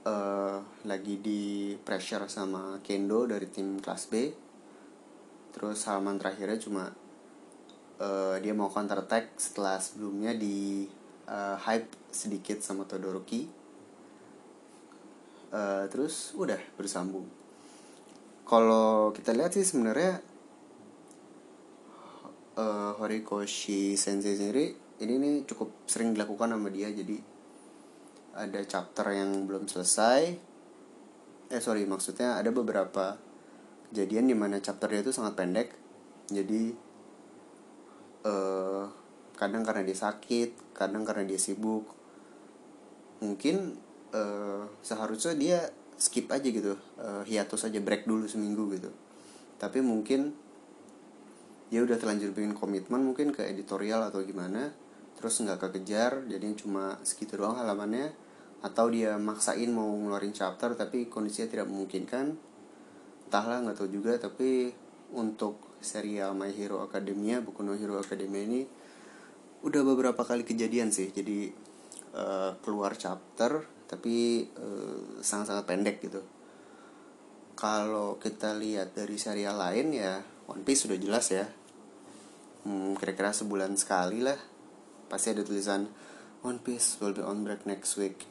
Uh, 0.01 0.61
lagi 0.85 1.21
di 1.21 1.73
pressure 1.77 2.25
sama 2.25 2.81
Kendo 2.85 3.25
dari 3.25 3.49
tim 3.49 3.81
kelas 3.81 4.09
B. 4.13 4.29
Terus 5.53 5.81
halaman 5.89 6.21
terakhirnya 6.21 6.57
cuma 6.61 6.89
uh, 7.97 8.37
dia 8.37 8.53
mau 8.53 8.69
counter 8.69 9.01
attack 9.01 9.37
setelah 9.37 9.81
sebelumnya 9.81 10.33
di 10.37 10.85
uh, 11.29 11.57
hype 11.65 11.89
sedikit 12.13 12.61
sama 12.61 12.85
Todoroki. 12.85 13.49
Uh, 15.49 15.85
terus 15.89 16.33
udah 16.37 16.61
bersambung. 16.77 17.25
Kalau 18.45 19.13
kita 19.13 19.33
lihat 19.37 19.53
sih 19.53 19.65
sebenarnya 19.65 20.30
uh, 22.57 22.97
Horikoshi 22.97 23.95
Sensei 23.95 24.35
sendiri 24.35 24.91
ini 25.01 25.17
nih 25.17 25.35
cukup 25.49 25.73
sering 25.89 26.13
dilakukan 26.13 26.53
sama 26.53 26.69
dia. 26.69 26.93
Jadi 26.93 27.17
ada 28.37 28.61
chapter 28.63 29.05
yang 29.11 29.49
belum 29.49 29.65
selesai. 29.65 30.21
Eh 31.51 31.61
sorry 31.61 31.83
maksudnya 31.89 32.37
ada 32.37 32.53
beberapa 32.53 33.17
kejadian 33.91 34.31
di 34.31 34.35
mana 34.37 34.61
chapter 34.63 34.87
dia 34.87 35.01
itu 35.03 35.11
sangat 35.11 35.35
pendek. 35.35 35.73
Jadi 36.31 36.71
uh, 38.23 38.85
kadang 39.35 39.65
karena 39.65 39.81
dia 39.83 39.97
sakit 39.97 40.77
kadang 40.77 41.03
karena 41.03 41.25
dia 41.25 41.41
sibuk. 41.41 41.89
Mungkin 43.25 43.77
uh, 44.13 44.69
seharusnya 44.85 45.33
dia 45.33 45.59
skip 45.97 46.29
aja 46.29 46.45
gitu. 46.45 46.77
Uh, 47.01 47.25
hiatus 47.25 47.65
aja 47.67 47.81
break 47.81 48.05
dulu 48.05 48.29
seminggu 48.29 48.69
gitu. 48.77 48.93
Tapi 49.57 49.81
mungkin 49.81 50.33
dia 51.71 51.79
udah 51.81 51.95
terlanjur 51.95 52.35
bikin 52.35 52.53
komitmen 52.53 53.01
mungkin 53.01 53.31
ke 53.31 53.47
editorial 53.47 54.03
atau 54.11 54.19
gimana 54.21 54.75
terus 55.15 55.39
nggak 55.39 55.71
kekejar 55.71 56.27
jadi 56.27 56.51
cuma 56.59 56.99
segitu 57.01 57.39
doang 57.39 57.55
halamannya 57.55 58.11
atau 58.61 58.93
dia 58.93 59.17
maksain 59.17 59.73
mau 59.73 59.89
ngeluarin 59.89 60.33
chapter 60.33 60.77
tapi 60.77 61.09
kondisinya 61.09 61.49
tidak 61.49 61.67
memungkinkan. 61.67 62.37
Entahlah 63.27 63.65
nggak 63.65 63.77
tahu 63.81 63.89
juga 63.89 64.13
tapi 64.21 64.69
untuk 65.17 65.81
serial 65.81 66.37
My 66.37 66.53
Hero 66.53 66.85
Academia 66.85 67.41
buku 67.41 67.65
No 67.65 67.73
Hero 67.73 67.97
Academia 67.97 68.45
ini 68.45 68.61
udah 69.65 69.81
beberapa 69.81 70.21
kali 70.21 70.45
kejadian 70.45 70.93
sih 70.93 71.09
jadi 71.09 71.49
uh, 72.17 72.57
keluar 72.61 72.97
chapter 72.97 73.65
tapi 73.89 74.45
uh, 74.57 75.21
sangat-sangat 75.25 75.65
pendek 75.65 75.97
gitu. 76.05 76.21
Kalau 77.57 78.17
kita 78.17 78.57
lihat 78.57 78.93
dari 78.93 79.17
serial 79.17 79.57
lain 79.57 79.93
ya 79.93 80.21
One 80.49 80.61
Piece 80.61 80.85
sudah 80.85 80.97
jelas 81.01 81.33
ya 81.33 81.45
hmm, 82.67 82.97
kira-kira 82.97 83.31
sebulan 83.31 83.77
sekali 83.77 84.23
lah. 84.23 84.37
Pasti 85.07 85.33
ada 85.33 85.43
tulisan 85.43 85.87
One 86.41 86.59
Piece 86.61 86.97
will 86.99 87.13
be 87.13 87.21
on 87.21 87.45
break 87.45 87.67
next 87.69 87.95
week. 87.99 88.25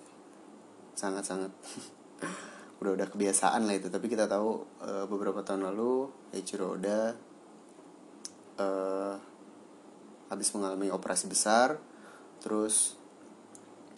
Sangat-sangat. 0.98 1.52
Udah 2.80 2.96
udah 2.96 3.08
kebiasaan 3.12 3.68
lah 3.68 3.76
itu. 3.76 3.92
Tapi 3.92 4.08
kita 4.08 4.24
tahu 4.24 4.64
uh, 4.80 5.04
beberapa 5.04 5.44
tahun 5.44 5.68
lalu 5.68 6.08
Eiichiro 6.32 6.80
Oda 6.80 7.12
uh, 8.60 9.14
habis 10.30 10.48
mengalami 10.54 10.92
operasi 10.92 11.26
besar 11.26 11.74
terus 12.40 12.96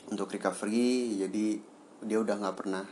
untuk 0.08 0.32
recovery 0.32 1.20
jadi 1.20 1.46
dia 2.02 2.18
udah 2.18 2.36
nggak 2.42 2.56
pernah 2.58 2.84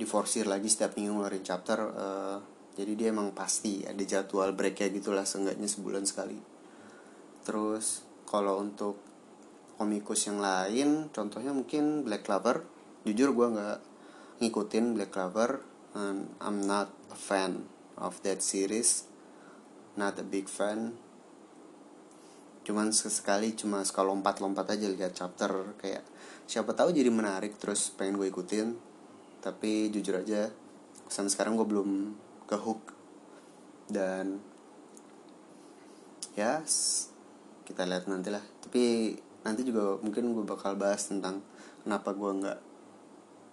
diforsir 0.00 0.48
lagi 0.48 0.72
setiap 0.72 0.96
minggu 0.96 1.12
ngeluarin 1.12 1.44
chapter 1.44 1.78
uh, 1.92 2.38
jadi 2.72 2.92
dia 2.96 3.08
emang 3.12 3.36
pasti 3.36 3.84
ada 3.84 4.00
jadwal 4.00 4.56
breaknya 4.56 4.88
gitulah 4.88 5.26
seenggaknya 5.28 5.68
sebulan 5.68 6.08
sekali 6.08 6.38
terus 7.42 8.04
kalau 8.28 8.60
untuk 8.60 9.00
komikus 9.80 10.28
yang 10.28 10.44
lain 10.44 11.08
contohnya 11.08 11.56
mungkin 11.56 12.04
Black 12.04 12.28
Clover. 12.28 12.68
Jujur 13.08 13.32
gue 13.32 13.48
nggak 13.56 13.78
ngikutin 14.44 14.92
Black 14.92 15.08
Clover 15.08 15.64
and 15.96 16.28
I'm 16.44 16.60
not 16.68 16.92
a 17.08 17.16
fan 17.16 17.64
of 17.96 18.20
that 18.20 18.44
series. 18.44 19.08
Not 19.96 20.20
a 20.20 20.26
big 20.26 20.52
fan. 20.52 21.00
Cuman 22.60 22.92
sesekali 22.92 23.56
cuma 23.56 23.80
suka 23.88 24.04
lompat-lompat 24.04 24.76
aja 24.76 24.86
lihat 24.86 25.16
chapter 25.16 25.74
kayak 25.80 26.04
siapa 26.44 26.76
tahu 26.76 26.92
jadi 26.92 27.08
menarik 27.08 27.56
terus 27.56 27.88
pengen 27.96 28.20
gue 28.20 28.28
ikutin. 28.28 28.76
Tapi 29.40 29.88
jujur 29.88 30.20
aja 30.20 30.52
sampai 31.08 31.32
sekarang 31.32 31.56
gue 31.56 31.64
belum 31.64 31.90
ke 32.44 32.56
hook. 32.60 32.92
Dan 33.88 34.44
ya 36.36 36.60
kita 37.70 37.86
lihat 37.86 38.10
nanti 38.10 38.34
lah 38.34 38.42
tapi 38.60 39.14
nanti 39.46 39.64
juga 39.64 39.96
mungkin 40.02 40.36
gue 40.36 40.44
bakal 40.44 40.76
bahas 40.76 41.08
tentang 41.08 41.40
kenapa 41.86 42.12
gue 42.12 42.30
nggak 42.44 42.60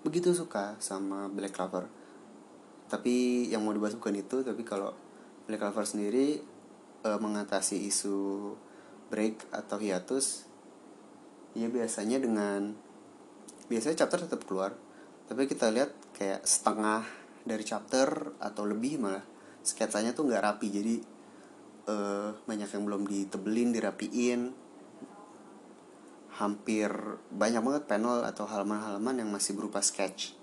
begitu 0.03 0.31
suka 0.31 0.79
sama 0.79 1.27
Black 1.27 1.55
Clover. 1.55 1.87
Tapi 2.87 3.47
yang 3.51 3.67
mau 3.67 3.75
dibahas 3.75 3.99
bukan 3.99 4.15
itu 4.15 4.39
tapi 4.43 4.63
kalau 4.63 4.95
Black 5.47 5.59
Clover 5.59 5.83
sendiri 5.83 6.39
e, 7.03 7.09
mengatasi 7.19 7.83
isu 7.87 8.51
break 9.11 9.51
atau 9.51 9.79
hiatus 9.79 10.47
ya 11.55 11.71
biasanya 11.71 12.19
dengan 12.19 12.75
biasanya 13.67 14.03
chapter 14.03 14.27
tetap 14.27 14.43
keluar 14.47 14.75
tapi 15.27 15.47
kita 15.47 15.71
lihat 15.71 15.91
kayak 16.15 16.43
setengah 16.47 17.03
dari 17.43 17.63
chapter 17.63 18.35
atau 18.39 18.63
lebih 18.67 18.99
malah 18.99 19.23
sketsanya 19.63 20.15
tuh 20.15 20.27
nggak 20.27 20.43
rapi. 20.43 20.67
Jadi 20.71 20.95
e, 21.87 21.95
banyak 22.35 22.69
yang 22.69 22.83
belum 22.83 23.07
ditebelin 23.07 23.71
dirapiin. 23.71 24.41
Hampir 26.37 26.91
banyak 27.33 27.63
banget 27.65 27.83
panel 27.89 28.21
atau 28.21 28.45
halaman-halaman 28.45 29.25
yang 29.25 29.29
masih 29.33 29.57
berupa 29.57 29.81
sketch. 29.81 30.37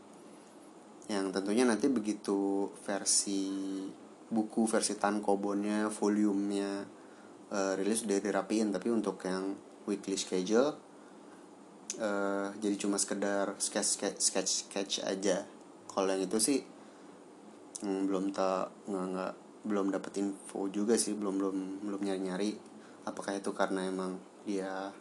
Yang 1.06 1.38
tentunya 1.38 1.62
nanti 1.62 1.86
begitu 1.86 2.72
versi 2.82 3.84
buku 4.24 4.66
versi 4.66 4.98
tankobonnya 4.98 5.86
volumenya 5.92 6.82
uh, 7.54 7.72
rilis 7.78 8.02
udah 8.02 8.18
dirapiin. 8.18 8.74
Tapi 8.74 8.90
untuk 8.90 9.22
yang 9.22 9.54
weekly 9.86 10.18
schedule 10.18 10.74
uh, 12.00 12.50
jadi 12.58 12.74
cuma 12.74 12.98
sekedar 12.98 13.54
sketch 13.60 14.00
sketch 14.00 14.18
sketch 14.18 14.50
sketch 14.66 14.94
aja. 15.04 15.46
Kalau 15.86 16.10
yang 16.10 16.26
itu 16.26 16.38
sih 16.42 16.58
hmm, 17.84 18.10
belum 18.10 18.34
tak 18.34 18.72
nggak 18.90 19.04
nggak 19.14 19.34
belum 19.64 19.88
dapat 19.92 20.20
info 20.20 20.68
juga 20.68 21.00
sih 21.00 21.16
belum 21.16 21.40
belum 21.40 21.56
belum 21.88 22.00
nyari 22.04 22.20
nyari 22.20 22.50
apakah 23.08 23.36
itu 23.36 23.52
karena 23.56 23.88
emang 23.88 24.16
dia 24.44 24.92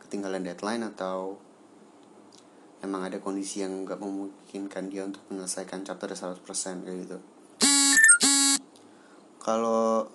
ketinggalan 0.00 0.40
deadline 0.40 0.84
atau 0.88 1.36
emang 2.80 3.04
ada 3.04 3.18
kondisi 3.18 3.60
yang 3.60 3.84
nggak 3.84 4.00
memungkinkan 4.00 4.88
dia 4.88 5.04
untuk 5.04 5.20
menyelesaikan 5.28 5.82
chapter 5.82 6.08
100% 6.14 6.40
kayak 6.86 6.98
gitu. 7.04 7.18
Kalau 9.42 10.06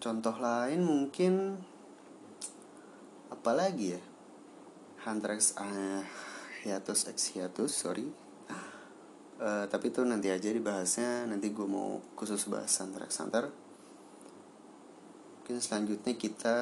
contoh 0.00 0.36
lain 0.40 0.80
mungkin 0.82 1.60
apa 3.30 3.50
lagi 3.56 3.96
ya? 3.96 4.02
Hunter 5.00 5.40
x 5.40 5.56
uh, 5.56 6.04
hiatus 6.60 7.08
x 7.08 7.32
hiatus 7.32 7.72
sorry 7.72 8.12
uh, 9.40 9.64
tapi 9.66 9.88
itu 9.88 10.04
nanti 10.04 10.28
aja 10.28 10.52
dibahasnya. 10.52 11.24
Nanti 11.24 11.50
gue 11.50 11.64
mau 11.64 11.98
khusus 12.14 12.46
bahas 12.46 12.70
Hunter 12.78 13.08
x 13.08 13.24
Hunter 13.24 13.48
mungkin 15.50 15.66
selanjutnya 15.66 16.14
kita 16.14 16.58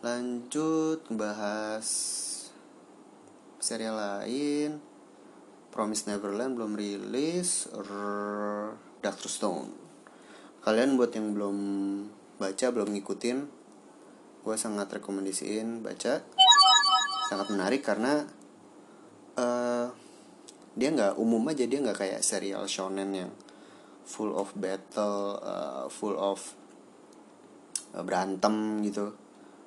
lanjut 0.00 1.04
bahas 1.12 1.84
serial 3.60 3.92
lain. 3.92 4.80
Promise 5.68 6.08
Neverland 6.08 6.56
belum 6.56 6.72
rilis. 6.72 7.68
Doctor 9.04 9.28
Stone. 9.28 9.68
Kalian 10.64 10.96
buat 10.96 11.12
yang 11.12 11.36
belum 11.36 11.58
baca 12.40 12.66
belum 12.72 12.96
ngikutin 12.96 13.38
gue 14.40 14.56
sangat 14.56 14.88
rekomendasiin 14.96 15.84
baca. 15.84 16.24
Sangat 17.28 17.52
menarik 17.52 17.84
karena 17.84 18.24
uh, 19.36 19.92
dia 20.72 20.88
nggak 20.88 21.20
umum 21.20 21.44
aja 21.52 21.68
dia 21.68 21.78
nggak 21.84 21.98
kayak 22.00 22.20
serial 22.24 22.64
shonen 22.64 23.12
yang 23.12 23.30
full 24.08 24.32
of 24.34 24.50
battle 24.56 25.38
uh, 25.40 25.84
full 25.92 26.16
of 26.16 26.40
uh, 27.92 28.02
berantem 28.02 28.80
gitu. 28.84 29.12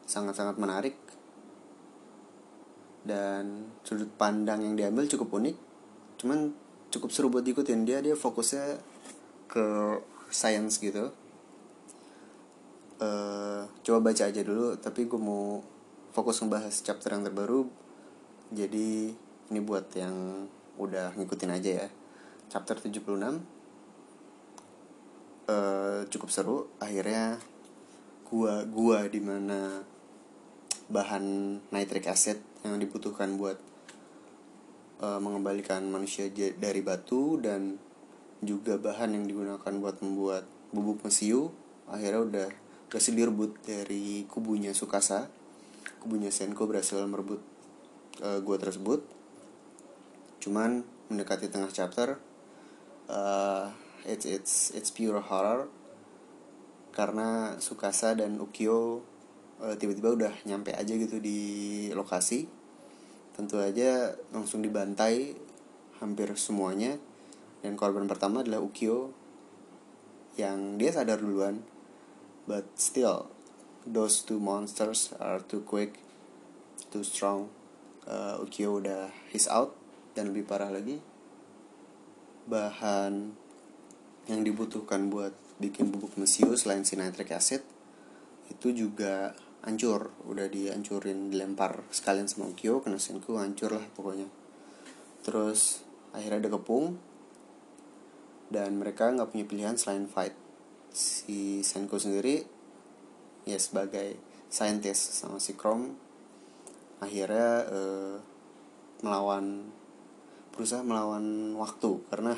Sangat-sangat 0.05 0.57
menarik. 0.57 0.97
Dan 3.05 3.69
sudut 3.85 4.09
pandang 4.17 4.65
yang 4.65 4.73
diambil 4.73 5.05
cukup 5.05 5.37
unik. 5.37 5.57
Cuman 6.17 6.53
cukup 6.89 7.09
seru 7.13 7.29
buat 7.29 7.45
diikutin. 7.45 7.85
Dia 7.85 8.01
dia 8.01 8.17
fokusnya 8.17 8.81
ke 9.45 9.65
science 10.33 10.81
gitu. 10.81 11.13
Uh, 12.95 13.67
coba 13.83 14.09
baca 14.09 14.23
aja 14.31 14.39
dulu 14.39 14.79
tapi 14.79 15.03
gue 15.03 15.19
mau 15.19 15.59
fokus 16.15 16.39
ngebahas 16.41 16.73
chapter 16.81 17.13
yang 17.13 17.23
terbaru. 17.27 17.69
Jadi 18.49 19.13
ini 19.51 19.59
buat 19.61 19.85
yang 19.93 20.47
udah 20.75 21.15
ngikutin 21.15 21.51
aja 21.51 21.71
ya. 21.85 21.87
Chapter 22.51 22.77
76 22.79 23.05
uh, 25.49 26.01
cukup 26.09 26.29
seru. 26.29 26.57
Akhirnya 26.81 27.39
gua 28.27 28.65
gua 28.65 29.05
di 29.07 29.21
mana 29.21 29.85
bahan 30.85 31.57
nitric 31.73 32.05
acid 32.09 32.37
yang 32.61 32.77
dibutuhkan 32.77 33.37
buat 33.37 33.57
uh, 35.01 35.17
mengembalikan 35.21 35.81
manusia 35.89 36.29
dari 36.33 36.81
batu 36.85 37.41
dan 37.41 37.77
juga 38.45 38.77
bahan 38.77 39.17
yang 39.17 39.25
digunakan 39.25 39.73
buat 39.81 39.97
membuat 40.05 40.45
bubuk 40.69 41.01
mesiu 41.07 41.49
akhirnya 41.89 42.21
udah 42.21 42.47
berhasil 42.91 43.13
direbut 43.15 43.57
dari 43.65 44.27
kubunya 44.29 44.73
Sukasa. 44.75 45.29
Kubunya 46.01 46.29
Senko 46.29 46.69
berhasil 46.69 47.01
merebut 47.09 47.41
uh, 48.21 48.37
gua 48.45 48.61
tersebut 48.61 49.14
cuman 50.45 50.85
mendekati 51.09 51.49
tengah 51.49 51.73
chapter 51.73 52.21
uh, 53.09 53.73
it's 54.05 54.25
it's 54.29 54.69
it's 54.77 54.93
pure 54.93 55.19
horror. 55.21 55.67
Karena 56.95 57.59
Sukasa 57.59 58.15
dan 58.15 58.39
Ukyo 58.39 59.03
uh, 59.59 59.75
tiba-tiba 59.75 60.15
udah 60.15 60.33
nyampe 60.47 60.71
aja 60.71 60.95
gitu 60.95 61.19
di 61.19 61.39
lokasi. 61.91 62.47
Tentu 63.35 63.59
aja 63.59 64.15
langsung 64.31 64.63
dibantai 64.63 65.35
hampir 65.99 66.31
semuanya. 66.39 66.95
Dan 67.59 67.75
korban 67.75 68.07
pertama 68.07 68.45
adalah 68.45 68.63
Ukyo 68.63 69.11
yang 70.39 70.79
dia 70.79 70.95
sadar 70.95 71.19
duluan. 71.19 71.67
But 72.47 72.79
still 72.79 73.27
those 73.83 74.23
two 74.23 74.39
monsters 74.39 75.11
are 75.19 75.43
too 75.43 75.67
quick 75.67 75.99
too 76.95 77.03
strong. 77.03 77.51
Uh, 78.07 78.39
Ukyo 78.39 78.79
udah 78.79 79.11
his 79.33 79.51
out 79.51 79.75
dan 80.15 80.31
lebih 80.31 80.47
parah 80.47 80.71
lagi 80.71 80.97
bahan 82.45 83.35
yang 84.25 84.41
dibutuhkan 84.41 85.09
buat 85.09 85.33
bikin 85.57 85.89
bubuk 85.93 86.17
mesiu 86.17 86.53
selain 86.57 86.85
si 86.85 86.97
nitric 86.97 87.33
acid 87.33 87.61
itu 88.49 88.73
juga 88.73 89.33
hancur. 89.65 90.13
Udah 90.29 90.45
dihancurin 90.45 91.33
dilempar 91.33 91.81
sekalian 91.89 92.29
sama 92.29 92.53
Ukyo 92.53 92.81
kena 92.85 93.01
Senku 93.01 93.37
hancur 93.41 93.73
lah 93.73 93.85
pokoknya. 93.97 94.29
Terus 95.25 95.81
akhirnya 96.13 96.45
ada 96.45 96.49
kepung 96.53 97.01
dan 98.53 98.77
mereka 98.77 99.09
nggak 99.09 99.33
punya 99.33 99.45
pilihan 99.49 99.75
selain 99.75 100.05
fight. 100.05 100.37
Si 100.93 101.65
Senku 101.65 101.97
sendiri 101.97 102.45
ya 103.45 103.57
sebagai 103.57 104.17
scientist 104.49 105.17
sama 105.17 105.41
si 105.41 105.57
Chrome 105.57 105.97
akhirnya 107.03 107.51
eh, 107.67 108.15
melawan 109.03 109.69
berusaha 110.55 110.81
melawan 110.81 111.53
waktu 111.59 112.01
karena 112.09 112.33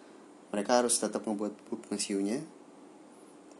mereka 0.52 0.80
harus 0.80 0.96
tetap 0.96 1.28
membuat 1.28 1.52
bubuk 1.68 1.84
mesiunya 1.92 2.40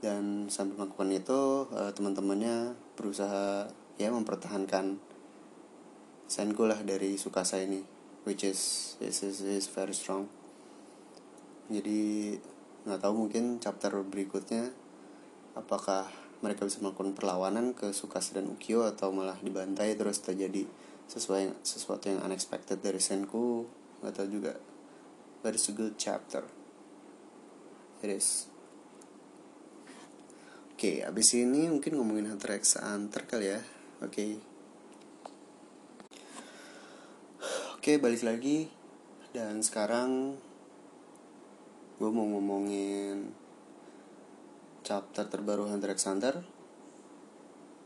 dan 0.00 0.48
sambil 0.48 0.82
melakukan 0.82 1.10
itu 1.12 1.68
uh, 1.74 1.90
teman-temannya 1.92 2.72
berusaha 2.96 3.68
ya 3.98 4.08
mempertahankan 4.14 4.98
Senku 6.28 6.68
lah 6.68 6.80
dari 6.84 7.16
Sukasa 7.16 7.56
ini 7.60 7.80
which 8.28 8.44
is 8.44 8.94
is 9.00 9.24
is, 9.24 9.40
is 9.40 9.66
very 9.72 9.96
strong. 9.96 10.28
Jadi 11.72 12.36
nggak 12.84 13.00
tahu 13.00 13.28
mungkin 13.28 13.56
chapter 13.60 13.92
berikutnya 14.04 14.68
apakah 15.56 16.08
mereka 16.44 16.68
bisa 16.68 16.84
melakukan 16.84 17.16
perlawanan 17.16 17.72
ke 17.72 17.96
Sukasa 17.96 18.36
dan 18.36 18.52
Ukyo 18.52 18.84
atau 18.84 19.10
malah 19.10 19.40
dibantai 19.40 19.96
terus 19.96 20.20
terjadi 20.20 20.68
sesuai 21.08 21.64
sesuatu 21.64 22.12
yang 22.12 22.20
unexpected 22.20 22.84
dari 22.84 23.00
Senku 23.00 23.64
nggak 24.02 24.14
tahu 24.14 24.28
juga. 24.30 24.54
But 25.42 25.54
it's 25.54 25.70
a 25.70 25.74
good 25.74 25.94
chapter. 25.98 26.42
It 28.02 28.10
is. 28.14 28.46
Oke 30.78 31.02
okay, 31.02 31.02
abis 31.02 31.34
ini 31.34 31.66
mungkin 31.66 31.98
ngomongin 31.98 32.30
Hunter 32.30 32.54
x 32.54 32.78
Hunter 32.78 33.26
kali 33.26 33.50
ya. 33.50 33.58
Oke. 33.98 34.14
Okay. 34.14 34.30
oke 37.74 37.82
okay, 37.82 37.96
balik 37.98 38.22
lagi. 38.22 38.70
Dan 39.34 39.58
sekarang 39.66 40.38
gue 41.98 42.10
mau 42.14 42.22
ngomongin 42.30 43.34
chapter 44.86 45.26
terbaru 45.26 45.66
Hunter 45.66 45.98
x 45.98 46.06
Hunter. 46.06 46.46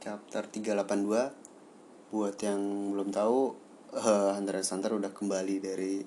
Chapter 0.05 0.53
382 0.53 2.13
buat 2.13 2.37
yang 2.45 2.93
belum 2.93 3.09
tahu 3.09 3.62
uh, 3.97 4.33
Hunter 4.37 4.61
x 4.61 4.73
Hunter 4.73 4.97
udah 4.97 5.13
kembali 5.13 5.57
dari 5.61 6.01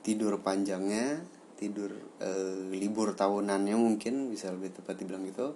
tidur 0.00 0.40
panjangnya 0.40 1.20
tidur 1.60 1.92
uh, 2.24 2.72
libur 2.72 3.12
tahunannya 3.12 3.76
mungkin 3.76 4.32
bisa 4.32 4.48
lebih 4.48 4.72
tepat 4.72 4.96
dibilang 4.96 5.28
gitu. 5.28 5.52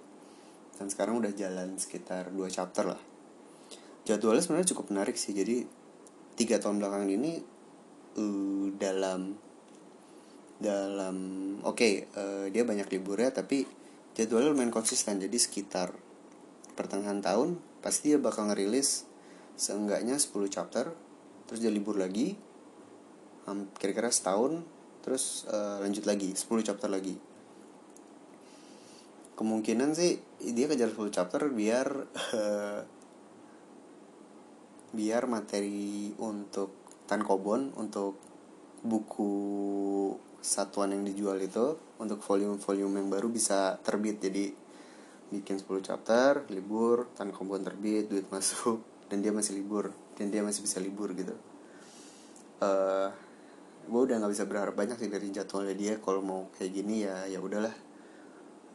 Dan 0.75 0.91
sekarang 0.91 1.17
udah 1.17 1.31
jalan 1.33 1.79
sekitar 1.81 2.29
dua 2.29 2.51
chapter 2.51 2.85
lah. 2.93 3.01
Jadwalnya 4.05 4.43
sebenarnya 4.45 4.69
cukup 4.75 4.93
menarik 4.93 5.17
sih 5.17 5.33
jadi 5.33 5.65
tiga 6.37 6.61
tahun 6.61 6.77
belakangan 6.77 7.09
ini 7.09 7.41
uh, 8.21 8.69
dalam 8.77 9.33
dalam 10.55 11.17
oke 11.67 11.75
okay, 11.75 11.93
dia 12.47 12.63
banyak 12.63 12.87
liburnya 12.87 13.27
tapi 13.27 13.67
jadwalnya 14.15 14.55
lumayan 14.55 14.71
konsisten 14.71 15.19
jadi 15.19 15.35
sekitar 15.35 15.91
pertengahan 16.79 17.19
tahun 17.19 17.59
pasti 17.83 18.15
dia 18.15 18.19
bakal 18.23 18.47
ngerilis 18.47 19.03
seenggaknya 19.59 20.15
10 20.15 20.31
chapter 20.47 20.95
terus 21.45 21.61
dia 21.61 21.69
libur 21.69 21.97
lagi 21.97 22.33
kira-kira 23.77 24.09
setahun 24.09 24.65
terus 25.05 25.45
uh, 25.53 25.77
lanjut 25.85 26.09
lagi 26.09 26.33
10 26.33 26.65
chapter 26.65 26.89
lagi. 26.89 27.13
Kemungkinan 29.37 29.93
sih 29.93 30.17
dia 30.41 30.65
kejar 30.65 30.89
10 30.89 31.13
chapter 31.13 31.45
biar 31.53 31.87
uh, 32.33 32.81
biar 34.95 35.23
materi 35.29 36.09
untuk 36.17 36.89
tankobon 37.05 37.77
untuk 37.77 38.17
buku 38.81 39.33
satuan 40.41 40.97
yang 40.97 41.05
dijual 41.05 41.37
itu 41.37 41.77
untuk 42.01 42.21
volume-volume 42.25 43.05
yang 43.05 43.09
baru 43.13 43.29
bisa 43.29 43.77
terbit. 43.85 44.17
Jadi 44.17 44.49
bikin 45.29 45.61
10 45.61 45.85
chapter 45.85 46.49
libur 46.49 47.13
tankobon 47.13 47.61
terbit 47.61 48.09
duit 48.09 48.25
masuk 48.33 48.81
dan 49.09 49.21
dia 49.21 49.29
masih 49.29 49.61
libur 49.61 49.93
dan 50.15 50.31
dia 50.31 50.41
masih 50.41 50.63
bisa 50.63 50.79
libur 50.79 51.11
gitu. 51.11 51.35
Uh, 52.63 52.65
eh, 52.65 53.09
gue 53.85 54.01
udah 54.01 54.15
nggak 54.17 54.33
bisa 54.33 54.47
berharap 54.47 54.73
banyak 54.73 54.95
sih 54.97 55.11
dari 55.11 55.27
jadwalnya 55.29 55.75
dia. 55.75 55.93
Kalau 55.99 56.23
mau 56.23 56.47
kayak 56.55 56.71
gini 56.71 57.03
ya 57.03 57.27
ya 57.27 57.43
udahlah. 57.43 57.75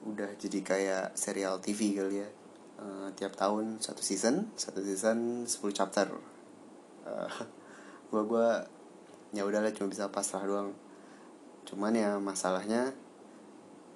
Udah 0.04 0.36
jadi 0.36 0.60
kayak 0.60 1.04
serial 1.16 1.58
TV 1.64 1.96
kali 1.96 2.20
ya. 2.22 2.28
Uh, 2.80 3.08
tiap 3.12 3.36
tahun 3.36 3.76
satu 3.76 4.00
season 4.00 4.48
satu 4.56 4.80
season 4.80 5.44
10 5.44 5.52
chapter. 5.76 6.08
Uh, 7.08 7.24
eh, 7.24 7.32
gue 8.12 8.22
gue 8.28 8.48
ya 9.32 9.42
udahlah 9.48 9.72
cuma 9.72 9.88
bisa 9.88 10.12
pasrah 10.12 10.44
doang. 10.44 10.76
Cuman 11.64 11.96
ya 11.96 12.20
masalahnya 12.20 12.92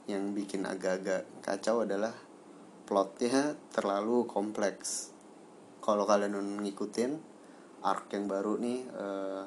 yang 0.04 0.36
bikin 0.36 0.68
agak-agak 0.68 1.24
kacau 1.40 1.84
adalah 1.84 2.12
plotnya 2.84 3.56
terlalu 3.72 4.28
kompleks. 4.28 5.12
Kalau 5.80 6.04
kalian 6.04 6.60
ngikutin 6.60 7.33
arc 7.84 8.16
yang 8.16 8.24
baru 8.24 8.56
nih 8.56 8.80
uh, 8.96 9.44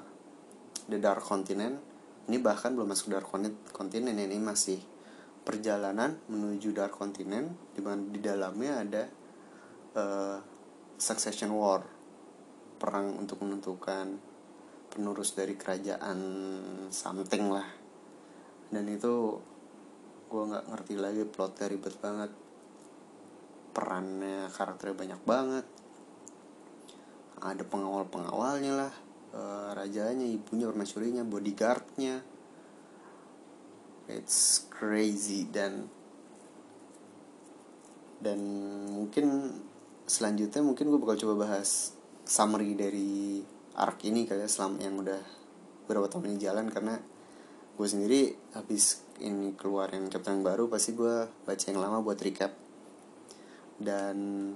The 0.86 0.98
Dark 1.02 1.26
Continent. 1.26 1.82
Ini 2.30 2.38
bahkan 2.44 2.78
belum 2.78 2.94
masuk 2.94 3.10
Dark 3.10 3.28
Continent 3.74 4.18
ini 4.20 4.38
masih 4.38 4.78
perjalanan 5.42 6.22
menuju 6.30 6.76
Dark 6.76 6.94
Continent 6.94 7.74
di 7.74 7.82
di 8.14 8.20
dalamnya 8.20 8.84
ada 8.84 9.04
uh, 9.98 10.38
Succession 11.00 11.56
War 11.56 11.82
perang 12.78 13.18
untuk 13.18 13.42
menentukan 13.42 14.22
penerus 14.92 15.34
dari 15.34 15.58
kerajaan 15.58 16.20
something 16.94 17.50
lah. 17.50 17.68
Dan 18.70 18.86
itu 18.92 19.40
gue 20.28 20.44
nggak 20.44 20.68
ngerti 20.68 20.94
lagi 21.00 21.24
plotnya 21.26 21.66
ribet 21.72 21.96
banget. 21.98 22.32
Perannya 23.72 24.52
karakternya 24.52 24.96
banyak 25.00 25.22
banget 25.26 25.66
ada 27.42 27.64
pengawal 27.66 28.10
pengawalnya 28.10 28.74
lah. 28.74 28.94
E, 29.34 29.42
rajanya 29.78 30.26
ibunya 30.26 30.66
permaisurinya 30.70 31.24
bodyguardnya. 31.28 32.24
It's 34.10 34.66
crazy. 34.72 35.46
Dan 35.50 35.92
dan 38.18 38.40
mungkin 38.90 39.54
selanjutnya 40.10 40.66
mungkin 40.66 40.90
gue 40.90 40.98
bakal 40.98 41.22
coba 41.22 41.46
bahas 41.46 41.94
summary 42.26 42.74
dari 42.74 43.46
arc 43.78 44.02
ini 44.10 44.26
kali 44.26 44.42
ya 44.42 44.50
selama 44.50 44.82
yang 44.82 44.98
udah 44.98 45.22
beberapa 45.86 46.10
tahun 46.10 46.34
ini 46.34 46.38
jalan. 46.42 46.66
Karena 46.74 46.98
gue 47.78 47.88
sendiri 47.88 48.34
habis 48.58 49.06
ini 49.22 49.54
keluar 49.54 49.94
yang 49.94 50.10
chapter 50.10 50.34
yang 50.34 50.42
baru 50.42 50.66
pasti 50.66 50.98
gue 50.98 51.30
baca 51.46 51.64
yang 51.70 51.78
lama 51.78 52.02
buat 52.02 52.18
recap. 52.18 52.58
Dan 53.78 54.50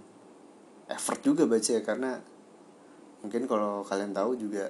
effort 0.89 1.21
juga 1.21 1.45
baca 1.45 1.69
ya 1.69 1.81
karena 1.85 2.19
mungkin 3.21 3.45
kalau 3.45 3.85
kalian 3.85 4.13
tahu 4.13 4.33
juga 4.37 4.69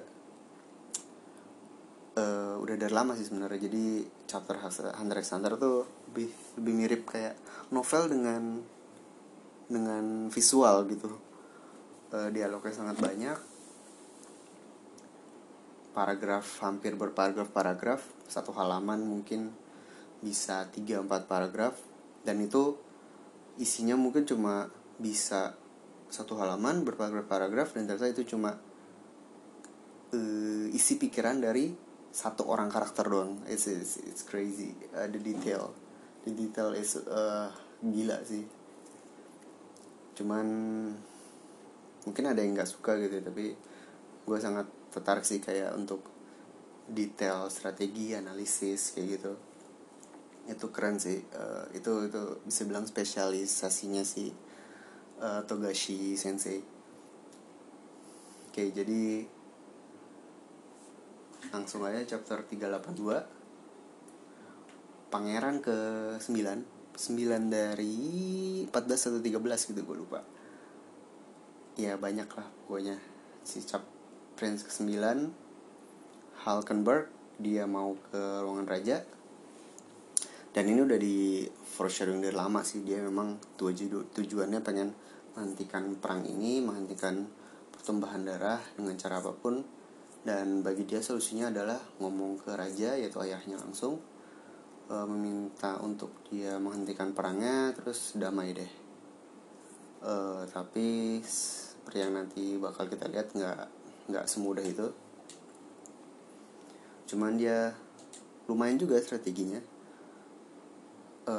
uh, 2.16 2.54
udah 2.60 2.76
dari 2.76 2.92
lama 2.92 3.16
sih 3.16 3.26
sebenarnya. 3.26 3.60
Jadi 3.68 3.84
chapter 4.28 4.56
Hunter 4.60 5.16
x 5.20 5.32
Hunter 5.32 5.56
tuh 5.56 5.88
lebih 6.12 6.28
lebih 6.60 6.72
mirip 6.76 7.02
kayak 7.08 7.34
novel 7.72 8.12
dengan 8.12 8.42
dengan 9.68 10.28
visual 10.28 10.84
gitu. 10.88 11.08
Uh, 12.12 12.28
dialognya 12.28 12.74
sangat 12.76 12.96
banyak. 13.00 13.38
Paragraf 15.92 16.44
hampir 16.64 16.96
berparagraf 16.96 17.48
paragraf. 17.52 18.00
Satu 18.28 18.52
halaman 18.56 19.04
mungkin 19.04 19.52
bisa 20.24 20.68
3-4 20.68 21.28
paragraf. 21.28 21.76
Dan 22.24 22.40
itu 22.44 22.76
isinya 23.60 23.96
mungkin 23.96 24.24
cuma 24.24 24.72
bisa 24.96 25.56
satu 26.12 26.36
halaman 26.36 26.84
berparagraf-paragraf 26.84 27.72
dan 27.72 27.88
ternyata 27.88 28.12
itu 28.12 28.36
cuma 28.36 28.60
uh, 30.12 30.66
isi 30.68 31.00
pikiran 31.00 31.40
dari 31.40 31.72
satu 32.12 32.52
orang 32.52 32.68
karakter 32.68 33.08
doang. 33.08 33.40
It's 33.48 33.64
it's, 33.64 33.96
it's 34.04 34.20
crazy. 34.20 34.76
Uh, 34.92 35.08
the 35.08 35.16
detail. 35.16 35.72
The 36.28 36.36
detail 36.36 36.76
is 36.76 37.00
uh, 37.00 37.48
gila 37.80 38.20
sih. 38.28 38.44
Cuman 40.12 40.46
mungkin 42.04 42.24
ada 42.28 42.44
yang 42.44 42.60
nggak 42.60 42.68
suka 42.68 43.00
gitu 43.00 43.24
tapi 43.24 43.56
gue 44.22 44.38
sangat 44.38 44.68
tertarik 44.92 45.24
sih 45.24 45.40
kayak 45.40 45.72
untuk 45.72 46.04
detail 46.84 47.48
strategi 47.48 48.12
analisis 48.12 48.92
kayak 48.92 49.08
gitu. 49.16 49.32
Itu 50.44 50.68
keren 50.68 51.00
sih. 51.00 51.24
Uh, 51.32 51.72
itu 51.72 52.04
itu 52.04 52.20
bisa 52.44 52.68
bilang 52.68 52.84
spesialisasinya 52.84 54.04
sih 54.04 54.51
uh, 55.22 55.46
Togashi 55.46 56.18
Sensei. 56.18 56.58
Oke, 58.50 58.68
jadi 58.74 59.24
langsung 61.54 61.86
aja 61.86 62.02
chapter 62.04 62.44
382. 62.44 63.22
Pangeran 65.08 65.62
ke 65.62 65.76
9 66.18 66.82
9 66.96 67.48
dari 67.48 67.96
14 68.68 69.08
atau 69.08 69.20
13 69.20 69.68
gitu 69.72 69.80
gue 69.80 69.96
lupa 69.96 70.20
ya 71.80 71.96
banyak 71.96 72.28
lah 72.28 72.46
pokoknya 72.64 73.00
si 73.44 73.64
cap 73.64 73.80
prince 74.36 74.68
ke 74.68 74.72
9 74.72 76.44
Halkenberg 76.44 77.08
dia 77.40 77.64
mau 77.64 77.96
ke 78.12 78.20
ruangan 78.44 78.68
raja 78.68 79.00
dan 80.52 80.68
ini 80.68 80.84
udah 80.84 80.98
di 81.00 81.48
foreshadowing 81.48 82.20
dari 82.20 82.36
lama 82.36 82.60
sih 82.60 82.84
dia 82.84 83.00
memang 83.00 83.40
tuju 83.56 84.12
tujuannya 84.12 84.60
pengen 84.60 84.92
menghentikan 85.32 85.96
perang 85.96 86.24
ini 86.28 86.60
menghentikan 86.60 87.24
pertumbuhan 87.72 88.22
darah 88.22 88.60
dengan 88.76 88.94
cara 89.00 89.18
apa 89.18 89.32
pun. 89.32 89.64
Dan 90.22 90.62
bagi 90.62 90.86
dia 90.86 91.02
solusinya 91.02 91.50
adalah 91.50 91.82
ngomong 91.98 92.46
ke 92.46 92.54
raja 92.54 92.94
yaitu 92.94 93.18
ayahnya 93.18 93.58
langsung 93.58 93.98
e, 94.86 94.94
meminta 95.02 95.82
untuk 95.82 96.14
dia 96.30 96.62
menghentikan 96.62 97.10
perangnya 97.10 97.74
terus 97.74 98.14
damai 98.14 98.54
deh. 98.54 98.72
E, 99.98 100.14
tapi 100.46 101.18
seperti 101.26 101.98
yang 102.06 102.14
nanti 102.14 102.54
bakal 102.54 102.86
kita 102.86 103.10
lihat 103.10 103.34
nggak 103.34 103.60
nggak 104.14 104.24
semudah 104.30 104.62
itu. 104.62 104.86
Cuman 107.10 107.34
dia 107.34 107.74
lumayan 108.46 108.78
juga 108.78 109.02
strateginya. 109.02 109.58
E, 111.26 111.36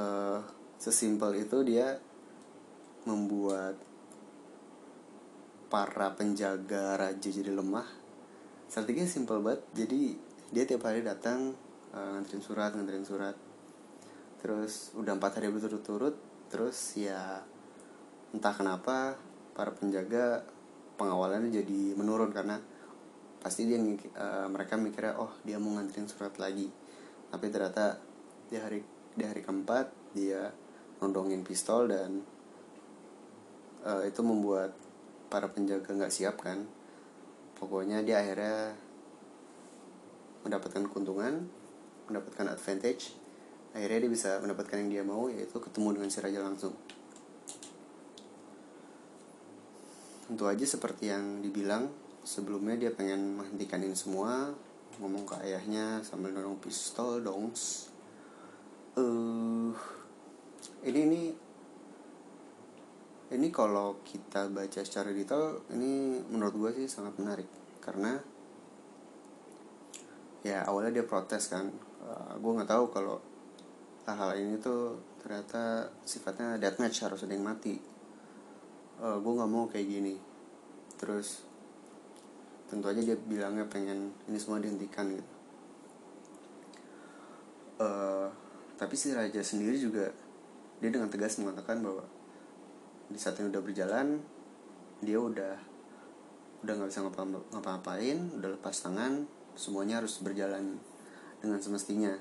sesimpel 0.75 1.47
itu 1.47 1.63
dia 1.63 2.03
membuat 3.03 3.75
para 5.73 6.13
penjaga 6.13 7.01
raja 7.01 7.29
jadi 7.33 7.49
lemah. 7.49 7.89
Strateginya 8.69 9.09
simpel 9.09 9.41
banget. 9.41 9.65
Jadi 9.73 10.13
dia 10.53 10.69
tiap 10.69 10.85
hari 10.85 11.01
datang 11.01 11.57
uh, 11.93 12.09
nganterin 12.13 12.45
surat 12.45 12.71
nganterin 12.77 13.05
surat. 13.05 13.33
Terus 14.37 14.93
udah 14.93 15.17
empat 15.17 15.41
hari 15.41 15.49
berturut-turut 15.49 16.13
terus 16.53 16.77
ya 16.93 17.41
entah 18.29 18.53
kenapa 18.53 19.17
para 19.57 19.73
penjaga 19.73 20.45
pengawalannya 21.01 21.49
jadi 21.49 21.97
menurun 21.97 22.29
karena 22.29 22.61
pasti 23.41 23.65
dia 23.65 23.81
uh, 23.81 24.47
mereka 24.53 24.77
mikirnya 24.77 25.17
oh 25.17 25.33
dia 25.41 25.57
mau 25.57 25.73
nganterin 25.73 26.05
surat 26.05 26.37
lagi. 26.37 26.69
Tapi 27.33 27.45
ternyata 27.49 27.97
di 28.45 28.61
hari 28.61 28.85
di 29.17 29.23
hari 29.25 29.41
keempat 29.41 30.13
dia 30.13 30.53
nondongin 31.01 31.41
pistol 31.41 31.89
dan 31.89 32.21
uh, 33.83 34.03
itu 34.07 34.19
membuat 34.23 34.73
para 35.27 35.47
penjaga 35.51 35.91
nggak 35.91 36.13
siap 36.13 36.39
kan? 36.39 36.65
Pokoknya 37.59 38.03
dia 38.03 38.19
akhirnya 38.19 38.75
mendapatkan 40.43 40.83
keuntungan 40.91 41.47
mendapatkan 42.07 42.51
advantage. 42.51 43.15
Akhirnya 43.73 44.05
dia 44.05 44.11
bisa 44.11 44.29
mendapatkan 44.43 44.77
yang 44.85 44.91
dia 44.91 45.03
mau 45.03 45.31
yaitu 45.31 45.57
ketemu 45.57 45.97
dengan 45.97 46.09
si 46.11 46.19
raja 46.19 46.39
langsung. 46.43 46.75
Tentu 50.27 50.43
aja 50.47 50.65
seperti 50.65 51.09
yang 51.09 51.41
dibilang 51.41 51.89
sebelumnya 52.23 52.79
dia 52.79 52.91
pengen 52.95 53.35
menghentikan 53.39 53.83
ini 53.83 53.97
semua 53.97 54.55
ngomong 55.01 55.25
ke 55.25 55.35
ayahnya 55.41 56.05
sambil 56.05 56.31
dorong 56.31 56.61
pistol 56.61 57.19
dongs. 57.19 57.89
Uh, 58.93 59.73
ini 60.85 60.99
ini 61.09 61.21
ini 63.33 63.49
kalau 63.49 63.99
kita 64.05 64.47
baca 64.53 64.85
secara 64.85 65.09
detail 65.09 65.65
ini 65.73 66.21
menurut 66.29 66.53
gue 66.53 66.71
sih 66.83 66.87
sangat 66.87 67.17
menarik. 67.17 67.49
Karena 67.81 68.15
ya 70.45 70.63
awalnya 70.69 71.01
dia 71.01 71.05
protes 71.09 71.49
kan. 71.49 71.73
Uh, 72.03 72.37
gue 72.37 72.51
nggak 72.53 72.69
tahu 72.69 72.85
kalau 72.93 73.17
hal-hal 74.05 74.37
ini 74.37 74.59
tuh 74.61 74.99
ternyata 75.23 75.89
sifatnya 76.03 76.61
deathmatch 76.61 77.03
harus 77.03 77.25
ada 77.25 77.33
yang 77.33 77.43
mati. 77.43 77.81
Uh, 79.01 79.17
gue 79.17 79.33
nggak 79.33 79.51
mau 79.51 79.65
kayak 79.65 79.87
gini. 79.89 80.15
Terus 81.01 81.41
tentu 82.69 82.85
aja 82.89 83.01
dia 83.01 83.17
bilangnya 83.17 83.65
pengen 83.65 84.13
ini 84.29 84.37
semua 84.37 84.61
dihentikan 84.61 85.09
gitu. 85.09 85.33
Uh, 87.81 88.29
tapi 88.77 88.93
si 88.93 89.09
raja 89.11 89.41
sendiri 89.41 89.75
juga 89.81 90.13
dia 90.77 90.89
dengan 90.91 91.09
tegas 91.09 91.41
mengatakan 91.41 91.81
bahwa 91.81 92.05
di 93.09 93.19
saat 93.19 93.39
ini 93.39 93.51
udah 93.51 93.63
berjalan 93.63 94.07
dia 95.03 95.19
udah 95.19 95.55
udah 96.63 96.73
nggak 96.79 96.89
bisa 96.89 97.03
ngapa-ngapain 97.03 98.39
udah 98.39 98.49
lepas 98.55 98.75
tangan 98.79 99.27
semuanya 99.53 100.01
harus 100.01 100.19
berjalan 100.23 100.79
dengan 101.43 101.59
semestinya. 101.59 102.13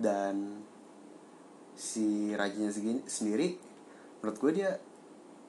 Dan 0.00 0.64
si 1.76 2.32
rajanya 2.36 2.72
segini 2.72 3.00
sendiri 3.08 3.56
menurut 4.20 4.36
gue 4.36 4.52
dia 4.60 4.70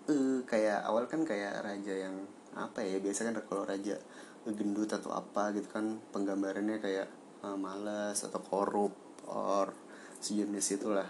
uh, 0.07 0.39
kayak 0.47 0.79
awal 0.87 1.07
kan 1.11 1.27
kayak 1.27 1.59
raja 1.59 2.07
yang 2.07 2.23
apa 2.55 2.83
ya 2.83 2.99
biasa 2.99 3.27
kan 3.27 3.35
kalau 3.47 3.63
raja 3.67 3.99
gendut 4.47 4.91
atau 4.91 5.11
apa 5.11 5.51
gitu 5.55 5.67
kan 5.71 5.99
penggambarannya 6.15 6.79
kayak 6.79 7.07
uh, 7.43 7.55
malas 7.59 8.23
atau 8.23 8.39
korup 8.39 8.95
or 9.27 9.71
sejenis 10.19 10.79
itulah 10.79 11.07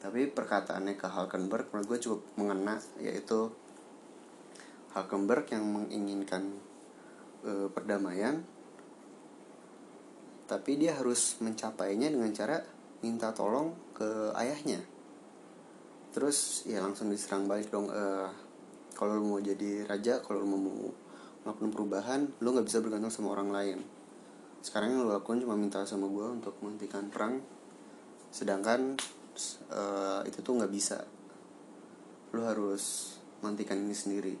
tapi 0.00 0.32
perkataannya 0.32 0.96
ke 0.96 1.06
Halkenberg 1.06 1.68
menurut 1.70 1.86
gue 1.92 1.98
cukup 2.08 2.20
mengena 2.40 2.80
yaitu 2.96 3.52
Halkenberg 4.96 5.44
yang 5.52 5.68
menginginkan 5.68 6.56
e, 7.44 7.68
perdamaian 7.68 8.40
tapi 10.48 10.80
dia 10.80 10.98
harus 10.98 11.38
mencapainya 11.38 12.10
dengan 12.10 12.32
cara 12.34 12.58
minta 13.06 13.30
tolong 13.30 13.70
ke 13.94 14.34
ayahnya. 14.34 14.82
Terus 16.10 16.66
ya 16.66 16.82
langsung 16.82 17.06
diserang 17.06 17.46
balik 17.46 17.70
dong 17.70 17.86
e, 17.86 18.26
kalau 18.98 19.14
lu 19.14 19.36
mau 19.36 19.38
jadi 19.38 19.86
raja 19.86 20.18
kalau 20.26 20.42
lu 20.42 20.48
mau 20.50 20.90
melakukan 21.46 21.70
perubahan 21.70 22.20
lu 22.42 22.50
nggak 22.50 22.66
bisa 22.66 22.82
bergantung 22.82 23.14
sama 23.14 23.38
orang 23.38 23.54
lain. 23.54 23.78
Sekarang 24.58 24.90
yang 24.90 25.06
lu 25.06 25.14
lakukan 25.14 25.38
cuma 25.38 25.54
minta 25.54 25.86
sama 25.86 26.10
gue 26.10 26.26
untuk 26.42 26.58
menghentikan 26.58 27.06
perang. 27.14 27.38
Sedangkan 28.34 28.98
uh, 29.72 30.20
itu 30.26 30.38
tuh 30.40 30.56
nggak 30.56 30.72
bisa. 30.72 31.04
Lo 32.34 32.46
harus 32.46 33.16
mantikan 33.40 33.80
ini 33.80 33.96
sendiri. 33.96 34.34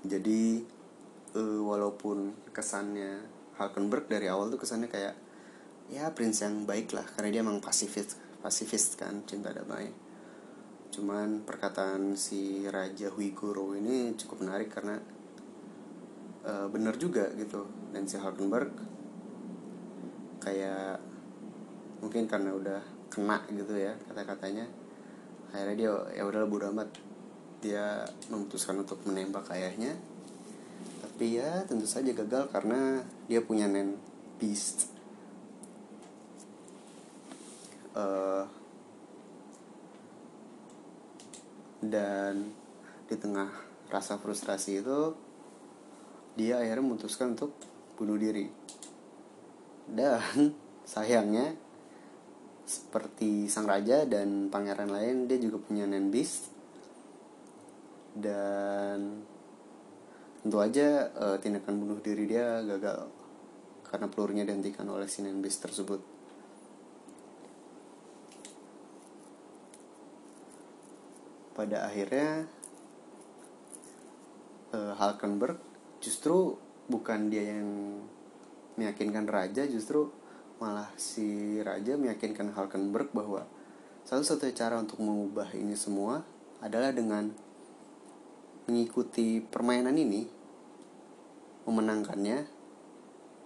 Jadi 0.00 0.64
uh, 1.36 1.60
walaupun 1.60 2.32
kesannya 2.54 3.20
Halkenberg 3.60 4.08
dari 4.08 4.26
awal 4.32 4.48
tuh 4.48 4.60
kesannya 4.64 4.88
kayak 4.88 5.14
ya 5.90 6.08
prince 6.14 6.46
yang 6.46 6.64
baik 6.64 6.94
lah 6.94 7.02
karena 7.02 7.28
dia 7.34 7.42
emang 7.42 7.58
pasifist 7.58 8.16
pasifist 8.40 8.96
kan 8.96 9.20
cinta 9.28 9.52
damai. 9.52 9.92
Cuman 10.90 11.44
perkataan 11.44 12.16
si 12.16 12.64
Raja 12.66 13.12
Huigoro 13.12 13.76
ini 13.76 14.16
cukup 14.16 14.42
menarik 14.42 14.72
karena 14.72 14.96
uh, 16.48 16.66
bener 16.72 16.96
juga 16.96 17.28
gitu. 17.36 17.68
Dan 17.92 18.08
si 18.08 18.16
Halkenberg 18.16 18.72
kayak 20.40 21.09
mungkin 22.00 22.24
karena 22.26 22.56
udah 22.56 22.80
kena 23.12 23.44
gitu 23.52 23.76
ya 23.76 23.92
kata-katanya. 24.08 24.64
Akhirnya 25.52 25.76
dia 25.76 25.92
ya 26.16 26.22
udah 26.24 26.48
bodo 26.48 26.68
amat. 26.72 26.88
Dia 27.60 28.08
memutuskan 28.32 28.80
untuk 28.80 29.04
menembak 29.04 29.48
ayahnya. 29.52 29.92
Tapi 31.04 31.36
ya 31.36 31.64
tentu 31.68 31.84
saja 31.84 32.10
gagal 32.16 32.48
karena 32.48 33.04
dia 33.28 33.44
punya 33.44 33.68
nen 33.68 34.00
beast. 34.40 34.88
Uh, 37.90 38.46
dan 41.82 42.54
di 43.10 43.16
tengah 43.18 43.50
rasa 43.90 44.20
frustrasi 44.20 44.78
itu 44.78 45.16
dia 46.38 46.62
akhirnya 46.62 46.86
memutuskan 46.86 47.34
untuk 47.34 47.52
bunuh 47.98 48.16
diri. 48.16 48.48
Dan 49.90 50.54
sayangnya 50.92 51.52
seperti 52.64 53.50
sang 53.50 53.66
raja 53.66 54.06
dan 54.06 54.48
pangeran 54.52 54.90
lain 54.90 55.26
dia 55.26 55.38
juga 55.40 55.58
punya 55.60 55.84
nen 55.88 56.12
beast 56.12 56.52
dan 58.14 59.22
tentu 60.40 60.56
aja 60.58 61.12
uh, 61.14 61.36
tindakan 61.36 61.84
bunuh 61.84 62.00
diri 62.00 62.24
dia 62.24 62.64
gagal 62.64 63.12
karena 63.90 64.06
pelurunya 64.06 64.44
dihentikan 64.46 64.86
oleh 64.86 65.10
si 65.10 65.20
nen 65.20 65.42
beast 65.42 65.60
tersebut. 65.60 65.98
Pada 71.52 71.90
akhirnya 71.90 72.48
uh, 74.72 74.94
Halkenberg 74.96 75.58
justru 76.00 76.56
bukan 76.88 77.28
dia 77.28 77.58
yang 77.58 78.00
meyakinkan 78.80 79.28
raja 79.28 79.68
justru 79.68 80.08
malah 80.60 80.92
si 81.00 81.56
raja 81.64 81.96
meyakinkan 81.96 82.52
Halkenberg 82.52 83.08
bahwa 83.16 83.48
satu-satunya 84.04 84.52
cara 84.52 84.76
untuk 84.76 85.00
mengubah 85.00 85.48
ini 85.56 85.72
semua 85.72 86.20
adalah 86.60 86.92
dengan 86.92 87.32
mengikuti 88.68 89.40
permainan 89.40 89.96
ini 89.96 90.28
memenangkannya 91.64 92.44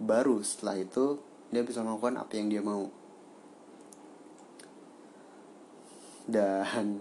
baru 0.03 0.43
setelah 0.43 0.83
itu 0.83 1.23
dia 1.55 1.62
bisa 1.62 1.87
melakukan 1.87 2.19
apa 2.19 2.33
yang 2.35 2.51
dia 2.51 2.62
mau. 2.67 2.91
Dan 6.27 6.99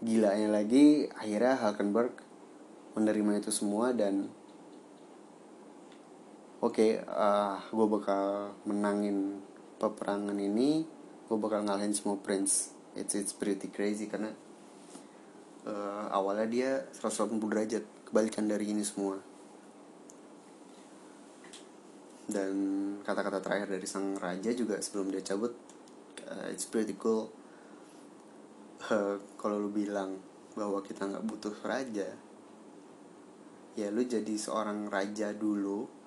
gilanya 0.00 0.56
lagi 0.56 1.10
akhirnya 1.12 1.60
Halkenberg 1.60 2.16
menerima 2.96 3.44
itu 3.44 3.50
semua 3.52 3.92
dan 3.92 4.30
oke 6.64 6.80
okay, 6.80 6.96
uh, 6.96 7.60
gue 7.68 7.86
bakal 7.92 8.56
menangin 8.64 9.44
peperangan 9.76 10.36
ini. 10.40 10.88
Gue 11.28 11.36
bakal 11.36 11.60
ngalahin 11.68 11.92
semua 11.92 12.16
prince. 12.16 12.72
It's 12.96 13.12
it's 13.12 13.36
pretty 13.36 13.68
crazy 13.68 14.08
karena 14.08 14.32
uh, 15.68 16.08
awalnya 16.08 16.48
dia 16.48 16.70
180 16.96 17.36
derajat 17.36 17.84
kebalikan 18.08 18.48
dari 18.48 18.72
ini 18.72 18.80
semua. 18.80 19.20
Dan 22.24 22.56
kata-kata 23.04 23.44
terakhir 23.44 23.68
dari 23.68 23.84
sang 23.84 24.16
raja 24.16 24.48
juga 24.56 24.80
sebelum 24.80 25.12
dia 25.12 25.20
cabut 25.20 25.52
uh, 26.24 26.48
it's 26.48 26.64
pretty 26.64 26.96
cool. 26.96 27.28
Uh, 28.88 29.20
kalau 29.36 29.60
lu 29.60 29.68
bilang 29.68 30.16
bahwa 30.56 30.80
kita 30.80 31.04
nggak 31.04 31.24
butuh 31.28 31.56
raja 31.64 32.08
ya 33.74 33.90
lu 33.90 34.06
jadi 34.06 34.38
seorang 34.38 34.86
raja 34.86 35.34
dulu 35.34 36.03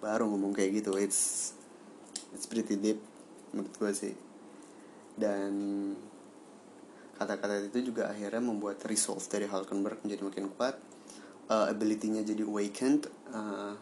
baru 0.00 0.28
ngomong 0.28 0.52
kayak 0.52 0.82
gitu. 0.82 0.96
It's 1.00 1.52
it's 2.36 2.44
pretty 2.44 2.76
deep 2.76 3.00
menurut 3.56 3.72
gue 3.76 3.92
sih. 3.96 4.14
Dan 5.16 5.52
kata-kata 7.16 7.64
itu 7.64 7.92
juga 7.92 8.12
akhirnya 8.12 8.44
membuat 8.44 8.84
resolve 8.84 9.24
dari 9.32 9.48
Hulkenberg 9.48 10.04
menjadi 10.04 10.22
makin 10.22 10.52
kuat 10.52 10.76
uh, 11.48 11.72
ability-nya 11.72 12.20
jadi 12.20 12.44
awakened 12.44 13.08
uh, 13.32 13.72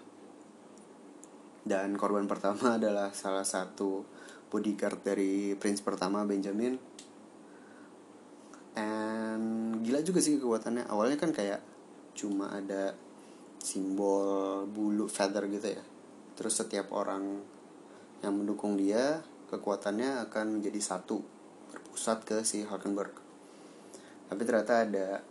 dan 1.66 1.98
korban 1.98 2.30
pertama 2.30 2.74
adalah 2.78 3.10
salah 3.10 3.42
satu 3.42 4.06
bodyguard 4.46 5.02
dari 5.02 5.58
prince 5.58 5.82
pertama 5.82 6.22
Benjamin. 6.22 6.78
And 8.74 9.82
gila 9.82 10.02
juga 10.06 10.22
sih 10.22 10.38
kekuatannya. 10.38 10.86
Awalnya 10.86 11.18
kan 11.18 11.34
kayak 11.34 11.62
cuma 12.14 12.54
ada 12.54 12.94
simbol 13.58 14.62
bulu 14.70 15.10
feather 15.10 15.50
gitu 15.50 15.74
ya 15.74 15.93
terus 16.34 16.58
setiap 16.58 16.90
orang 16.90 17.42
yang 18.22 18.34
mendukung 18.34 18.74
dia 18.74 19.22
kekuatannya 19.52 20.26
akan 20.28 20.58
menjadi 20.58 20.80
satu 20.82 21.22
berpusat 21.70 22.26
ke 22.26 22.36
si 22.42 22.66
Hulkenberg. 22.66 23.14
Tapi 24.26 24.42
ternyata 24.42 24.82
ada 24.82 25.22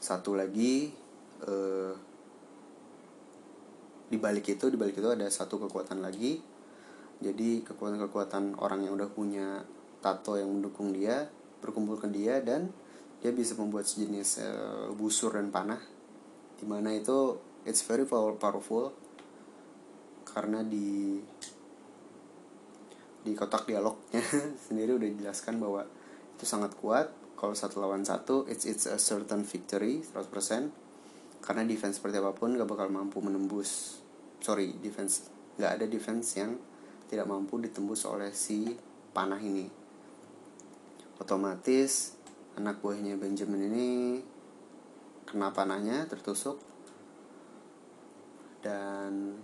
satu 0.00 0.36
lagi 0.36 0.92
uh, 1.44 1.92
di 4.08 4.16
balik 4.20 4.52
itu 4.52 4.68
di 4.68 4.76
balik 4.76 5.00
itu 5.00 5.08
ada 5.10 5.26
satu 5.28 5.60
kekuatan 5.66 6.00
lagi. 6.00 6.40
Jadi 7.20 7.64
kekuatan-kekuatan 7.64 8.60
orang 8.60 8.84
yang 8.84 8.96
udah 8.96 9.08
punya 9.08 9.64
tato 10.04 10.36
yang 10.36 10.52
mendukung 10.52 10.92
dia 10.92 11.24
berkumpul 11.64 11.96
ke 11.96 12.12
dia 12.12 12.44
dan 12.44 12.68
dia 13.24 13.32
bisa 13.32 13.56
membuat 13.56 13.88
sejenis 13.88 14.44
uh, 14.44 14.88
busur 14.92 15.36
dan 15.36 15.48
panah. 15.48 15.80
Di 16.60 16.68
mana 16.68 16.92
itu 16.92 17.40
it's 17.64 17.80
very 17.82 18.04
powerful 18.04 18.92
karena 20.34 20.66
di 20.66 21.22
di 23.24 23.32
kotak 23.32 23.64
dialognya 23.64 24.20
sendiri 24.68 24.98
udah 24.98 25.08
dijelaskan 25.08 25.62
bahwa 25.62 25.86
itu 26.34 26.44
sangat 26.44 26.74
kuat. 26.76 27.08
Kalau 27.34 27.54
satu 27.54 27.78
lawan 27.78 28.02
satu 28.02 28.44
it's 28.50 28.66
it's 28.66 28.90
a 28.90 28.98
certain 28.98 29.46
victory 29.46 30.02
100% 30.02 30.70
karena 31.44 31.62
defense 31.68 32.00
seperti 32.00 32.16
apa 32.18 32.32
pun 32.32 32.56
gak 32.56 32.64
bakal 32.64 32.88
mampu 32.88 33.20
menembus 33.20 34.00
sorry 34.40 34.72
defense 34.80 35.28
gak 35.60 35.76
ada 35.76 35.84
defense 35.84 36.40
yang 36.40 36.56
tidak 37.04 37.28
mampu 37.28 37.60
ditembus 37.60 38.08
oleh 38.08 38.32
si 38.32 38.74
panah 39.12 39.38
ini. 39.38 39.68
Otomatis 41.20 42.18
anak 42.58 42.82
buahnya 42.82 43.14
Benjamin 43.20 43.70
ini 43.70 43.90
kena 45.28 45.54
panahnya 45.54 46.06
tertusuk. 46.10 46.58
Dan 48.64 49.36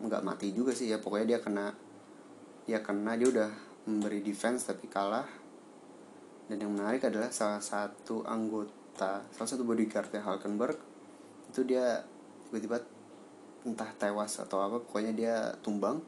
nggak 0.00 0.22
mati 0.24 0.52
juga 0.52 0.76
sih 0.76 0.92
ya. 0.92 1.00
Pokoknya 1.00 1.36
dia 1.36 1.40
kena 1.40 1.72
dia 2.66 2.82
kena 2.82 3.14
dia 3.14 3.28
udah 3.30 3.50
memberi 3.88 4.20
defense 4.20 4.66
tapi 4.68 4.90
kalah. 4.90 5.26
Dan 6.46 6.62
yang 6.62 6.72
menarik 6.74 7.02
adalah 7.06 7.30
salah 7.34 7.58
satu 7.58 8.22
anggota 8.22 9.26
salah 9.34 9.50
satu 9.50 9.66
bodyguard 9.66 10.08
ya 10.14 10.22
Hulkenberg 10.24 10.78
itu 11.52 11.60
dia 11.68 12.00
tiba-tiba 12.48 12.80
entah 13.66 13.90
tewas 13.98 14.38
atau 14.38 14.62
apa 14.62 14.78
pokoknya 14.82 15.12
dia 15.12 15.34
tumbang. 15.60 15.98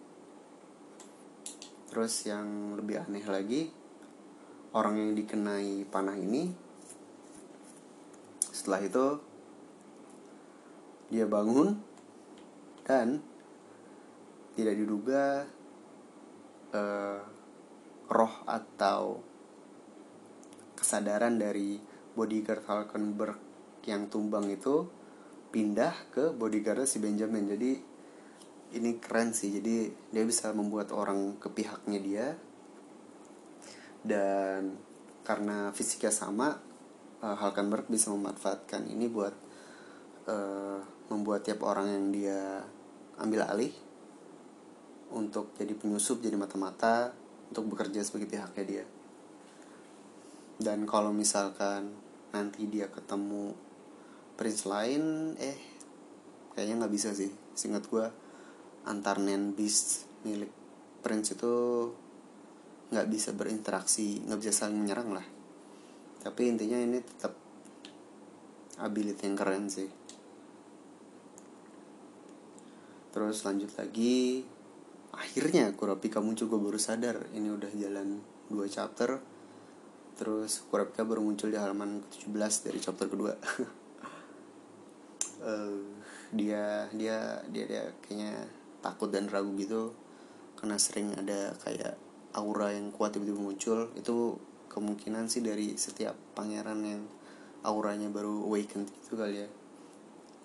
Terus 1.89 2.29
yang 2.29 2.77
lebih 2.77 3.01
aneh 3.03 3.25
lagi 3.25 3.73
orang 4.77 5.01
yang 5.01 5.11
dikenai 5.17 5.89
panah 5.89 6.15
ini 6.15 6.53
setelah 8.53 8.85
itu 8.85 9.07
dia 11.09 11.25
bangun 11.25 11.73
dan 12.85 13.25
tidak 14.59 14.75
diduga 14.75 15.47
uh, 16.75 17.23
roh 18.11 18.35
atau 18.43 19.23
kesadaran 20.75 21.39
dari 21.39 21.79
bodyguard 22.19 22.67
Falkenberg 22.67 23.39
yang 23.87 24.11
tumbang 24.11 24.51
itu 24.51 24.91
pindah 25.55 25.95
ke 26.11 26.35
bodyguard 26.35 26.91
si 26.91 26.99
Benjamin. 26.99 27.55
Jadi 27.55 27.73
ini 28.75 28.99
keren 28.99 29.31
sih. 29.31 29.55
Jadi 29.55 29.95
dia 30.11 30.25
bisa 30.27 30.51
membuat 30.51 30.91
orang 30.91 31.39
ke 31.39 31.55
pihaknya 31.55 31.99
dia. 32.03 32.27
Dan 34.03 34.75
karena 35.23 35.71
fisiknya 35.71 36.11
sama 36.11 36.59
uh, 37.23 37.37
Hulkenberg 37.39 37.87
bisa 37.87 38.11
memanfaatkan 38.11 38.91
ini 38.91 39.07
buat 39.07 39.35
uh, 40.27 40.83
membuat 41.15 41.47
tiap 41.47 41.63
orang 41.63 41.87
yang 41.87 42.07
dia 42.11 42.41
ambil 43.23 43.47
alih 43.47 43.88
untuk 45.13 45.57
jadi 45.57 45.73
penyusup 45.73 46.21
jadi 46.21 46.37
mata-mata 46.37 47.13
untuk 47.49 47.73
bekerja 47.77 48.05
sebagai 48.05 48.29
pihaknya 48.29 48.65
dia. 48.65 48.85
Dan 50.59 50.85
kalau 50.85 51.15
misalkan 51.15 51.95
nanti 52.35 52.69
dia 52.69 52.91
ketemu 52.93 53.57
prince 54.37 54.69
lain 54.69 55.35
eh 55.41 55.57
kayaknya 56.53 56.85
nggak 56.85 56.95
bisa 56.95 57.15
sih. 57.15 57.31
Singkat 57.55 57.85
gue 57.89 58.07
antar 58.85 59.23
nen 59.23 59.55
beast 59.55 60.05
milik 60.27 60.51
prince 61.01 61.39
itu 61.39 61.55
nggak 62.89 63.09
bisa 63.09 63.31
berinteraksi 63.37 64.25
nggak 64.27 64.41
bisa 64.43 64.53
saling 64.53 64.83
menyerang 64.83 65.15
lah. 65.15 65.27
Tapi 66.19 66.51
intinya 66.51 66.77
ini 66.77 66.99
tetap 67.01 67.33
ability 68.83 69.23
yang 69.25 69.39
keren 69.39 69.71
sih. 69.71 69.89
Terus 73.15 73.43
lanjut 73.47 73.73
lagi 73.79 74.43
akhirnya 75.15 75.73
Kurapika 75.73 76.21
muncul 76.21 76.51
gue 76.51 76.61
baru 76.61 76.81
sadar 76.81 77.31
ini 77.33 77.49
udah 77.49 77.71
jalan 77.73 78.21
dua 78.49 78.67
chapter. 78.69 79.21
Terus 80.19 80.67
Kurapika 80.67 81.07
baru 81.07 81.23
muncul 81.23 81.53
di 81.53 81.59
halaman 81.59 82.03
ke-17 82.03 82.55
dari 82.69 82.79
chapter 82.83 83.07
kedua. 83.07 83.33
Uh, 85.41 85.85
dia 86.39 86.91
dia 86.93 87.41
dia 87.49 87.65
dia 87.65 87.85
kayaknya 88.05 88.35
takut 88.83 89.09
dan 89.09 89.31
ragu 89.31 89.55
gitu. 89.57 89.95
Karena 90.59 90.75
sering 90.77 91.15
ada 91.15 91.55
kayak 91.63 91.95
aura 92.35 92.75
yang 92.75 92.91
kuat 92.91 93.15
tiba-tiba 93.15 93.39
muncul. 93.39 93.89
Itu 93.95 94.43
kemungkinan 94.69 95.31
sih 95.31 95.41
dari 95.41 95.79
setiap 95.79 96.19
pangeran 96.35 96.83
yang 96.83 97.03
auranya 97.63 98.11
baru 98.11 98.47
awakened 98.47 98.91
gitu 99.05 99.15
kali 99.19 99.47
ya. 99.47 99.49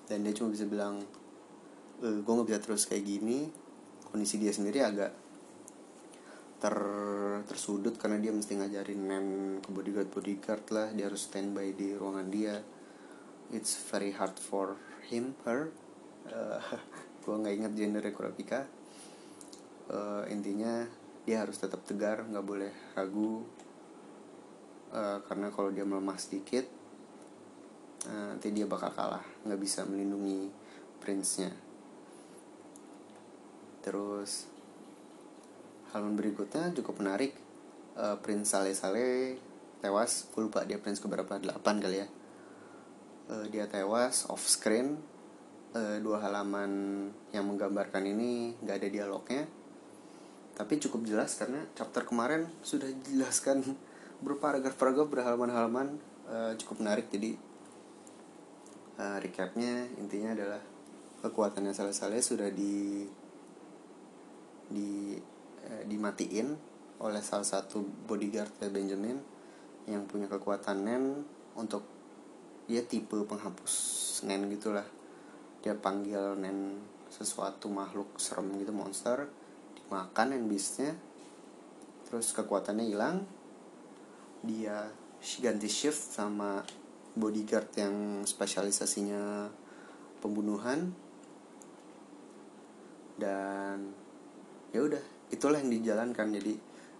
Dan 0.09 0.21
dia 0.25 0.33
cuma 0.37 0.53
bisa 0.53 0.65
bilang 0.69 1.01
e, 2.01 2.07
gue 2.21 2.33
nggak 2.33 2.47
bisa 2.49 2.59
terus 2.61 2.83
kayak 2.85 3.05
gini 3.07 3.62
kondisi 4.13 4.37
dia 4.37 4.53
sendiri 4.53 4.85
agak 4.85 5.09
ter 6.61 6.77
tersudut 7.49 7.97
karena 7.97 8.21
dia 8.21 8.29
mesti 8.29 8.55
ngajarin 8.55 9.01
nen 9.03 9.27
ke 9.59 9.69
bodyguard 9.73 10.09
bodyguard 10.13 10.63
lah. 10.69 10.87
Dia 10.93 11.09
harus 11.09 11.25
standby 11.25 11.73
di 11.73 11.97
ruangan 11.97 12.29
dia. 12.29 12.61
It's 13.49 13.73
very 13.89 14.13
hard 14.13 14.37
for 14.37 14.77
him 15.09 15.33
her. 15.49 15.73
Uh, 16.23 16.55
gue 17.19 17.35
nggak 17.35 17.55
ingat 17.59 17.73
gender 17.75 17.99
Kurapika 18.15 18.63
uh, 19.91 20.23
intinya 20.31 20.87
dia 21.27 21.43
harus 21.43 21.59
tetap 21.59 21.83
tegar 21.83 22.23
nggak 22.23 22.45
boleh 22.47 22.71
ragu. 22.95 23.43
Uh, 24.93 25.19
karena 25.25 25.51
kalau 25.51 25.73
dia 25.73 25.83
melemah 25.83 26.15
sedikit 26.15 26.63
uh, 28.07 28.31
nanti 28.31 28.55
dia 28.55 28.63
bakal 28.71 28.95
kalah. 28.95 29.25
Nggak 29.43 29.59
bisa 29.59 29.83
melindungi 29.83 30.47
prince-nya 31.03 31.51
terus 33.83 34.47
halaman 35.93 36.17
berikutnya 36.17 36.73
cukup 36.73 37.03
menarik. 37.03 37.37
Uh, 37.93 38.17
Prince 38.25 38.57
Saleh 38.57 38.73
Saleh 38.73 39.37
tewas 39.77 40.25
gue 40.33 40.41
lupa 40.41 40.65
dia 40.65 40.81
Prince 40.81 40.97
keberapa 40.97 41.37
8 41.37 41.53
kali 41.61 42.01
ya. 42.01 42.07
Uh, 43.29 43.45
dia 43.53 43.69
tewas 43.69 44.25
off 44.31 44.41
screen. 44.41 44.97
Uh, 45.73 45.97
dua 46.05 46.21
halaman 46.21 46.69
yang 47.33 47.49
menggambarkan 47.49 48.05
ini 48.05 48.57
nggak 48.63 48.77
ada 48.81 48.89
dialognya. 48.89 49.43
Tapi 50.53 50.77
cukup 50.81 51.05
jelas 51.05 51.33
karena 51.37 51.65
chapter 51.73 52.05
kemarin 52.05 52.45
sudah 52.61 52.89
dijelaskan 52.89 53.61
berparagraf-paragraf 54.25 55.07
berhalaman-halaman. 55.11 55.99
Uh, 56.23 56.53
cukup 56.57 56.81
menarik. 56.81 57.09
Jadi 57.13 57.37
uh, 58.97 59.17
recapnya 59.21 59.85
intinya 59.97 60.33
adalah 60.33 60.61
kekuatannya 61.21 61.73
Saleh 61.73 62.21
sudah 62.21 62.49
di 62.51 63.05
di 64.69 65.17
eh, 65.63 65.83
dimatiin 65.87 66.47
oleh 67.03 67.19
salah 67.19 67.43
satu 67.43 67.83
bodyguard 68.07 68.55
Benjamin 68.71 69.19
yang 69.87 70.07
punya 70.07 70.31
kekuatan 70.31 70.87
nen 70.87 71.03
untuk 71.59 71.83
dia 72.63 72.79
tipe 72.87 73.19
penghapus 73.27 73.73
nen 74.23 74.47
gitulah. 74.47 74.87
Dia 75.59 75.75
panggil 75.75 76.39
nen 76.39 76.79
sesuatu 77.11 77.67
makhluk 77.67 78.15
serem 78.15 78.55
gitu 78.59 78.71
monster. 78.71 79.27
Dimakan 79.75 80.27
nen 80.31 80.47
beastnya. 80.47 80.95
Terus 82.07 82.31
kekuatannya 82.31 82.85
hilang. 82.87 83.27
Dia 84.43 84.87
ganti 85.39 85.67
shift 85.67 86.15
sama 86.15 86.63
bodyguard 87.15 87.67
yang 87.75 88.23
spesialisasinya 88.23 89.51
pembunuhan. 90.23 90.95
Dan 93.19 94.02
ya 94.73 94.81
udah 94.83 95.03
itulah 95.31 95.61
yang 95.61 95.71
dijalankan. 95.71 96.27
Jadi 96.33 96.53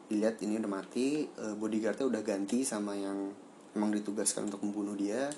dilihat 0.08 0.40
ini 0.46 0.62
udah 0.62 0.72
mati 0.72 1.26
uh, 1.42 1.58
bodyguardnya 1.58 2.06
udah 2.06 2.22
ganti 2.22 2.62
sama 2.62 2.94
yang 2.94 3.34
emang 3.74 3.90
ditugaskan 3.92 4.48
untuk 4.48 4.62
membunuh 4.62 4.94
dia. 4.94 5.34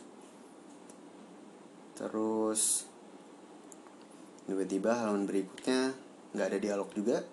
Terus 1.95 2.91
tiba-tiba 4.45 4.99
halaman 4.99 5.25
berikutnya 5.25 5.95
nggak 6.35 6.47
ada 6.51 6.59
dialog 6.59 6.89
juga. 6.91 7.23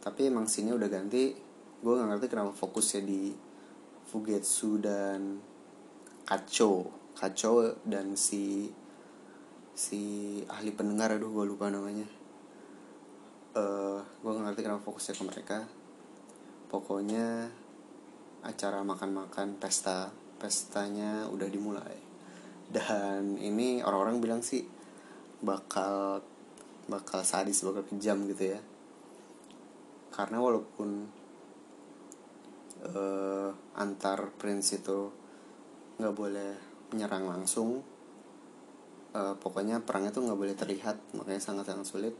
Tapi 0.00 0.32
emang 0.32 0.48
sini 0.48 0.72
udah 0.72 0.88
ganti. 0.88 1.36
Gue 1.80 1.92
nggak 1.96 2.08
ngerti 2.16 2.26
kenapa 2.32 2.52
fokusnya 2.56 3.02
di 3.04 3.32
Fugetsu 4.08 4.80
dan 4.80 5.40
Kacho. 6.24 6.88
Kacho 7.12 7.76
dan 7.84 8.16
si 8.16 8.72
si 9.76 10.00
ahli 10.48 10.72
pendengar. 10.72 11.12
Aduh 11.12 11.28
gue 11.28 11.44
lupa 11.44 11.68
namanya. 11.68 12.08
Uh, 13.50 13.89
gue 14.20 14.32
ngerti 14.36 14.60
kenapa 14.60 14.84
fokusnya 14.84 15.14
ke 15.16 15.24
mereka. 15.24 15.58
Pokoknya 16.68 17.48
acara 18.44 18.84
makan-makan 18.84 19.56
pesta 19.56 20.12
pestanya 20.36 21.28
udah 21.32 21.48
dimulai. 21.48 21.96
Dan 22.70 23.40
ini 23.40 23.80
orang-orang 23.80 24.20
bilang 24.20 24.40
sih 24.44 24.62
bakal 25.40 26.20
bakal 26.86 27.24
sadis 27.24 27.64
bakal 27.64 27.82
kejam 27.88 28.28
gitu 28.28 28.56
ya. 28.56 28.60
Karena 30.12 30.36
walaupun 30.36 31.08
uh, 32.84 33.50
antar 33.76 34.36
prince 34.36 34.76
itu 34.76 35.08
nggak 36.00 36.14
boleh 36.16 36.50
menyerang 36.92 37.28
langsung 37.28 37.84
uh, 39.12 39.34
pokoknya 39.36 39.84
perangnya 39.84 40.10
tuh 40.10 40.24
nggak 40.26 40.40
boleh 40.40 40.54
terlihat 40.56 40.96
makanya 41.12 41.42
sangat 41.42 41.68
sangat 41.68 41.86
sulit 41.86 42.14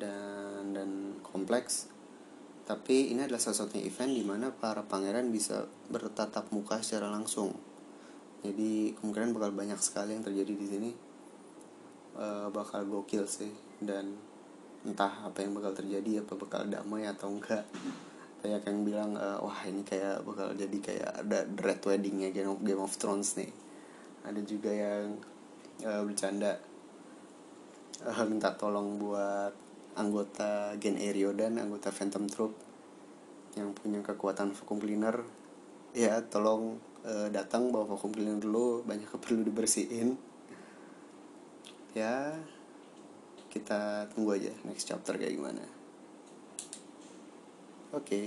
dan 0.00 0.72
dan 0.72 1.20
kompleks. 1.20 1.90
Tapi 2.68 3.16
ini 3.16 3.24
adalah 3.24 3.40
salah 3.40 3.64
satunya 3.64 3.88
event 3.88 4.12
di 4.12 4.20
mana 4.20 4.52
para 4.52 4.84
pangeran 4.84 5.32
bisa 5.32 5.64
bertatap 5.88 6.52
muka 6.52 6.84
secara 6.84 7.08
langsung. 7.08 7.56
Jadi 8.44 8.92
kemungkinan 9.00 9.32
bakal 9.34 9.50
banyak 9.56 9.80
sekali 9.80 10.12
yang 10.14 10.20
terjadi 10.20 10.52
di 10.52 10.66
sini. 10.68 10.90
Uh, 12.12 12.52
bakal 12.52 12.84
gokil 12.84 13.24
sih. 13.24 13.48
Dan 13.80 14.20
entah 14.84 15.24
apa 15.24 15.40
yang 15.40 15.56
bakal 15.56 15.72
terjadi 15.72 16.20
apa 16.20 16.36
bakal 16.36 16.68
damai 16.68 17.08
atau 17.08 17.32
enggak. 17.32 17.64
Kayak 18.44 18.68
yang 18.68 18.84
bilang 18.84 19.16
uh, 19.16 19.40
wah 19.42 19.64
ini 19.64 19.82
kayak 19.82 20.22
bakal 20.22 20.52
jadi 20.52 20.78
kayak 20.78 21.10
ada 21.24 21.48
red 21.48 21.80
weddingnya 21.82 22.30
Game 22.30 22.52
of 22.52 22.60
Game 22.60 22.84
of 22.84 22.92
Thrones 22.94 23.34
nih. 23.40 23.50
Ada 24.28 24.44
juga 24.44 24.70
yang 24.70 25.16
uh, 25.88 26.04
bercanda. 26.04 26.60
Uh, 28.04 28.22
minta 28.28 28.54
tolong 28.54 29.00
buat 29.00 29.67
anggota 29.98 30.78
Gen 30.78 30.94
Erio 30.96 31.34
dan 31.34 31.58
anggota 31.58 31.90
Phantom 31.90 32.24
Troop 32.30 32.54
yang 33.58 33.74
punya 33.74 33.98
kekuatan 34.00 34.54
vacuum 34.54 34.78
cleaner. 34.78 35.26
Ya 35.92 36.22
tolong 36.22 36.78
uh, 37.02 37.26
datang 37.34 37.74
bawa 37.74 37.90
vacuum 37.90 38.14
cleaner 38.14 38.38
dulu 38.38 38.86
banyak 38.86 39.10
perlu 39.18 39.42
dibersihin. 39.42 40.14
Ya 41.98 42.38
kita 43.50 44.06
tunggu 44.14 44.38
aja 44.38 44.54
next 44.62 44.86
chapter 44.86 45.18
kayak 45.18 45.34
gimana. 45.34 45.64
Oke. 47.90 48.04
Okay. 48.04 48.24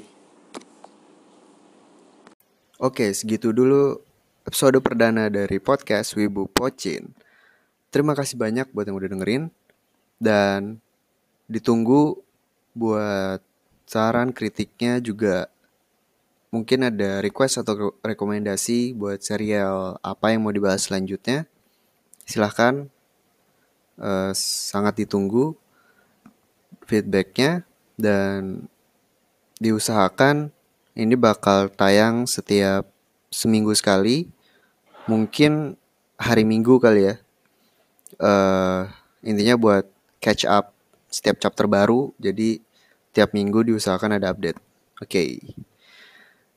oke 2.82 2.98
okay, 2.98 3.10
segitu 3.14 3.54
dulu 3.54 4.02
episode 4.42 4.82
perdana 4.82 5.30
dari 5.30 5.62
podcast 5.62 6.18
Wibu 6.18 6.50
Pocin. 6.50 7.14
Terima 7.94 8.18
kasih 8.18 8.42
banyak 8.42 8.74
buat 8.74 8.90
yang 8.90 8.98
udah 8.98 9.10
dengerin 9.14 9.44
dan 10.18 10.82
ditunggu 11.52 12.16
buat 12.72 13.44
saran 13.84 14.32
kritiknya 14.32 15.04
juga. 15.04 15.52
Mungkin 16.52 16.88
ada 16.88 17.20
request 17.24 17.64
atau 17.64 17.96
rekomendasi 18.04 18.96
buat 18.96 19.20
serial 19.24 20.00
apa 20.04 20.36
yang 20.36 20.44
mau 20.44 20.52
dibahas 20.52 20.88
selanjutnya 20.88 21.48
silahkan 22.28 22.88
uh, 24.00 24.32
sangat 24.36 25.04
ditunggu 25.04 25.56
feedbacknya 26.88 27.64
dan 27.96 28.68
diusahakan 29.60 30.52
ini 30.96 31.16
bakal 31.16 31.72
tayang 31.72 32.28
setiap 32.28 32.88
seminggu 33.32 33.72
sekali 33.76 34.28
mungkin 35.08 35.80
hari 36.20 36.44
minggu 36.44 36.80
kali 36.80 37.12
ya. 37.12 37.16
Uh, 38.20 38.92
intinya 39.24 39.56
buat 39.56 39.88
catch 40.20 40.44
up 40.44 40.76
setiap 41.12 41.38
chapter 41.44 41.68
baru 41.68 42.16
jadi 42.16 42.64
tiap 43.12 43.36
minggu 43.36 43.68
diusahakan 43.68 44.18
ada 44.18 44.32
update 44.32 44.58
oke 44.98 45.12
okay. 45.12 45.44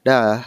dah 0.07 0.47